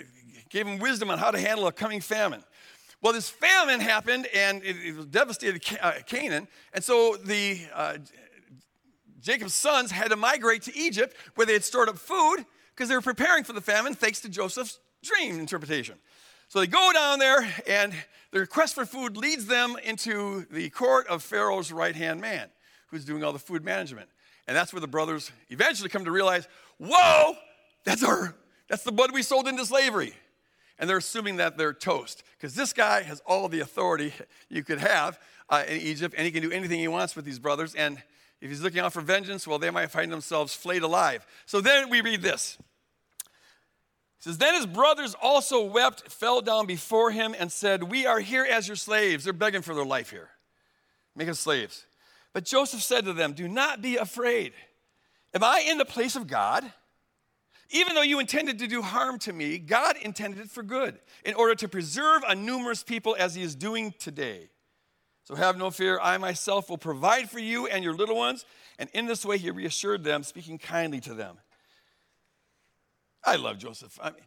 gave 0.49 0.67
him 0.67 0.77
wisdom 0.79 1.09
on 1.09 1.19
how 1.19 1.31
to 1.31 1.39
handle 1.39 1.67
a 1.67 1.71
coming 1.71 2.01
famine. 2.01 2.43
Well, 3.01 3.13
this 3.13 3.29
famine 3.29 3.79
happened 3.79 4.27
and 4.35 4.61
it, 4.63 4.75
it 4.75 5.11
devastated 5.11 5.63
uh, 5.81 5.93
Canaan. 6.05 6.47
And 6.73 6.83
so 6.83 7.15
the 7.15 7.61
uh, 7.73 7.97
Jacob's 9.21 9.53
sons 9.53 9.91
had 9.91 10.09
to 10.09 10.17
migrate 10.17 10.63
to 10.63 10.77
Egypt 10.77 11.15
where 11.35 11.45
they 11.45 11.53
had 11.53 11.63
stored 11.63 11.87
up 11.87 11.97
food 11.97 12.45
because 12.75 12.89
they 12.89 12.95
were 12.95 13.01
preparing 13.01 13.43
for 13.43 13.53
the 13.53 13.61
famine 13.61 13.93
thanks 13.93 14.19
to 14.21 14.29
Joseph's 14.29 14.79
dream 15.03 15.39
interpretation. 15.39 15.95
So 16.49 16.59
they 16.59 16.67
go 16.67 16.91
down 16.93 17.19
there, 17.19 17.45
and 17.67 17.93
the 18.31 18.39
request 18.39 18.75
for 18.75 18.85
food 18.85 19.17
leads 19.17 19.47
them 19.47 19.75
into 19.83 20.45
the 20.49 20.69
court 20.69 21.07
of 21.07 21.21
Pharaoh's 21.21 21.71
right 21.71 21.95
hand 21.95 22.21
man, 22.21 22.47
who's 22.87 23.03
doing 23.03 23.23
all 23.23 23.33
the 23.33 23.39
food 23.39 23.65
management. 23.65 24.09
And 24.47 24.55
that's 24.55 24.71
where 24.71 24.79
the 24.79 24.87
brothers 24.87 25.31
eventually 25.49 25.89
come 25.89 26.05
to 26.05 26.11
realize 26.11 26.47
whoa, 26.77 27.33
that's, 27.83 28.03
our, 28.03 28.35
that's 28.69 28.83
the 28.83 28.91
blood 28.91 29.11
we 29.11 29.23
sold 29.23 29.47
into 29.47 29.65
slavery. 29.65 30.13
And 30.79 30.89
they're 30.89 30.97
assuming 30.97 31.37
that 31.37 31.57
they're 31.57 31.73
toast 31.73 32.23
because 32.37 32.53
this 32.53 32.71
guy 32.71 33.01
has 33.01 33.21
all 33.25 33.49
the 33.49 33.61
authority 33.61 34.13
you 34.47 34.63
could 34.63 34.79
have 34.79 35.19
uh, 35.49 35.63
in 35.67 35.81
Egypt, 35.81 36.13
and 36.17 36.25
he 36.25 36.31
can 36.31 36.43
do 36.43 36.51
anything 36.51 36.79
he 36.79 36.87
wants 36.87 37.15
with 37.15 37.25
these 37.25 37.39
brothers. 37.39 37.73
And 37.73 38.01
if 38.41 38.49
he's 38.49 38.61
looking 38.61 38.79
out 38.79 38.93
for 38.93 39.01
vengeance, 39.01 39.47
well, 39.47 39.57
they 39.59 39.71
might 39.71 39.89
find 39.89 40.11
themselves 40.11 40.53
flayed 40.53 40.83
alive. 40.83 41.25
So 41.45 41.61
then 41.61 41.89
we 41.89 42.01
read 42.01 42.21
this. 42.21 42.57
It 44.17 44.23
says, 44.23 44.37
Then 44.37 44.55
his 44.55 44.65
brothers 44.65 45.15
also 45.21 45.63
wept, 45.63 46.11
fell 46.11 46.41
down 46.41 46.65
before 46.65 47.11
him, 47.11 47.35
and 47.37 47.51
said, 47.51 47.83
We 47.83 48.05
are 48.05 48.19
here 48.19 48.45
as 48.45 48.67
your 48.67 48.75
slaves. 48.77 49.23
They're 49.23 49.33
begging 49.33 49.61
for 49.61 49.75
their 49.75 49.85
life 49.85 50.09
here. 50.09 50.29
Make 51.15 51.29
us 51.29 51.39
slaves. 51.39 51.85
But 52.33 52.45
Joseph 52.45 52.81
said 52.81 53.05
to 53.05 53.13
them, 53.13 53.33
Do 53.33 53.47
not 53.47 53.81
be 53.81 53.97
afraid. 53.97 54.53
Am 55.33 55.43
I 55.43 55.65
in 55.67 55.77
the 55.77 55.85
place 55.85 56.15
of 56.15 56.27
God? 56.27 56.71
Even 57.69 57.95
though 57.95 58.01
you 58.01 58.19
intended 58.19 58.59
to 58.59 58.67
do 58.67 58.81
harm 58.81 59.19
to 59.19 59.33
me, 59.33 59.57
God 59.57 59.97
intended 59.97 60.39
it 60.39 60.49
for 60.49 60.63
good, 60.63 60.97
in 61.25 61.33
order 61.33 61.53
to 61.55 61.67
preserve 61.67 62.23
a 62.27 62.33
numerous 62.33 62.81
people 62.81 63.15
as 63.19 63.35
he 63.35 63.43
is 63.43 63.55
doing 63.55 63.93
today. 63.99 64.49
So 65.25 65.35
have 65.35 65.57
no 65.57 65.69
fear, 65.71 65.99
I 66.01 66.17
myself 66.17 66.69
will 66.69 66.77
provide 66.77 67.29
for 67.29 67.39
you 67.39 67.67
and 67.67 67.83
your 67.83 67.93
little 67.93 68.15
ones. 68.15 68.45
And 68.79 68.89
in 68.93 69.07
this 69.07 69.25
way, 69.25 69.37
he 69.37 69.51
reassured 69.51 70.05
them, 70.05 70.23
speaking 70.23 70.57
kindly 70.57 71.01
to 71.01 71.13
them. 71.13 71.37
I 73.27 73.35
love 73.35 73.57
Joseph. 73.57 73.99
I 74.01 74.11
mean, 74.11 74.21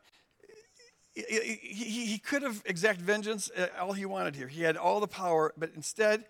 he, 1.14 2.18
could 2.18 2.42
have 2.42 2.62
exacted 2.66 3.04
vengeance 3.04 3.50
uh, 3.56 3.68
all 3.80 3.94
he 3.94 4.04
wanted 4.04 4.36
here. 4.36 4.46
He 4.46 4.62
had 4.62 4.76
all 4.76 5.00
the 5.00 5.08
power, 5.08 5.54
but 5.56 5.70
instead, 5.74 6.24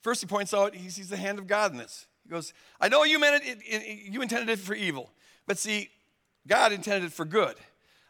first 0.00 0.22
he 0.22 0.26
points 0.26 0.54
out 0.54 0.74
he 0.74 0.88
sees 0.88 1.10
the 1.10 1.18
hand 1.18 1.38
of 1.38 1.46
God 1.46 1.70
in 1.70 1.76
this. 1.76 2.06
He 2.24 2.30
goes, 2.30 2.54
I 2.80 2.88
know 2.88 3.04
you 3.04 3.18
meant 3.18 3.44
it, 3.44 3.58
it 3.62 4.10
you 4.10 4.22
intended 4.22 4.48
it 4.48 4.58
for 4.58 4.74
evil, 4.74 5.10
but 5.46 5.58
see, 5.58 5.90
God 6.48 6.72
intended 6.72 7.08
it 7.08 7.12
for 7.12 7.26
good. 7.26 7.56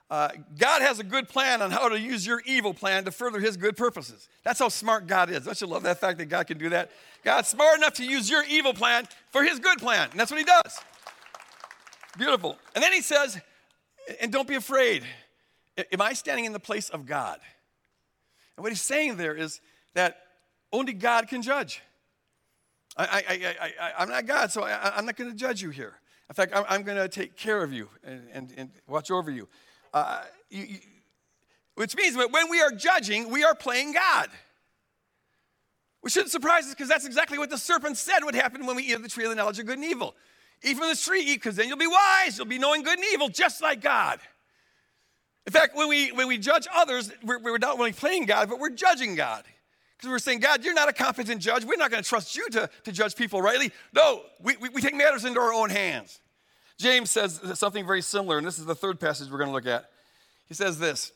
Uh, 0.08 0.28
God 0.58 0.82
has 0.82 1.00
a 1.00 1.04
good 1.04 1.28
plan 1.28 1.60
on 1.60 1.70
how 1.70 1.88
to 1.88 1.98
use 1.98 2.24
your 2.24 2.40
evil 2.46 2.74
plan 2.74 3.04
to 3.04 3.10
further 3.10 3.40
his 3.40 3.56
good 3.56 3.76
purposes. 3.76 4.28
That's 4.44 4.60
how 4.60 4.68
smart 4.68 5.08
God 5.08 5.30
is. 5.30 5.44
Don't 5.44 5.60
you 5.60 5.66
love 5.66 5.82
that 5.84 6.00
fact 6.00 6.18
that 6.18 6.26
God 6.26 6.46
can 6.46 6.58
do 6.58 6.68
that? 6.68 6.90
God's 7.24 7.48
smart 7.48 7.78
enough 7.78 7.94
to 7.94 8.04
use 8.04 8.30
your 8.30 8.44
evil 8.44 8.74
plan 8.74 9.08
for 9.30 9.42
his 9.42 9.58
good 9.58 9.78
plan. 9.78 10.10
And 10.10 10.20
that's 10.20 10.30
what 10.30 10.38
he 10.38 10.44
does. 10.44 10.78
Beautiful. 12.18 12.58
And 12.74 12.84
then 12.84 12.92
he 12.92 13.00
says, 13.00 13.40
and 14.20 14.32
don't 14.32 14.48
be 14.48 14.54
afraid. 14.54 15.04
Am 15.92 16.00
I 16.00 16.12
standing 16.12 16.44
in 16.44 16.52
the 16.52 16.60
place 16.60 16.90
of 16.90 17.06
God? 17.06 17.38
And 18.56 18.62
what 18.62 18.70
he's 18.70 18.82
saying 18.82 19.16
there 19.16 19.34
is 19.34 19.60
that 19.94 20.18
only 20.72 20.92
God 20.92 21.28
can 21.28 21.42
judge. 21.42 21.82
I, 22.96 23.24
I, 23.28 23.66
I, 23.80 23.92
I'm 23.98 24.08
not 24.08 24.26
God, 24.26 24.52
so 24.52 24.62
I, 24.64 24.98
am 24.98 25.06
not 25.06 25.16
going 25.16 25.30
to 25.30 25.36
judge 25.36 25.62
you 25.62 25.70
here. 25.70 25.94
In 26.28 26.34
fact, 26.34 26.52
I'm, 26.54 26.64
I'm 26.68 26.82
going 26.82 26.98
to 26.98 27.08
take 27.08 27.36
care 27.36 27.62
of 27.62 27.72
you 27.72 27.88
and, 28.04 28.28
and, 28.32 28.54
and 28.56 28.70
watch 28.86 29.10
over 29.10 29.30
you. 29.30 29.48
Uh, 29.94 30.22
you, 30.50 30.64
you, 30.64 30.78
which 31.74 31.96
means 31.96 32.16
that 32.16 32.30
when 32.30 32.50
we 32.50 32.60
are 32.60 32.70
judging, 32.70 33.30
we 33.30 33.44
are 33.44 33.54
playing 33.54 33.92
God. 33.92 34.28
Which 36.02 36.12
shouldn't 36.12 36.32
surprise 36.32 36.64
us 36.64 36.70
because 36.70 36.88
that's 36.88 37.06
exactly 37.06 37.38
what 37.38 37.48
the 37.48 37.56
serpent 37.56 37.96
said 37.96 38.24
would 38.24 38.34
happen 38.34 38.66
when 38.66 38.76
we 38.76 38.82
eat 38.82 38.92
of 38.92 39.02
the 39.02 39.08
tree 39.08 39.24
of 39.24 39.30
the 39.30 39.36
knowledge 39.36 39.58
of 39.58 39.66
good 39.66 39.78
and 39.78 39.86
evil. 39.86 40.14
Eat 40.62 40.76
from 40.76 40.88
this 40.88 41.04
tree, 41.04 41.22
eat, 41.22 41.34
because 41.34 41.56
then 41.56 41.68
you'll 41.68 41.76
be 41.76 41.86
wise. 41.86 42.38
You'll 42.38 42.46
be 42.46 42.58
knowing 42.58 42.82
good 42.82 42.98
and 42.98 43.06
evil, 43.12 43.28
just 43.28 43.60
like 43.60 43.80
God. 43.80 44.20
In 45.46 45.52
fact, 45.52 45.74
when 45.74 45.88
we, 45.88 46.12
when 46.12 46.28
we 46.28 46.38
judge 46.38 46.68
others, 46.72 47.10
we're, 47.24 47.38
we're 47.38 47.58
not 47.58 47.78
only 47.78 47.92
playing 47.92 48.26
God, 48.26 48.48
but 48.48 48.60
we're 48.60 48.70
judging 48.70 49.16
God. 49.16 49.44
Because 49.96 50.10
we're 50.10 50.18
saying, 50.20 50.40
God, 50.40 50.64
you're 50.64 50.74
not 50.74 50.88
a 50.88 50.92
competent 50.92 51.40
judge. 51.40 51.64
We're 51.64 51.76
not 51.76 51.90
going 51.90 52.02
to 52.02 52.08
trust 52.08 52.36
you 52.36 52.48
to, 52.50 52.70
to 52.84 52.92
judge 52.92 53.16
people 53.16 53.42
rightly. 53.42 53.72
No, 53.92 54.22
we, 54.40 54.56
we, 54.56 54.68
we 54.68 54.80
take 54.80 54.94
matters 54.94 55.24
into 55.24 55.40
our 55.40 55.52
own 55.52 55.70
hands. 55.70 56.20
James 56.78 57.10
says 57.10 57.40
something 57.54 57.86
very 57.86 58.02
similar, 58.02 58.38
and 58.38 58.46
this 58.46 58.58
is 58.58 58.64
the 58.64 58.74
third 58.74 58.98
passage 58.98 59.30
we're 59.30 59.38
going 59.38 59.50
to 59.50 59.54
look 59.54 59.66
at. 59.66 59.90
He 60.46 60.54
says 60.54 60.78
this 60.78 61.12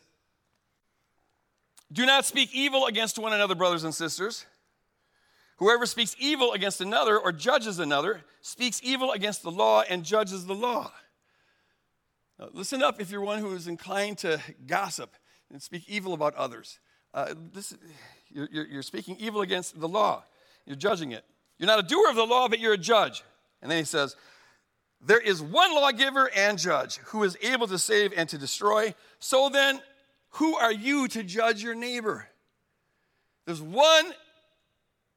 Do 1.92 2.06
not 2.06 2.24
speak 2.24 2.54
evil 2.54 2.86
against 2.86 3.18
one 3.18 3.32
another, 3.32 3.54
brothers 3.54 3.84
and 3.84 3.94
sisters. 3.94 4.46
Whoever 5.56 5.86
speaks 5.86 6.14
evil 6.18 6.52
against 6.52 6.80
another 6.80 7.18
or 7.18 7.32
judges 7.32 7.78
another 7.78 8.22
speaks 8.42 8.80
evil 8.82 9.12
against 9.12 9.42
the 9.42 9.50
law 9.50 9.82
and 9.88 10.04
judges 10.04 10.46
the 10.46 10.54
law. 10.54 10.92
Now, 12.38 12.48
listen 12.52 12.82
up 12.82 13.00
if 13.00 13.10
you're 13.10 13.22
one 13.22 13.38
who 13.38 13.54
is 13.54 13.66
inclined 13.66 14.18
to 14.18 14.40
gossip 14.66 15.14
and 15.50 15.62
speak 15.62 15.84
evil 15.88 16.12
about 16.12 16.34
others. 16.34 16.78
Uh, 17.14 17.34
this, 17.54 17.74
you're, 18.28 18.48
you're 18.50 18.82
speaking 18.82 19.16
evil 19.18 19.40
against 19.40 19.80
the 19.80 19.88
law, 19.88 20.24
you're 20.66 20.76
judging 20.76 21.12
it. 21.12 21.24
You're 21.58 21.68
not 21.68 21.78
a 21.78 21.82
doer 21.82 22.10
of 22.10 22.16
the 22.16 22.26
law, 22.26 22.48
but 22.48 22.60
you're 22.60 22.74
a 22.74 22.78
judge. 22.78 23.24
And 23.62 23.70
then 23.70 23.78
he 23.78 23.84
says, 23.84 24.14
There 25.00 25.20
is 25.20 25.40
one 25.40 25.74
lawgiver 25.74 26.30
and 26.36 26.58
judge 26.58 26.98
who 26.98 27.22
is 27.24 27.38
able 27.40 27.66
to 27.68 27.78
save 27.78 28.12
and 28.14 28.28
to 28.28 28.36
destroy. 28.36 28.94
So 29.18 29.48
then, 29.48 29.80
who 30.30 30.54
are 30.56 30.72
you 30.72 31.08
to 31.08 31.22
judge 31.22 31.62
your 31.62 31.74
neighbor? 31.74 32.28
There's 33.46 33.62
one 33.62 34.12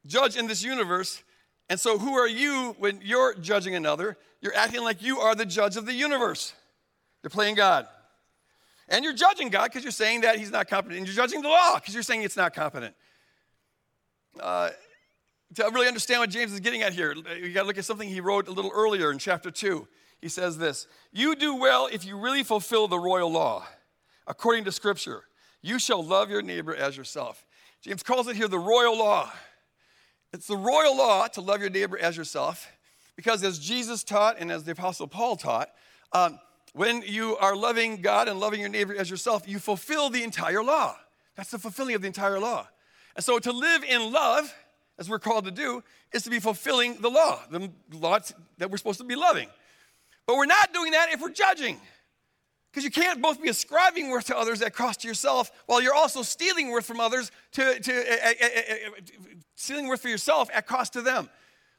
judge 0.06 0.38
in 0.38 0.48
this 0.48 0.64
universe. 0.64 1.24
And 1.70 1.80
so, 1.80 1.98
who 1.98 2.14
are 2.16 2.28
you 2.28 2.76
when 2.80 3.00
you're 3.04 3.36
judging 3.36 3.76
another? 3.76 4.18
You're 4.42 4.56
acting 4.56 4.84
like 4.84 5.02
you 5.02 5.20
are 5.20 5.36
the 5.36 5.46
judge 5.46 5.78
of 5.78 5.86
the 5.86 5.94
universe. 5.94 6.54
You're 7.24 7.30
playing 7.30 7.56
God. 7.56 7.88
And 8.88 9.04
you're 9.04 9.14
judging 9.14 9.50
God 9.50 9.66
because 9.66 9.84
you're 9.84 9.92
saying 9.92 10.22
that 10.22 10.38
he's 10.38 10.52
not 10.52 10.68
competent. 10.68 10.98
And 10.98 11.08
you're 11.08 11.16
judging 11.16 11.42
the 11.42 11.50
law 11.50 11.76
because 11.76 11.94
you're 11.94 12.04
saying 12.04 12.24
it's 12.24 12.38
not 12.38 12.56
competent. 12.56 12.96
Uh, 14.40 14.70
to 15.56 15.64
really 15.74 15.88
understand 15.88 16.22
what 16.22 16.30
James 16.30 16.54
is 16.54 16.60
getting 16.60 16.82
at 16.82 16.94
here, 16.94 17.14
you 17.14 17.52
got 17.54 17.62
to 17.62 17.68
look 17.68 17.78
at 17.78 17.86
something 17.86 18.08
he 18.08 18.22
wrote 18.22 18.48
a 18.48 18.52
little 18.52 18.72
earlier 18.74 19.12
in 19.12 19.20
chapter 19.20 19.52
2. 19.52 19.88
He 20.22 20.30
says 20.30 20.58
this 20.58 20.88
You 21.12 21.36
do 21.36 21.56
well 21.56 21.88
if 21.92 22.06
you 22.06 22.18
really 22.18 22.44
fulfill 22.44 22.88
the 22.88 23.00
royal 23.00 23.32
law. 23.32 23.66
According 24.28 24.66
to 24.66 24.72
Scripture, 24.72 25.24
you 25.62 25.80
shall 25.80 26.04
love 26.04 26.30
your 26.30 26.42
neighbor 26.42 26.76
as 26.76 26.96
yourself. 26.96 27.46
James 27.82 28.04
calls 28.04 28.28
it 28.28 28.36
here 28.36 28.48
the 28.48 28.60
royal 28.60 28.98
law. 28.98 29.32
It's 30.32 30.48
the 30.48 30.58
royal 30.58 30.96
law 30.96 31.28
to 31.28 31.42
love 31.42 31.62
your 31.62 31.70
neighbor 31.70 31.98
as 31.98 32.16
yourself, 32.16 32.72
because 33.16 33.44
as 33.44 33.60
Jesus 33.60 34.04
taught 34.04 34.38
and 34.40 34.52
as 34.52 34.64
the 34.64 34.74
Apostle 34.74 35.08
Paul 35.08 35.36
taught, 35.36 35.70
um, 36.12 36.40
when 36.74 37.02
you 37.02 37.36
are 37.38 37.56
loving 37.56 37.98
God 38.02 38.28
and 38.28 38.40
loving 38.40 38.60
your 38.60 38.70
neighbor 38.70 38.96
as 38.96 39.10
yourself, 39.10 39.48
you 39.48 39.60
fulfill 39.60 40.10
the 40.10 40.24
entire 40.24 40.64
law. 40.64 40.96
That's 41.36 41.50
the 41.50 41.58
fulfilling 41.58 41.96
of 41.96 42.02
the 42.02 42.08
entire 42.08 42.40
law. 42.40 42.68
And 43.16 43.26
so 43.26 43.40
to 43.40 43.52
live 43.52 43.84
in 43.84 44.12
love, 44.12 44.54
as 45.00 45.10
we're 45.10 45.20
called 45.20 45.46
to 45.46 45.52
do, 45.52 45.84
is 46.14 46.24
to 46.24 46.30
be 46.30 46.40
fulfilling 46.40 47.02
the 47.02 47.10
law, 47.10 47.40
the 47.50 47.72
law 47.92 48.20
that 48.60 48.70
we're 48.70 48.78
supposed 48.78 49.00
to 49.00 49.06
be 49.06 49.16
loving. 49.16 49.50
But 50.28 50.36
we're 50.36 50.46
not 50.46 50.74
doing 50.74 50.92
that 50.92 51.12
if 51.12 51.22
we're 51.22 51.32
judging. 51.32 51.80
Because 52.80 52.96
you 52.98 53.04
can't 53.04 53.22
both 53.22 53.42
be 53.42 53.50
ascribing 53.50 54.10
worth 54.10 54.28
to 54.28 54.38
others 54.38 54.62
at 54.62 54.74
cost 54.74 55.02
to 55.02 55.08
yourself 55.10 55.52
while 55.66 55.82
you're 55.82 55.94
also 55.94 56.22
stealing 56.22 56.72
worth 56.72 56.86
from 56.86 57.02
others 57.02 57.30
to, 57.52 57.78
to 57.78 57.94
uh, 57.94 58.26
uh, 58.26 58.30
uh, 58.32 58.90
stealing 59.56 59.90
worth 59.90 60.02
for 60.02 60.08
yourself 60.08 60.50
at 60.54 60.66
cost 60.66 60.94
to 60.94 61.02
them. 61.02 61.30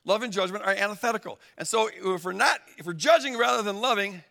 Love 0.04 0.22
and 0.22 0.30
judgment 0.30 0.62
are 0.62 0.74
antithetical. 0.74 1.40
And 1.56 1.66
so 1.66 1.88
if 1.88 2.22
we're 2.22 2.32
not, 2.32 2.60
if 2.76 2.84
we're 2.84 2.92
judging 2.92 3.38
rather 3.38 3.62
than 3.62 3.80
loving, 3.80 4.22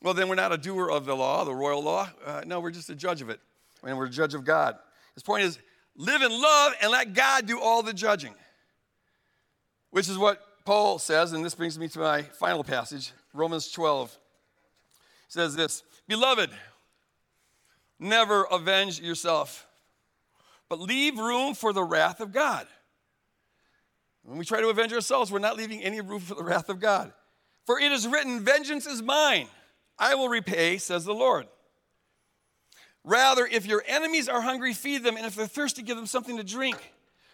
well, 0.00 0.14
then 0.14 0.28
we're 0.28 0.36
not 0.36 0.52
a 0.52 0.56
doer 0.56 0.88
of 0.88 1.06
the 1.06 1.16
law, 1.16 1.44
the 1.44 1.52
royal 1.52 1.82
law. 1.82 2.08
Uh, 2.24 2.42
no, 2.46 2.60
we're 2.60 2.70
just 2.70 2.88
a 2.88 2.94
judge 2.94 3.20
of 3.20 3.28
it. 3.28 3.40
And 3.82 3.98
we're 3.98 4.06
a 4.06 4.08
judge 4.08 4.34
of 4.34 4.44
God. 4.44 4.76
His 5.14 5.24
point 5.24 5.42
is 5.42 5.58
live 5.96 6.22
in 6.22 6.30
love 6.30 6.74
and 6.80 6.92
let 6.92 7.14
God 7.14 7.46
do 7.46 7.58
all 7.58 7.82
the 7.82 7.92
judging, 7.92 8.34
which 9.90 10.08
is 10.08 10.16
what 10.16 10.40
Paul 10.64 11.00
says, 11.00 11.32
and 11.32 11.44
this 11.44 11.56
brings 11.56 11.76
me 11.76 11.88
to 11.88 11.98
my 11.98 12.22
final 12.22 12.62
passage, 12.62 13.10
Romans 13.32 13.72
12 13.72 14.16
says 15.28 15.56
this 15.56 15.82
Beloved, 16.08 16.50
never 17.98 18.44
avenge 18.44 19.00
yourself, 19.00 19.66
but 20.68 20.80
leave 20.80 21.18
room 21.18 21.54
for 21.54 21.72
the 21.72 21.82
wrath 21.82 22.20
of 22.20 22.32
God. 22.32 22.66
When 24.22 24.38
we 24.38 24.44
try 24.44 24.60
to 24.60 24.68
avenge 24.68 24.92
ourselves, 24.92 25.30
we're 25.30 25.38
not 25.38 25.56
leaving 25.56 25.82
any 25.82 26.00
room 26.00 26.20
for 26.20 26.34
the 26.34 26.42
wrath 26.42 26.68
of 26.68 26.80
God. 26.80 27.12
For 27.64 27.80
it 27.80 27.92
is 27.92 28.06
written, 28.06 28.44
Vengeance 28.44 28.86
is 28.86 29.02
mine, 29.02 29.48
I 29.98 30.14
will 30.14 30.28
repay, 30.28 30.78
says 30.78 31.04
the 31.04 31.14
Lord. 31.14 31.46
Rather, 33.04 33.46
if 33.46 33.66
your 33.66 33.84
enemies 33.86 34.28
are 34.28 34.40
hungry, 34.40 34.74
feed 34.74 35.04
them, 35.04 35.16
and 35.16 35.26
if 35.26 35.36
they're 35.36 35.46
thirsty, 35.46 35.82
give 35.82 35.96
them 35.96 36.06
something 36.06 36.36
to 36.36 36.44
drink. 36.44 36.76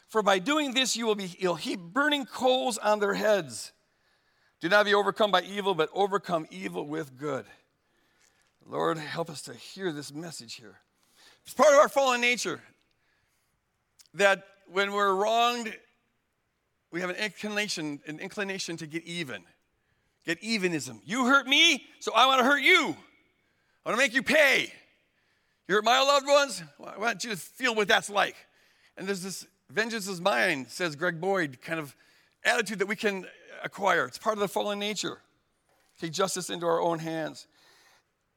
For 0.08 0.22
by 0.22 0.38
doing 0.38 0.74
this, 0.74 0.94
you 0.94 1.06
will 1.06 1.14
be, 1.14 1.34
you'll 1.38 1.54
heap 1.54 1.80
burning 1.80 2.26
coals 2.26 2.76
on 2.76 3.00
their 3.00 3.14
heads. 3.14 3.72
Do 4.60 4.68
not 4.68 4.84
be 4.84 4.92
overcome 4.92 5.30
by 5.30 5.40
evil, 5.42 5.74
but 5.74 5.88
overcome 5.94 6.46
evil 6.50 6.86
with 6.86 7.16
good. 7.16 7.46
Lord, 8.72 8.96
help 8.96 9.28
us 9.28 9.42
to 9.42 9.52
hear 9.52 9.92
this 9.92 10.14
message 10.14 10.54
here. 10.54 10.78
It's 11.44 11.52
part 11.52 11.74
of 11.74 11.78
our 11.78 11.90
fallen 11.90 12.22
nature 12.22 12.58
that 14.14 14.44
when 14.66 14.92
we're 14.92 15.14
wronged, 15.14 15.76
we 16.90 17.02
have 17.02 17.10
an 17.10 17.16
inclination, 17.16 18.00
an 18.06 18.18
inclination 18.18 18.78
to 18.78 18.86
get 18.86 19.04
even. 19.04 19.42
Get 20.24 20.40
evenism. 20.40 21.00
You 21.04 21.26
hurt 21.26 21.46
me, 21.46 21.84
so 22.00 22.14
I 22.14 22.24
want 22.24 22.38
to 22.38 22.46
hurt 22.46 22.62
you. 22.62 22.96
I 23.84 23.90
want 23.90 23.98
to 23.98 24.02
make 24.02 24.14
you 24.14 24.22
pay. 24.22 24.72
You 25.68 25.74
hurt 25.74 25.84
my 25.84 26.00
loved 26.00 26.26
ones, 26.26 26.62
well, 26.78 26.94
I 26.96 26.98
want 26.98 27.24
you 27.24 27.30
to 27.30 27.36
feel 27.36 27.74
what 27.74 27.88
that's 27.88 28.08
like. 28.08 28.36
And 28.96 29.06
there's 29.06 29.22
this 29.22 29.46
vengeance 29.68 30.08
is 30.08 30.18
mine, 30.18 30.64
says 30.70 30.96
Greg 30.96 31.20
Boyd, 31.20 31.60
kind 31.60 31.78
of 31.78 31.94
attitude 32.42 32.78
that 32.78 32.88
we 32.88 32.96
can 32.96 33.26
acquire. 33.62 34.06
It's 34.06 34.16
part 34.16 34.38
of 34.38 34.40
the 34.40 34.48
fallen 34.48 34.78
nature. 34.78 35.18
Take 36.00 36.12
justice 36.12 36.48
into 36.48 36.64
our 36.64 36.80
own 36.80 37.00
hands. 37.00 37.46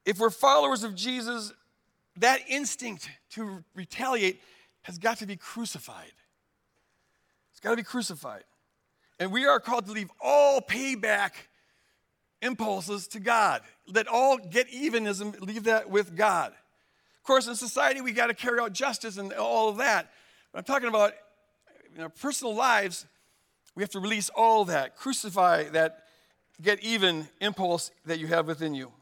If 0.06 0.20
we're 0.20 0.30
followers 0.30 0.84
of 0.84 0.94
Jesus, 0.94 1.52
that 2.18 2.40
instinct 2.48 3.10
to 3.30 3.64
retaliate 3.74 4.40
has 4.82 4.96
got 4.96 5.18
to 5.18 5.26
be 5.26 5.36
crucified. 5.36 6.12
It's 7.50 7.60
got 7.60 7.70
to 7.70 7.76
be 7.76 7.82
crucified. 7.82 8.44
And 9.18 9.32
we 9.32 9.46
are 9.46 9.58
called 9.58 9.86
to 9.86 9.92
leave 9.92 10.10
all 10.20 10.60
payback 10.60 11.32
impulses 12.40 13.08
to 13.08 13.20
God. 13.20 13.62
Let 13.88 14.06
all 14.06 14.38
get 14.38 14.70
evenism, 14.70 15.40
leave 15.40 15.64
that 15.64 15.90
with 15.90 16.16
God. 16.16 16.52
Of 16.52 17.24
course, 17.24 17.48
in 17.48 17.56
society, 17.56 18.00
we 18.00 18.12
got 18.12 18.28
to 18.28 18.34
carry 18.34 18.60
out 18.60 18.72
justice 18.72 19.16
and 19.16 19.32
all 19.32 19.68
of 19.68 19.78
that. 19.78 20.12
But 20.52 20.58
I'm 20.58 20.64
talking 20.64 20.88
about 20.88 21.14
in 21.96 22.02
our 22.02 22.08
personal 22.08 22.54
lives, 22.54 23.06
we 23.74 23.82
have 23.82 23.90
to 23.90 24.00
release 24.00 24.28
all 24.28 24.66
that, 24.66 24.96
crucify 24.96 25.64
that 25.70 26.04
get 26.62 26.82
even 26.84 27.26
impulse 27.40 27.90
that 28.04 28.20
you 28.20 28.28
have 28.28 28.46
within 28.46 28.74
you. 28.74 28.92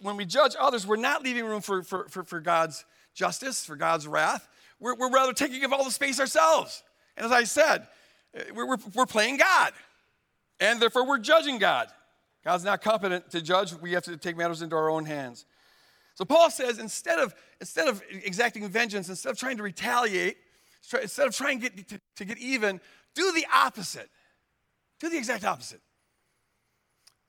When 0.00 0.16
we 0.16 0.26
judge 0.26 0.54
others, 0.58 0.86
we're 0.86 0.96
not 0.96 1.22
leaving 1.22 1.44
room 1.44 1.62
for, 1.62 1.82
for, 1.82 2.08
for, 2.08 2.24
for 2.24 2.40
God's 2.40 2.84
justice, 3.14 3.64
for 3.64 3.76
God's 3.76 4.06
wrath. 4.06 4.48
We're, 4.78 4.94
we're 4.94 5.10
rather 5.10 5.32
taking 5.32 5.64
up 5.64 5.72
all 5.72 5.84
the 5.84 5.90
space 5.90 6.20
ourselves. 6.20 6.82
And 7.16 7.24
as 7.26 7.32
I 7.32 7.44
said, 7.44 7.86
eh, 8.34 8.44
we're, 8.54 8.66
we're, 8.66 8.78
we're 8.94 9.06
playing 9.06 9.38
God. 9.38 9.72
And 10.60 10.80
therefore, 10.80 11.06
we're 11.06 11.18
judging 11.18 11.58
God. 11.58 11.88
God's 12.44 12.64
not 12.64 12.82
competent 12.82 13.30
to 13.30 13.42
judge. 13.42 13.72
We 13.74 13.92
have 13.92 14.04
to 14.04 14.16
take 14.16 14.36
matters 14.36 14.62
into 14.62 14.76
our 14.76 14.90
own 14.90 15.04
hands. 15.04 15.46
So 16.14 16.24
Paul 16.24 16.50
says 16.50 16.78
instead 16.78 17.18
of, 17.18 17.34
instead 17.60 17.88
of 17.88 18.02
exacting 18.10 18.68
vengeance, 18.68 19.08
instead 19.08 19.30
of 19.30 19.38
trying 19.38 19.56
to 19.56 19.62
retaliate, 19.62 20.36
instead 21.00 21.26
of 21.26 21.34
trying 21.34 21.60
to 21.60 21.70
get, 21.70 21.88
to, 21.88 22.00
to 22.16 22.24
get 22.24 22.38
even, 22.38 22.80
do 23.14 23.32
the 23.32 23.46
opposite. 23.54 24.10
Do 24.98 25.08
the 25.08 25.16
exact 25.16 25.44
opposite. 25.44 25.80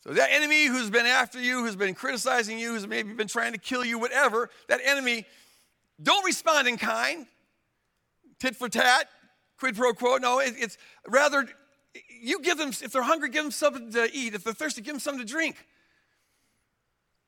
So 0.04 0.14
that 0.14 0.30
enemy 0.32 0.66
who's 0.66 0.90
been 0.90 1.06
after 1.06 1.40
you, 1.40 1.64
who's 1.64 1.76
been 1.76 1.94
criticizing 1.94 2.58
you, 2.58 2.74
who's 2.74 2.88
maybe 2.88 3.14
been 3.14 3.28
trying 3.28 3.54
to 3.54 3.60
kill 3.60 3.86
you, 3.86 4.00
whatever, 4.00 4.50
that 4.68 4.80
enemy, 4.84 5.26
don't 6.02 6.26
respond 6.26 6.68
in 6.68 6.78
kind, 6.78 7.28
tit 8.40 8.56
for 8.56 8.68
tat, 8.68 9.08
quid 9.60 9.76
pro 9.76 9.94
quo. 9.94 10.18
No, 10.18 10.40
it, 10.40 10.56
it's 10.58 10.78
rather 11.08 11.48
you 12.22 12.42
give 12.42 12.58
them, 12.58 12.70
if 12.70 12.92
they're 12.92 13.04
hungry, 13.04 13.30
give 13.30 13.44
them 13.44 13.52
something 13.52 13.92
to 13.92 14.10
eat. 14.12 14.34
If 14.34 14.44
they're 14.44 14.54
thirsty, 14.54 14.82
give 14.82 14.94
them 14.94 15.00
something 15.00 15.26
to 15.26 15.32
drink. 15.32 15.56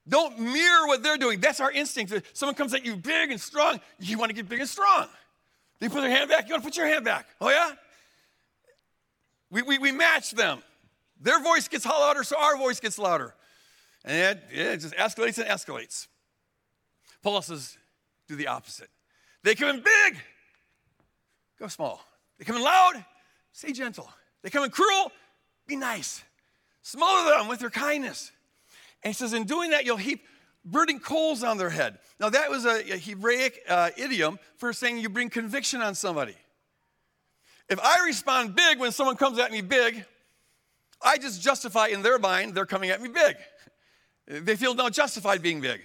Don't 0.08 0.40
mirror 0.40 0.88
what 0.88 1.04
they're 1.04 1.18
doing. 1.18 1.40
That's 1.40 1.60
our 1.60 1.72
instinct. 1.72 2.12
If 2.12 2.32
someone 2.34 2.56
comes 2.56 2.74
at 2.74 2.86
you 2.86 2.96
big 2.96 3.32
and 3.32 3.40
strong, 3.40 3.80
you 4.00 4.18
want 4.18 4.30
to 4.30 4.36
get 4.36 4.50
big 4.50 4.60
and 4.60 4.70
strong. 4.70 5.08
They 5.80 5.90
put 5.90 6.02
their 6.02 6.10
hand 6.10 6.30
back, 6.30 6.48
you 6.48 6.54
want 6.54 6.64
to 6.64 6.68
put 6.68 6.78
your 6.78 6.88
hand 6.88 7.06
back. 7.06 7.28
Oh, 7.40 7.50
yeah? 7.50 7.72
We, 9.50 9.62
we, 9.62 9.78
we 9.78 9.92
match 9.92 10.32
them. 10.32 10.64
Their 11.24 11.42
voice 11.42 11.68
gets 11.68 11.86
louder, 11.86 12.24
so 12.24 12.38
our 12.38 12.58
voice 12.58 12.80
gets 12.80 13.00
louder. 13.00 13.34
And 14.06 14.38
it, 14.38 14.44
it 14.52 14.78
just 14.82 14.94
escalates 14.96 15.38
and 15.38 15.48
escalates. 15.48 16.08
Paul 17.24 17.42
says, 17.42 17.78
do 18.28 18.36
the 18.36 18.48
opposite. 18.48 18.90
They 19.42 19.56
come 19.56 19.70
in 19.70 19.78
big, 19.78 20.18
go 21.58 21.68
small. 21.68 22.06
They 22.38 22.46
come 22.46 22.58
in 22.58 22.62
loud, 22.62 23.04
stay 23.54 23.72
gentle. 23.72 24.10
They 24.42 24.50
come 24.50 24.66
in 24.66 24.70
cruel, 24.70 25.12
be 25.66 25.78
nice. 25.78 26.22
Smother 26.82 27.38
them 27.38 27.48
with 27.48 27.62
your 27.62 27.70
kindness. 27.70 28.32
And 29.02 29.14
he 29.14 29.18
says, 29.18 29.32
in 29.32 29.46
doing 29.46 29.72
that, 29.72 29.86
you'll 29.86 29.96
heap 29.96 30.26
burning 30.66 31.00
coals 31.00 31.44
on 31.44 31.58
their 31.58 31.70
head. 31.70 32.00
Now, 32.20 32.30
that 32.30 32.50
was 32.50 32.66
a, 32.66 32.94
a 32.94 32.98
Hebraic 32.98 33.64
uh, 33.70 33.92
idiom 33.96 34.40
for 34.58 34.74
saying 34.74 34.98
you 34.98 35.08
bring 35.08 35.30
conviction 35.30 35.82
on 35.82 35.96
somebody. 35.96 36.36
If 37.70 37.80
I 37.80 38.06
respond 38.06 38.56
big 38.56 38.80
when 38.80 38.92
someone 38.92 39.16
comes 39.16 39.40
at 39.40 39.52
me 39.52 39.62
big, 39.62 40.06
I 41.04 41.18
just 41.18 41.42
justify 41.42 41.88
in 41.88 42.02
their 42.02 42.20
mind 42.20 42.56
they're 42.56 42.66
coming 42.66 42.90
at 42.90 43.02
me 43.02 43.10
big. 43.10 43.36
They 44.28 44.56
feel 44.56 44.74
now 44.74 44.90
justified 44.90 45.42
being 45.42 45.62
big. 45.62 45.82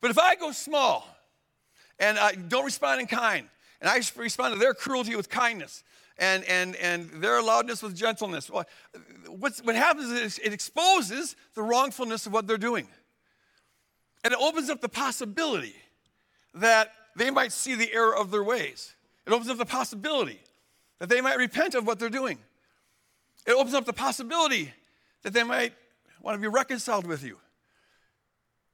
But 0.00 0.10
if 0.10 0.18
I 0.18 0.34
go 0.34 0.52
small 0.52 1.06
and 1.98 2.18
I 2.18 2.32
don't 2.32 2.64
respond 2.64 3.00
in 3.00 3.06
kind, 3.06 3.48
and 3.80 3.88
I 3.88 4.00
respond 4.16 4.54
to 4.54 4.58
their 4.58 4.74
cruelty 4.74 5.16
with 5.16 5.28
kindness, 5.28 5.84
and, 6.18 6.44
and, 6.44 6.76
and 6.76 7.10
their 7.22 7.42
loudness 7.42 7.82
with 7.82 7.94
gentleness. 7.94 8.50
What's, 9.28 9.62
what 9.62 9.74
happens 9.74 10.10
is 10.10 10.38
it 10.38 10.52
exposes 10.52 11.36
the 11.54 11.62
wrongfulness 11.62 12.26
of 12.26 12.32
what 12.32 12.46
they're 12.46 12.56
doing. 12.56 12.88
And 14.24 14.32
it 14.32 14.38
opens 14.40 14.70
up 14.70 14.80
the 14.80 14.88
possibility 14.88 15.76
that 16.54 16.92
they 17.16 17.30
might 17.30 17.52
see 17.52 17.74
the 17.74 17.92
error 17.92 18.16
of 18.16 18.30
their 18.30 18.42
ways. 18.42 18.94
It 19.26 19.32
opens 19.32 19.50
up 19.50 19.58
the 19.58 19.66
possibility 19.66 20.40
that 20.98 21.08
they 21.08 21.20
might 21.20 21.36
repent 21.36 21.74
of 21.74 21.86
what 21.86 21.98
they're 21.98 22.08
doing. 22.08 22.38
It 23.46 23.52
opens 23.52 23.74
up 23.74 23.84
the 23.84 23.92
possibility 23.92 24.72
that 25.22 25.32
they 25.32 25.44
might 25.44 25.72
want 26.20 26.36
to 26.36 26.40
be 26.40 26.48
reconciled 26.48 27.06
with 27.06 27.22
you. 27.22 27.38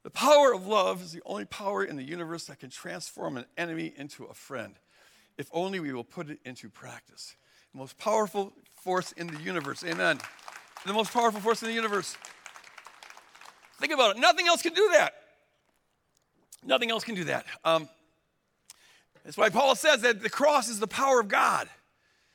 The 0.03 0.11
power 0.11 0.53
of 0.53 0.67
love 0.67 1.03
is 1.03 1.13
the 1.13 1.23
only 1.25 1.45
power 1.45 1.85
in 1.85 1.97
the 1.97 2.03
universe 2.03 2.47
that 2.47 2.59
can 2.59 2.71
transform 2.71 3.37
an 3.37 3.45
enemy 3.57 3.93
into 3.97 4.25
a 4.25 4.35
friend, 4.35 4.75
if 5.39 5.49
only 5.53 5.79
we 5.79 5.93
will 5.93 6.05
put 6.05 6.29
it 6.29 6.41
into 6.45 6.69
practice. 6.69 7.37
The 7.73 7.79
most 7.79 7.99
powerful 7.99 8.53
force 8.75 9.13
in 9.13 9.29
the 9.29 9.41
universe. 9.41 9.85
Amen. 9.85 10.19
The 10.87 10.93
most 10.93 11.13
powerful 11.13 11.41
force 11.41 11.63
in 11.63 11.69
the 11.69 11.75
universe. 11.75 12.17
Think 13.79 13.93
about 13.93 14.17
it. 14.17 14.21
Nothing 14.21 14.49
else 14.49 14.63
can 14.63 14.75
do 14.75 14.91
that. 14.95 15.15
Nothing 16.65 16.91
else 16.91 17.05
can 17.05 17.15
do 17.15 17.25
that. 17.25 17.47
Um, 17.65 17.89
that's 19.25 19.37
why 19.37 19.51
Paul 19.51 19.77
says 19.77 20.03
that 20.03 20.23
the 20.23 20.31
cross 20.31 20.69
is 20.69 20.81
the 20.81 20.89
power 20.89 21.21
of 21.21 21.29
God. 21.29 21.69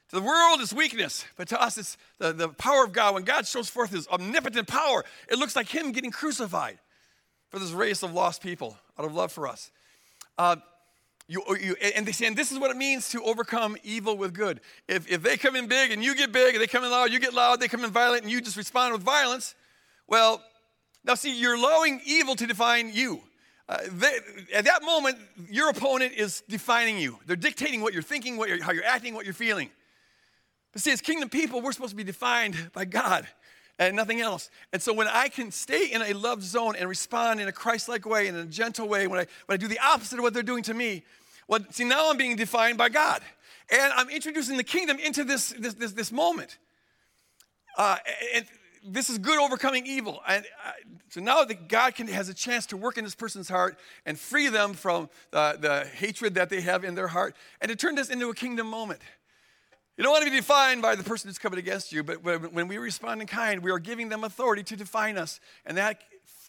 To 0.10 0.16
the 0.16 0.22
world, 0.22 0.62
it's 0.62 0.72
weakness, 0.72 1.26
but 1.36 1.50
to 1.50 1.62
us, 1.62 1.78
it's 1.78 1.98
the, 2.18 2.32
the 2.32 2.50
power 2.50 2.86
of 2.86 2.94
God. 2.94 3.14
When 3.14 3.24
God 3.24 3.46
shows 3.46 3.70
forth 3.70 3.92
his 3.92 4.08
omnipotent 4.08 4.68
power, 4.68 5.04
it 5.30 5.38
looks 5.38 5.56
like 5.56 5.68
him 5.68 5.92
getting 5.92 6.12
crucified 6.12 6.80
for 7.50 7.60
this 7.60 7.72
race 7.72 8.04
of 8.04 8.14
lost 8.14 8.42
people 8.42 8.78
out 8.98 9.06
of 9.06 9.14
love 9.14 9.34
for 9.34 9.48
us. 9.48 9.70
Uh, 10.38 10.56
you, 11.28 11.44
you, 11.60 11.76
and 11.96 12.06
they 12.06 12.14
say, 12.14 12.26
and 12.26 12.38
this 12.38 12.54
is 12.54 12.60
what 12.60 12.72
it 12.72 12.78
means 12.78 13.10
to 13.10 13.22
overcome 13.22 13.76
evil 13.84 14.18
with 14.18 14.34
good. 14.34 14.62
If, 14.88 15.12
if 15.12 15.22
they 15.22 15.36
come 15.36 15.58
in 15.58 15.68
big 15.68 15.92
and 15.92 16.02
you 16.02 16.16
get 16.16 16.32
big, 16.32 16.56
and 16.56 16.62
they 16.62 16.68
come 16.68 16.86
in 16.86 16.92
loud, 16.92 17.12
you 17.12 17.20
get 17.20 17.34
loud, 17.34 17.60
they 17.60 17.68
come 17.68 17.84
in 17.84 17.92
violent, 17.92 18.24
and 18.24 18.32
you 18.32 18.40
just 18.40 18.56
respond 18.56 18.94
with 18.94 19.02
violence, 19.02 19.56
well, 20.08 20.42
now 21.04 21.16
see, 21.16 21.38
you're 21.38 21.56
allowing 21.56 22.00
evil 22.06 22.36
to 22.36 22.48
define 22.48 22.92
you. 22.94 23.20
Uh, 23.68 23.80
they, 23.92 24.20
at 24.54 24.64
that 24.64 24.84
moment, 24.84 25.18
your 25.50 25.70
opponent 25.70 26.14
is 26.14 26.44
defining 26.48 26.98
you. 26.98 27.20
They're 27.26 27.36
dictating 27.36 27.82
what 27.82 27.94
you're 27.94 28.02
thinking, 28.02 28.38
what 28.38 28.48
you're, 28.48 28.64
how 28.64 28.72
you're 28.72 28.86
acting, 28.86 29.14
what 29.14 29.26
you're 29.26 29.34
feeling. 29.34 29.70
See, 30.78 30.92
as 30.92 31.02
kingdom 31.02 31.30
people, 31.30 31.62
we're 31.62 31.72
supposed 31.72 31.92
to 31.92 31.96
be 31.96 32.04
defined 32.04 32.72
by 32.72 32.86
God 32.86 33.28
and 33.80 33.96
nothing 33.96 34.22
else. 34.22 34.50
And 34.74 34.82
so 34.82 34.94
when 34.94 35.08
I 35.08 35.28
can 35.28 35.52
stay 35.52 35.88
in 35.88 36.02
a 36.02 36.14
love 36.14 36.44
zone 36.44 36.76
and 36.76 36.88
respond 36.88 37.40
in 37.40 37.48
a 37.48 37.52
Christ-like 37.52 38.06
way, 38.06 38.28
and 38.28 38.38
in 38.38 38.44
a 38.44 38.50
gentle 38.50 38.88
way, 38.88 39.08
when 39.08 39.20
I, 39.20 39.28
when 39.46 39.56
I 39.56 39.58
do 39.58 39.68
the 39.68 39.80
opposite 39.80 40.20
of 40.20 40.24
what 40.24 40.34
they're 40.34 40.44
doing 40.44 40.64
to 40.64 40.74
me, 40.74 41.04
well, 41.48 41.60
see, 41.72 41.84
now 41.84 42.10
I'm 42.10 42.18
being 42.18 42.36
defined 42.36 42.78
by 42.78 42.90
God. 42.90 43.22
And 43.72 43.94
I'm 43.94 44.10
introducing 44.10 44.58
the 44.58 44.64
kingdom 44.64 44.98
into 45.00 45.24
this, 45.24 45.50
this, 45.58 45.74
this, 45.74 45.92
this 45.94 46.12
moment. 46.12 46.58
Uh, 47.78 47.98
and 48.36 48.46
this 48.84 49.10
is 49.10 49.18
good 49.18 49.40
overcoming 49.40 49.86
evil. 49.86 50.22
And 50.28 50.46
uh, 50.66 50.72
so 51.10 51.22
now 51.22 51.44
that 51.44 51.68
God 51.68 51.96
can, 51.96 52.08
has 52.08 52.30
a 52.30 52.34
chance 52.34 52.66
to 52.68 52.78
work 52.78 52.98
in 52.98 53.04
this 53.04 53.16
person's 53.16 53.50
heart 53.50 53.78
and 54.06 54.18
free 54.18 54.48
them 54.48 54.74
from 54.74 55.10
the, 55.32 55.58
the 55.60 55.88
hatred 55.96 56.36
that 56.36 56.50
they 56.50 56.62
have 56.62 56.84
in 56.84 56.96
their 56.96 57.08
heart 57.08 57.36
and 57.62 57.70
to 57.70 57.76
turn 57.76 57.96
this 57.96 58.10
into 58.10 58.30
a 58.30 58.34
kingdom 58.34 58.68
moment. 58.68 59.02
You 59.98 60.04
don't 60.04 60.14
want 60.14 60.26
to 60.26 60.30
be 60.30 60.38
defined 60.38 60.84
by 60.84 60.96
the 60.96 61.04
person 61.04 61.28
who's 61.28 61.40
coming 61.40 61.58
against 61.58 61.92
you, 61.92 62.04
but 62.04 62.24
when 62.24 62.68
we 62.68 62.78
respond 62.78 63.20
in 63.20 63.26
kind, 63.26 63.64
we 63.64 63.72
are 63.72 63.80
giving 63.80 64.10
them 64.10 64.24
authority 64.24 64.62
to 64.64 64.76
define 64.76 65.18
us. 65.18 65.40
And 65.66 65.76
that, 65.78 66.04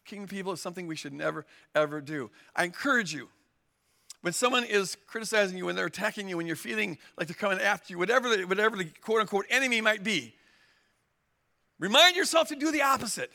kingdom 0.05 0.28
people, 0.28 0.53
is 0.53 0.61
something 0.61 0.86
we 0.86 0.96
should 0.96 1.14
never, 1.14 1.46
ever 1.74 2.03
do. 2.03 2.30
I 2.55 2.64
encourage 2.64 3.14
you, 3.14 3.30
when 4.20 4.34
someone 4.34 4.64
is 4.64 4.99
criticizing 5.07 5.57
you, 5.57 5.64
when 5.64 5.76
they're 5.76 5.86
attacking 5.86 6.28
you, 6.28 6.36
when 6.36 6.46
you're 6.46 6.57
feeling 6.57 6.99
like 7.16 7.28
they're 7.28 7.34
coming 7.34 7.59
after 7.59 7.92
you, 7.92 7.99
whatever 7.99 8.36
the, 8.36 8.44
whatever 8.44 8.76
the 8.76 8.84
quote 9.01 9.22
unquote 9.22 9.46
enemy 9.49 9.80
might 9.80 10.05
be, 10.05 10.34
remind 11.78 12.16
yourself 12.16 12.49
to 12.49 12.57
do 12.57 12.70
the 12.70 12.82
opposite. 12.82 13.30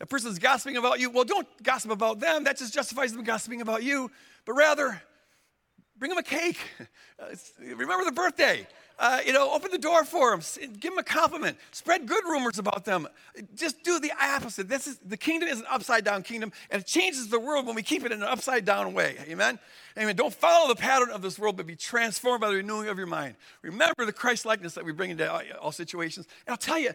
A 0.00 0.06
person's 0.06 0.38
gossiping 0.38 0.76
about 0.76 1.00
you, 1.00 1.10
well, 1.10 1.24
don't 1.24 1.48
gossip 1.64 1.90
about 1.90 2.20
them. 2.20 2.44
That 2.44 2.58
just 2.58 2.72
justifies 2.72 3.12
them 3.12 3.24
gossiping 3.24 3.60
about 3.60 3.82
you. 3.82 4.10
But 4.44 4.52
rather, 4.52 5.02
bring 5.98 6.10
them 6.10 6.18
a 6.18 6.22
cake. 6.22 6.58
Remember 7.58 8.04
the 8.04 8.12
birthday. 8.12 8.66
Uh, 9.02 9.18
you 9.24 9.32
know, 9.32 9.50
open 9.54 9.70
the 9.70 9.78
door 9.78 10.04
for 10.04 10.30
them. 10.30 10.42
Give 10.78 10.92
them 10.92 10.98
a 10.98 11.02
compliment. 11.02 11.56
Spread 11.70 12.06
good 12.06 12.22
rumors 12.24 12.58
about 12.58 12.84
them. 12.84 13.08
Just 13.56 13.82
do 13.82 13.98
the 13.98 14.12
opposite. 14.20 14.68
This 14.68 14.86
is 14.86 14.98
the 14.98 15.16
kingdom 15.16 15.48
is 15.48 15.58
an 15.58 15.64
upside 15.70 16.04
down 16.04 16.22
kingdom, 16.22 16.52
and 16.70 16.82
it 16.82 16.86
changes 16.86 17.28
the 17.28 17.40
world 17.40 17.66
when 17.66 17.74
we 17.74 17.82
keep 17.82 18.04
it 18.04 18.12
in 18.12 18.20
an 18.20 18.28
upside 18.28 18.66
down 18.66 18.92
way. 18.92 19.16
Amen. 19.26 19.58
Amen. 19.96 20.14
Don't 20.16 20.34
follow 20.34 20.68
the 20.68 20.74
pattern 20.74 21.08
of 21.08 21.22
this 21.22 21.38
world, 21.38 21.56
but 21.56 21.66
be 21.66 21.76
transformed 21.76 22.42
by 22.42 22.50
the 22.50 22.56
renewing 22.56 22.88
of 22.88 22.98
your 22.98 23.06
mind. 23.06 23.36
Remember 23.62 24.04
the 24.04 24.12
Christ 24.12 24.44
likeness 24.44 24.74
that 24.74 24.84
we 24.84 24.92
bring 24.92 25.08
into 25.08 25.58
all 25.58 25.72
situations. 25.72 26.26
And 26.46 26.52
I'll 26.52 26.58
tell 26.58 26.78
you, 26.78 26.90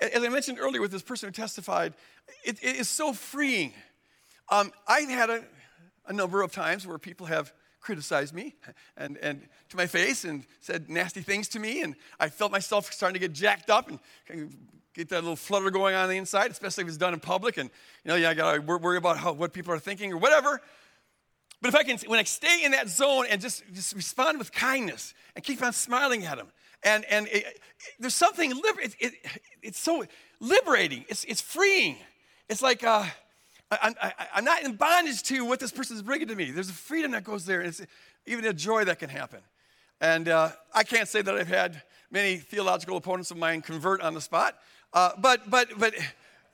as 0.00 0.24
I 0.24 0.30
mentioned 0.30 0.58
earlier 0.58 0.80
with 0.80 0.92
this 0.92 1.02
person 1.02 1.28
who 1.28 1.32
testified, 1.32 1.92
it, 2.42 2.58
it 2.62 2.76
is 2.76 2.88
so 2.88 3.12
freeing. 3.12 3.74
Um, 4.48 4.72
I've 4.88 5.10
had 5.10 5.28
a, 5.28 5.44
a 6.06 6.14
number 6.14 6.40
of 6.40 6.52
times 6.52 6.86
where 6.86 6.96
people 6.96 7.26
have 7.26 7.52
criticized 7.80 8.34
me 8.34 8.54
and, 8.96 9.16
and 9.18 9.48
to 9.70 9.76
my 9.76 9.86
face 9.86 10.24
and 10.24 10.44
said 10.60 10.88
nasty 10.90 11.22
things 11.22 11.48
to 11.48 11.58
me. 11.58 11.82
And 11.82 11.96
I 12.18 12.28
felt 12.28 12.52
myself 12.52 12.92
starting 12.92 13.14
to 13.14 13.20
get 13.20 13.32
jacked 13.32 13.70
up 13.70 13.90
and 13.90 13.98
get 14.94 15.08
that 15.08 15.22
little 15.22 15.36
flutter 15.36 15.70
going 15.70 15.94
on, 15.94 16.08
the 16.08 16.16
inside, 16.16 16.50
especially 16.50 16.82
if 16.82 16.88
it's 16.88 16.96
done 16.96 17.14
in 17.14 17.20
public. 17.20 17.56
And, 17.56 17.70
you 18.04 18.08
know, 18.10 18.16
yeah, 18.16 18.30
I 18.30 18.34
got 18.34 18.54
to 18.54 18.60
worry 18.60 18.96
about 18.96 19.18
how, 19.18 19.32
what 19.32 19.52
people 19.52 19.72
are 19.72 19.78
thinking 19.78 20.12
or 20.12 20.18
whatever. 20.18 20.60
But 21.62 21.68
if 21.68 21.74
I 21.74 21.82
can, 21.82 21.98
when 22.06 22.18
I 22.18 22.24
stay 22.24 22.64
in 22.64 22.72
that 22.72 22.88
zone 22.88 23.26
and 23.28 23.40
just, 23.40 23.62
just 23.72 23.94
respond 23.94 24.38
with 24.38 24.50
kindness 24.50 25.14
and 25.34 25.44
keep 25.44 25.62
on 25.62 25.72
smiling 25.72 26.24
at 26.24 26.38
them, 26.38 26.48
and, 26.82 27.04
and 27.04 27.26
it, 27.28 27.44
it, 27.46 27.60
there's 27.98 28.14
something, 28.14 28.50
liber- 28.50 28.80
it, 28.98 29.12
it's 29.62 29.78
so 29.78 30.04
liberating, 30.40 31.04
it's, 31.08 31.24
it's 31.24 31.42
freeing. 31.42 31.96
It's 32.48 32.62
like, 32.62 32.82
uh, 32.82 33.04
I, 33.70 34.14
am 34.34 34.44
not 34.44 34.62
in 34.62 34.74
bondage 34.74 35.22
to 35.24 35.44
what 35.44 35.60
this 35.60 35.70
person 35.70 35.96
is 35.96 36.02
bringing 36.02 36.28
to 36.28 36.34
me. 36.34 36.50
There's 36.50 36.70
a 36.70 36.74
freedom 36.74 37.12
that 37.12 37.24
goes 37.24 37.46
there, 37.46 37.60
and 37.60 37.68
it's 37.68 37.82
even 38.26 38.44
a 38.44 38.52
joy 38.52 38.84
that 38.84 38.98
can 38.98 39.08
happen. 39.08 39.40
And 40.00 40.28
uh, 40.28 40.50
I 40.74 40.82
can't 40.82 41.08
say 41.08 41.22
that 41.22 41.34
I've 41.34 41.48
had 41.48 41.82
many 42.10 42.38
theological 42.38 42.96
opponents 42.96 43.30
of 43.30 43.36
mine 43.36 43.62
convert 43.62 44.00
on 44.00 44.14
the 44.14 44.20
spot, 44.20 44.58
uh, 44.92 45.12
but 45.18 45.48
but 45.48 45.68
but 45.78 45.94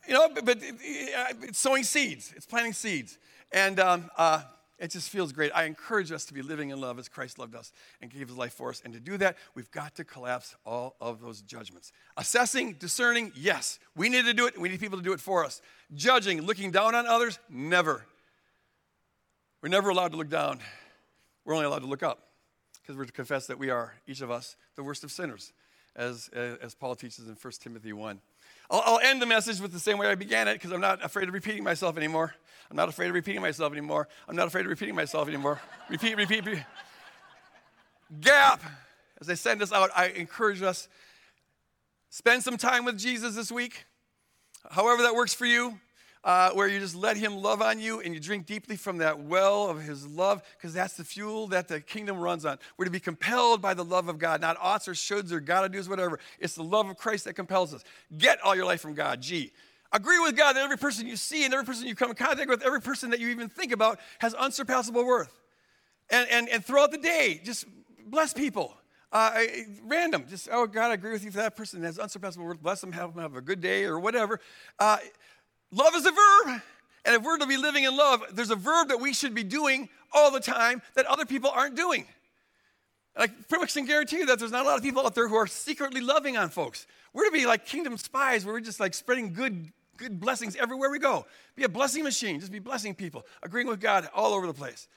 you 0.06 0.14
know, 0.14 0.28
but, 0.28 0.44
but 0.44 0.58
it's 0.60 1.58
sowing 1.58 1.84
seeds. 1.84 2.32
It's 2.36 2.46
planting 2.46 2.72
seeds, 2.72 3.18
and 3.52 3.80
um, 3.80 4.10
uh, 4.18 4.42
it 4.79 4.91
just 4.91 5.09
feels 5.09 5.33
great. 5.33 5.51
I 5.55 5.64
encourage 5.64 6.12
us 6.12 6.27
to 6.27 6.35
be 6.35 6.43
living 6.43 6.70
in 6.70 6.81
love 6.81 6.99
as 6.99 7.09
Christ 7.09 7.39
loved 7.39 7.55
us 7.55 7.72
and 8.03 8.11
gave 8.11 8.29
his 8.29 8.37
life 8.37 8.53
for 8.53 8.68
us. 8.68 8.83
And 8.85 8.93
to 8.93 9.01
do 9.01 9.16
that, 9.16 9.37
we've 9.55 9.70
got 9.70 9.95
to 9.97 10.05
collapse 10.05 10.55
all 10.66 10.97
of 11.01 11.20
those 11.22 11.41
judgments. 11.41 11.93
Assessing, 12.16 12.74
discerning, 12.74 13.33
yes. 13.35 13.79
We 13.97 14.11
need 14.11 14.27
to 14.27 14.35
do 14.35 14.47
it. 14.47 14.59
We 14.61 14.68
need 14.68 14.81
people 14.81 14.99
to 14.99 15.05
do 15.05 15.14
it 15.14 15.20
for 15.20 15.45
us. 15.45 15.62
Judging, 15.95 16.43
looking 16.43 16.70
down 16.72 16.95
on 16.95 17.07
others, 17.07 17.39
never. 17.49 18.05
We're 19.62 19.70
never 19.70 19.89
allowed 19.89 20.12
to 20.12 20.18
look 20.18 20.29
down. 20.29 20.61
We're 21.47 21.55
only 21.55 21.66
allowed 21.66 21.81
to 21.81 21.87
look 21.87 22.03
up 22.03 22.29
because 22.83 22.97
we're 22.97 23.07
to 23.07 23.12
confess 23.12 23.47
that 23.47 23.59
we 23.59 23.70
are, 23.70 23.95
each 24.07 24.20
of 24.20 24.31
us, 24.31 24.57
the 24.74 24.83
worst 24.83 25.05
of 25.05 25.11
sinners, 25.11 25.53
as, 25.97 26.29
as 26.29 26.74
Paul 26.74 26.95
teaches 26.97 27.27
in 27.27 27.35
1 27.35 27.53
Timothy 27.61 27.93
1. 27.93 28.20
I'll, 28.70 28.82
I'll 28.84 29.00
end 29.00 29.20
the 29.22 29.26
message 29.26 29.60
with 29.60 29.72
the 29.72 29.80
same 29.80 29.98
way 29.98 30.06
I 30.06 30.14
began 30.14 30.48
it 30.48 30.54
because 30.54 30.72
I'm 30.72 30.80
not 30.80 31.04
afraid 31.04 31.28
of 31.28 31.34
repeating 31.34 31.64
myself 31.64 31.96
anymore. 31.96 32.34
I'm 32.70 32.76
not 32.76 32.88
afraid 32.88 33.08
of 33.08 33.14
repeating 33.14 33.42
myself 33.42 33.72
anymore. 33.72 34.08
I'm 34.28 34.36
not 34.36 34.48
afraid 34.48 34.62
of 34.62 34.70
repeating 34.70 34.94
myself 34.94 35.28
anymore. 35.28 35.60
repeat, 35.88 36.16
repeat, 36.16 36.44
repeat. 36.44 36.64
Gap. 38.20 38.62
As 39.20 39.30
I 39.30 39.34
send 39.34 39.60
this 39.60 39.72
out, 39.72 39.90
I 39.96 40.08
encourage 40.08 40.62
us 40.62 40.88
spend 42.10 42.42
some 42.42 42.56
time 42.56 42.84
with 42.84 42.98
Jesus 42.98 43.34
this 43.34 43.50
week, 43.50 43.86
however 44.70 45.02
that 45.02 45.14
works 45.14 45.34
for 45.34 45.46
you 45.46 45.78
uh, 46.27 46.51
where 46.51 46.66
you 46.66 46.81
just 46.81 46.97
let 46.97 47.16
Him 47.16 47.41
love 47.41 47.62
on 47.62 47.79
you 47.79 48.01
and 48.01 48.12
you 48.12 48.18
drink 48.18 48.47
deeply 48.47 48.77
from 48.77 48.99
that 48.99 49.20
well 49.20 49.70
of 49.70 49.81
His 49.81 50.05
love, 50.05 50.43
because 50.59 50.74
that's 50.74 50.95
the 50.95 51.05
fuel 51.05 51.47
that 51.47 51.68
the 51.68 51.81
kingdom 51.81 52.18
runs 52.18 52.45
on. 52.45 52.59
We're 52.77 52.87
to 52.87 52.91
be 52.91 52.99
compelled 53.01 53.62
by 53.62 53.74
the 53.74 53.85
love 53.85 54.09
of 54.09 54.18
God, 54.18 54.41
not 54.41 54.57
oughts 54.61 54.89
or 54.89 54.93
shoulds 54.93 55.31
or 55.31 55.39
gotta 55.39 55.68
do's, 55.68 55.89
whatever. 55.89 56.18
It's 56.41 56.57
the 56.57 56.64
love 56.64 56.91
of 56.91 56.97
Christ 56.97 57.27
that 57.27 57.35
compels 57.35 57.72
us. 57.72 57.85
Get 58.18 58.41
all 58.43 58.57
your 58.57 58.64
life 58.64 58.81
from 58.81 58.95
God. 58.95 59.22
G. 59.22 59.53
Agree 59.93 60.18
with 60.18 60.37
God 60.37 60.55
that 60.57 60.64
every 60.64 60.77
person 60.77 61.07
you 61.07 61.14
see 61.14 61.45
and 61.45 61.55
every 61.55 61.64
person 61.64 61.87
you 61.87 61.95
come 61.95 62.11
in 62.11 62.16
contact 62.16 62.51
with, 62.51 62.61
every 62.64 62.81
person 62.81 63.11
that 63.11 63.20
you 63.20 63.29
even 63.29 63.49
think 63.49 63.70
about 63.70 64.01
has 64.18 64.35
unsurpassable 64.35 65.07
worth. 65.07 65.33
And, 66.11 66.29
and, 66.29 66.49
and 66.49 66.64
throughout 66.64 66.91
the 66.91 66.99
day, 66.99 67.41
just 67.45 67.66
bless 68.05 68.33
people. 68.33 68.74
Uh, 69.12 69.45
random, 69.85 70.24
just, 70.29 70.49
oh, 70.51 70.66
God, 70.66 70.91
I 70.91 70.95
agree 70.95 71.12
with 71.12 71.24
you 71.24 71.31
for 71.31 71.39
that 71.39 71.55
person 71.55 71.85
has 71.85 72.01
unsurpassable 72.01 72.45
worth. 72.45 72.61
Bless 72.61 72.81
them, 72.81 72.91
have 72.93 73.14
them 73.14 73.22
have 73.22 73.37
a 73.37 73.41
good 73.41 73.61
day 73.61 73.85
or 73.85 74.01
whatever. 74.01 74.41
Uh, 74.81 74.99
Love 75.72 75.94
is 75.94 76.06
a 76.06 76.10
verb. 76.10 76.62
And 77.04 77.14
if 77.14 77.22
we're 77.22 77.38
to 77.38 77.46
be 77.46 77.56
living 77.56 77.84
in 77.84 77.96
love, 77.96 78.22
there's 78.32 78.50
a 78.50 78.56
verb 78.56 78.88
that 78.88 79.00
we 79.00 79.12
should 79.12 79.34
be 79.34 79.44
doing 79.44 79.88
all 80.12 80.30
the 80.30 80.40
time 80.40 80.82
that 80.94 81.06
other 81.06 81.24
people 81.24 81.50
aren't 81.50 81.76
doing. 81.76 82.06
And 83.14 83.24
I 83.24 83.26
pretty 83.48 83.62
much 83.62 83.74
can 83.74 83.86
guarantee 83.86 84.18
you 84.18 84.26
that 84.26 84.38
there's 84.38 84.50
not 84.50 84.64
a 84.64 84.68
lot 84.68 84.76
of 84.76 84.82
people 84.82 85.04
out 85.06 85.14
there 85.14 85.28
who 85.28 85.36
are 85.36 85.46
secretly 85.46 86.00
loving 86.00 86.36
on 86.36 86.50
folks. 86.50 86.86
We're 87.12 87.26
to 87.26 87.30
be 87.30 87.46
like 87.46 87.64
kingdom 87.64 87.96
spies 87.96 88.44
where 88.44 88.54
we're 88.54 88.60
just 88.60 88.80
like 88.80 88.92
spreading 88.92 89.32
good, 89.32 89.72
good 89.96 90.20
blessings 90.20 90.56
everywhere 90.56 90.90
we 90.90 90.98
go. 90.98 91.26
Be 91.54 91.64
a 91.64 91.68
blessing 91.68 92.02
machine, 92.02 92.40
just 92.40 92.52
be 92.52 92.58
blessing 92.58 92.94
people, 92.94 93.24
agreeing 93.42 93.68
with 93.68 93.80
God 93.80 94.08
all 94.14 94.34
over 94.34 94.46
the 94.46 94.54
place. 94.54 94.88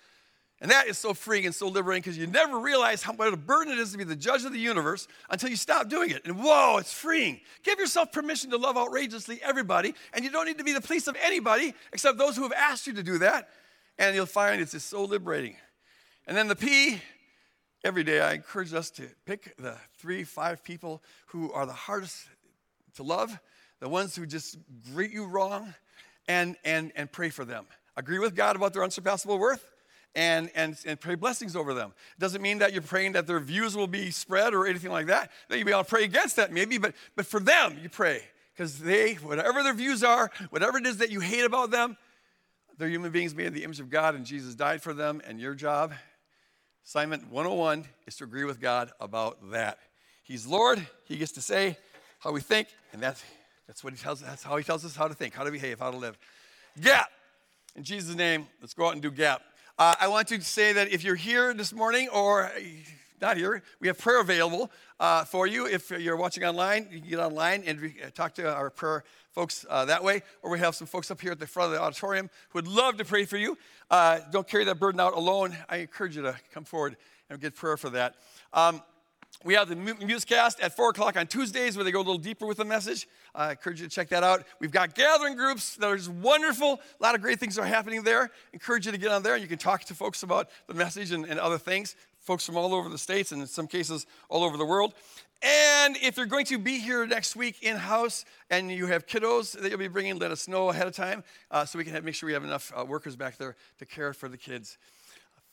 And 0.62 0.72
that 0.72 0.88
is 0.88 0.98
so 0.98 1.14
freeing 1.14 1.46
and 1.46 1.56
so 1.56 1.70
liberating 1.70 2.02
because 2.02 2.18
you 2.18 2.28
never 2.28 2.60
realize 2.60 3.02
how 3.02 3.14
much 3.14 3.32
a 3.32 3.38
burden 3.38 3.72
it 3.72 3.80
is 3.80 3.94
to 3.94 3.98
be 3.98 4.04
the 4.04 4.16
judge 4.16 4.44
of 4.44 4.52
the 4.52 4.60
universe 4.60 5.08
until 5.30 5.50
you 5.50 5.56
stop 5.56 5.88
doing 5.88 6.10
it. 6.10 6.26
And 6.26 6.44
whoa, 6.44 6.78
it's 6.80 6.92
freeing. 6.92 7.40
Give 7.64 7.80
yourself 7.80 8.12
permission 8.12 8.50
to 8.50 8.58
love 8.58 8.76
outrageously 8.76 9.40
everybody, 9.42 9.96
and 10.14 10.26
you 10.26 10.32
don't 10.32 10.46
need 10.46 10.58
to 10.58 10.66
be 10.66 10.74
the 10.74 10.82
police 10.82 11.08
of 11.08 11.16
anybody 11.24 11.74
except 11.94 12.18
those 12.18 12.36
who 12.36 12.44
have 12.44 12.52
asked 12.52 12.88
you 12.88 12.94
to 12.94 13.04
do 13.04 13.20
that. 13.20 13.50
And 13.98 14.14
you'll 14.16 14.26
find 14.26 14.62
it's 14.62 14.74
just 14.74 14.90
so 14.90 15.06
liberating. 15.06 15.56
And 16.28 16.36
then 16.36 16.50
the 16.50 16.58
P, 16.58 17.02
every 17.86 18.04
day 18.04 18.20
I 18.20 18.34
encourage 18.34 18.74
us 18.74 18.92
to 18.92 19.04
pick 19.26 19.56
the 19.58 19.78
three, 19.98 20.26
five 20.26 20.62
people 20.62 21.02
who 21.28 21.54
are 21.54 21.66
the 21.66 21.74
hardest 21.74 22.28
to 22.96 23.04
love, 23.04 23.40
the 23.80 23.88
ones 23.88 24.14
who 24.14 24.26
just 24.26 24.58
greet 24.94 25.12
you 25.12 25.26
wrong, 25.26 25.74
and, 26.28 26.58
and, 26.66 26.92
and 26.98 27.10
pray 27.10 27.30
for 27.30 27.46
them. 27.46 27.66
Agree 27.96 28.20
with 28.20 28.36
God 28.36 28.58
about 28.58 28.74
their 28.74 28.84
unsurpassable 28.84 29.40
worth 29.40 29.66
and, 30.16 30.50
and, 30.56 30.78
and 30.86 31.00
pray 31.00 31.16
blessings 31.16 31.56
over 31.56 31.74
them. 31.74 31.94
Doesn't 32.18 32.42
mean 32.42 32.60
that 32.60 32.74
you're 32.74 32.82
praying 32.82 33.14
that 33.14 33.28
their 33.28 33.40
views 33.40 33.76
will 33.76 33.88
be 33.88 34.12
spread 34.12 34.54
or 34.54 34.66
anything 34.66 34.92
like 34.92 35.08
that. 35.08 35.32
That 35.50 35.60
you 35.60 35.66
may 35.66 35.72
to 35.72 35.84
pray 35.84 36.04
against 36.04 36.36
that 36.38 36.52
maybe, 36.52 36.78
but, 36.78 36.94
but 37.16 37.26
for 37.26 37.40
them, 37.40 37.78
you 37.82 37.90
pray. 37.90 38.24
Because 38.54 38.80
they, 38.80 39.14
whatever 39.16 39.64
their 39.64 39.74
views 39.74 40.04
are, 40.04 40.30
whatever 40.50 40.78
it 40.78 40.86
is 40.86 40.98
that 40.98 41.12
you 41.12 41.20
hate 41.20 41.46
about 41.46 41.72
them, 41.72 41.96
they're 42.78 42.90
human 42.90 43.12
beings 43.12 43.36
made 43.36 43.48
in 43.48 43.54
the 43.54 43.64
image 43.64 43.80
of 43.80 43.90
God, 43.90 44.16
and 44.16 44.26
Jesus 44.26 44.56
died 44.56 44.82
for 44.82 44.94
them. 44.94 45.22
And 45.28 45.40
your 45.40 45.54
job, 45.54 45.94
assignment 46.86 47.30
101, 47.30 47.86
is 48.08 48.16
to 48.18 48.24
agree 48.24 48.46
with 48.46 48.60
God 48.60 48.92
about 49.00 49.52
that. 49.52 49.80
He's 50.24 50.48
Lord. 50.48 50.86
He 51.06 51.18
gets 51.18 51.34
to 51.34 51.42
say 51.42 51.78
how 52.20 52.32
we 52.32 52.42
think, 52.42 52.70
and 52.94 53.02
that's, 53.02 53.24
that's 53.68 53.84
what 53.84 53.94
he 53.94 54.00
tells. 54.00 54.22
That's 54.22 54.44
how 54.44 54.58
he 54.58 54.64
tells 54.64 54.86
us 54.86 54.96
how 54.96 55.08
to 55.08 55.14
think, 55.14 55.34
how 55.34 55.44
to 55.44 55.52
behave, 55.52 55.80
how 55.80 55.92
to 55.92 55.98
live. 55.98 56.18
Gap. 56.82 57.10
In 57.76 57.84
Jesus' 57.84 58.16
name, 58.16 58.48
let's 58.62 58.74
go 58.74 58.88
out 58.88 58.94
and 58.94 59.02
do 59.02 59.12
gap. 59.12 59.42
Uh, 59.80 59.96
I 59.98 60.10
want 60.10 60.28
to 60.28 60.42
say 60.42 60.74
that 60.74 60.92
if 60.92 61.06
you're 61.06 61.16
here 61.16 61.54
this 61.54 61.72
morning 61.72 62.10
or 62.10 62.52
not 63.22 63.38
here, 63.38 63.64
we 63.80 63.88
have 63.88 63.98
prayer 63.98 64.20
available 64.20 64.70
uh, 65.00 65.24
for 65.24 65.48
you. 65.48 65.68
If 65.68 65.90
you're 65.90 66.18
watching 66.18 66.44
online, 66.44 66.90
you 66.92 67.00
can 67.00 67.10
get 67.10 67.20
online 67.20 67.64
and 67.66 67.80
uh, 67.80 68.10
talk 68.14 68.34
to 68.34 68.54
our 68.54 68.72
prayer 68.72 69.06
folks 69.32 69.66
uh, 69.70 69.86
that 69.86 70.04
way. 70.04 70.22
Or 70.42 70.52
we 70.52 70.60
have 70.60 70.76
some 70.76 70.86
folks 70.86 71.10
up 71.12 71.22
here 71.22 71.32
at 71.32 71.40
the 71.40 71.48
front 71.48 71.68
of 71.68 71.80
the 71.80 71.82
auditorium 71.82 72.30
who 72.50 72.58
would 72.58 72.68
love 72.68 72.98
to 72.98 73.06
pray 73.06 73.24
for 73.24 73.38
you. 73.38 73.58
Uh, 73.90 74.20
don't 74.34 74.46
carry 74.46 74.66
that 74.66 74.80
burden 74.80 75.00
out 75.00 75.14
alone. 75.14 75.56
I 75.70 75.78
encourage 75.78 76.18
you 76.18 76.24
to 76.24 76.36
come 76.54 76.66
forward 76.66 76.98
and 77.30 77.40
get 77.40 77.56
prayer 77.56 77.78
for 77.78 77.90
that. 77.92 78.16
Um, 78.52 78.82
we 79.46 79.54
have 79.54 79.70
the 79.70 79.76
Musecast 79.76 80.62
at 80.62 80.76
4 80.76 80.90
o'clock 80.90 81.16
on 81.16 81.26
Tuesdays 81.26 81.78
where 81.78 81.86
they 81.86 81.92
go 81.92 82.00
a 82.00 82.02
little 82.02 82.18
deeper 82.18 82.46
with 82.46 82.58
the 82.58 82.66
message. 82.66 83.08
I 83.34 83.52
encourage 83.52 83.80
you 83.80 83.88
to 83.88 83.94
check 83.94 84.10
that 84.10 84.22
out. 84.22 84.44
We've 84.60 84.72
got 84.72 84.96
gathering 84.96 85.38
groups 85.38 85.78
that 85.78 85.88
are 85.88 85.96
just 85.96 86.10
wonderful. 86.10 86.82
A 87.00 87.04
lot 87.04 87.16
of 87.16 87.22
great 87.22 87.40
things 87.40 87.58
are 87.58 87.66
happening 87.66 88.04
there. 88.04 88.32
Encourage 88.52 88.86
you 88.86 88.92
to 88.92 88.98
get 88.98 89.12
on 89.12 89.24
there. 89.24 89.36
And 89.36 89.42
you 89.42 89.48
can 89.48 89.58
talk 89.58 89.86
to 89.86 89.96
folks 89.96 90.24
about 90.24 90.50
the 90.68 90.74
message 90.74 91.12
and, 91.12 91.26
and 91.26 91.40
other 91.40 91.58
things, 91.58 91.96
folks 92.20 92.46
from 92.46 92.58
all 92.58 92.74
over 92.74 92.90
the 92.90 92.98
states 92.98 93.32
and 93.32 93.42
in 93.42 93.48
some 93.48 93.66
cases 93.66 94.06
all 94.28 94.44
over 94.44 94.58
the 94.58 94.66
world. 94.66 94.94
And 95.42 95.96
if 96.02 96.18
you're 96.18 96.26
going 96.26 96.46
to 96.48 96.60
be 96.60 96.80
here 96.80 97.08
next 97.08 97.38
week 97.38 97.60
in 97.62 97.78
house 97.78 98.26
and 98.50 98.70
you 98.70 98.88
have 98.88 99.08
kiddos 99.08 99.58
that 99.58 99.70
you'll 99.70 99.80
be 99.80 99.88
bringing, 99.88 100.20
let 100.20 100.32
us 100.32 100.50
know 100.50 100.68
ahead 100.68 100.86
of 100.86 100.94
time 100.94 101.24
uh, 101.50 101.64
so 101.64 101.78
we 101.78 101.86
can 101.86 101.94
have, 101.94 102.04
make 102.04 102.16
sure 102.16 102.28
we 102.28 102.34
have 102.34 102.44
enough 102.44 102.74
uh, 102.76 102.84
workers 102.84 103.16
back 103.16 103.38
there 103.38 103.56
to 103.78 103.86
care 103.86 104.14
for 104.14 104.28
the 104.28 104.38
kids. 104.38 104.78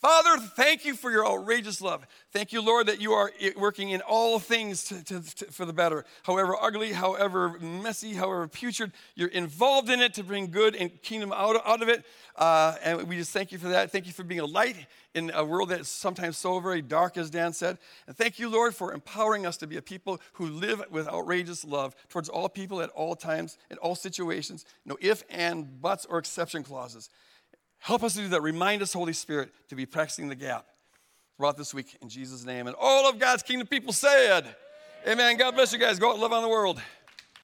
Father, 0.00 0.36
thank 0.56 0.84
you 0.84 0.94
for 0.94 1.10
your 1.10 1.26
outrageous 1.26 1.80
love. 1.80 2.06
Thank 2.30 2.52
you, 2.52 2.60
Lord, 2.60 2.86
that 2.86 3.00
you 3.00 3.12
are 3.12 3.32
working 3.56 3.90
in 3.90 4.02
all 4.02 4.38
things 4.38 4.84
to, 4.84 5.02
to, 5.04 5.34
to, 5.36 5.44
for 5.46 5.64
the 5.64 5.72
better. 5.72 6.04
However 6.22 6.54
ugly, 6.60 6.92
however 6.92 7.58
messy, 7.60 8.12
however 8.12 8.46
putrid, 8.46 8.92
you're 9.14 9.28
involved 9.28 9.88
in 9.88 10.00
it 10.00 10.12
to 10.14 10.22
bring 10.22 10.50
good 10.50 10.76
and 10.76 11.00
kingdom 11.00 11.32
out, 11.32 11.56
out 11.66 11.82
of 11.82 11.88
it. 11.88 12.04
Uh, 12.36 12.74
and 12.84 13.08
we 13.08 13.16
just 13.16 13.32
thank 13.32 13.52
you 13.52 13.58
for 13.58 13.68
that. 13.68 13.90
Thank 13.90 14.06
you 14.06 14.12
for 14.12 14.22
being 14.22 14.40
a 14.40 14.44
light 14.44 14.76
in 15.14 15.30
a 15.34 15.42
world 15.42 15.70
that's 15.70 15.88
sometimes 15.88 16.36
so 16.36 16.60
very 16.60 16.82
dark, 16.82 17.16
as 17.16 17.30
Dan 17.30 17.54
said. 17.54 17.78
And 18.06 18.14
thank 18.14 18.38
you, 18.38 18.50
Lord, 18.50 18.74
for 18.74 18.92
empowering 18.92 19.46
us 19.46 19.56
to 19.56 19.66
be 19.66 19.78
a 19.78 19.82
people 19.82 20.20
who 20.34 20.46
live 20.48 20.84
with 20.90 21.08
outrageous 21.08 21.64
love 21.64 21.96
towards 22.10 22.28
all 22.28 22.50
people 22.50 22.82
at 22.82 22.90
all 22.90 23.16
times, 23.16 23.56
in 23.70 23.78
all 23.78 23.94
situations. 23.94 24.66
No 24.84 24.98
if, 25.00 25.24
and, 25.30 25.80
buts, 25.80 26.04
or 26.04 26.18
exception 26.18 26.64
clauses. 26.64 27.08
Help 27.78 28.02
us 28.02 28.14
to 28.14 28.20
do 28.20 28.28
that. 28.28 28.42
Remind 28.42 28.82
us, 28.82 28.92
Holy 28.92 29.12
Spirit, 29.12 29.50
to 29.68 29.76
be 29.76 29.86
practicing 29.86 30.28
the 30.28 30.34
gap 30.34 30.66
throughout 31.36 31.56
this 31.56 31.74
week 31.74 31.96
in 32.02 32.08
Jesus' 32.08 32.44
name. 32.44 32.66
And 32.66 32.76
all 32.78 33.08
of 33.08 33.18
God's 33.18 33.42
kingdom 33.42 33.66
people 33.66 33.92
said, 33.92 34.54
Amen. 35.06 35.36
God 35.36 35.54
bless 35.54 35.72
you 35.72 35.78
guys. 35.78 35.98
Go 35.98 36.08
out 36.08 36.14
and 36.14 36.22
live 36.22 36.32
on 36.32 36.42
the 36.42 36.48
world. 36.48 36.80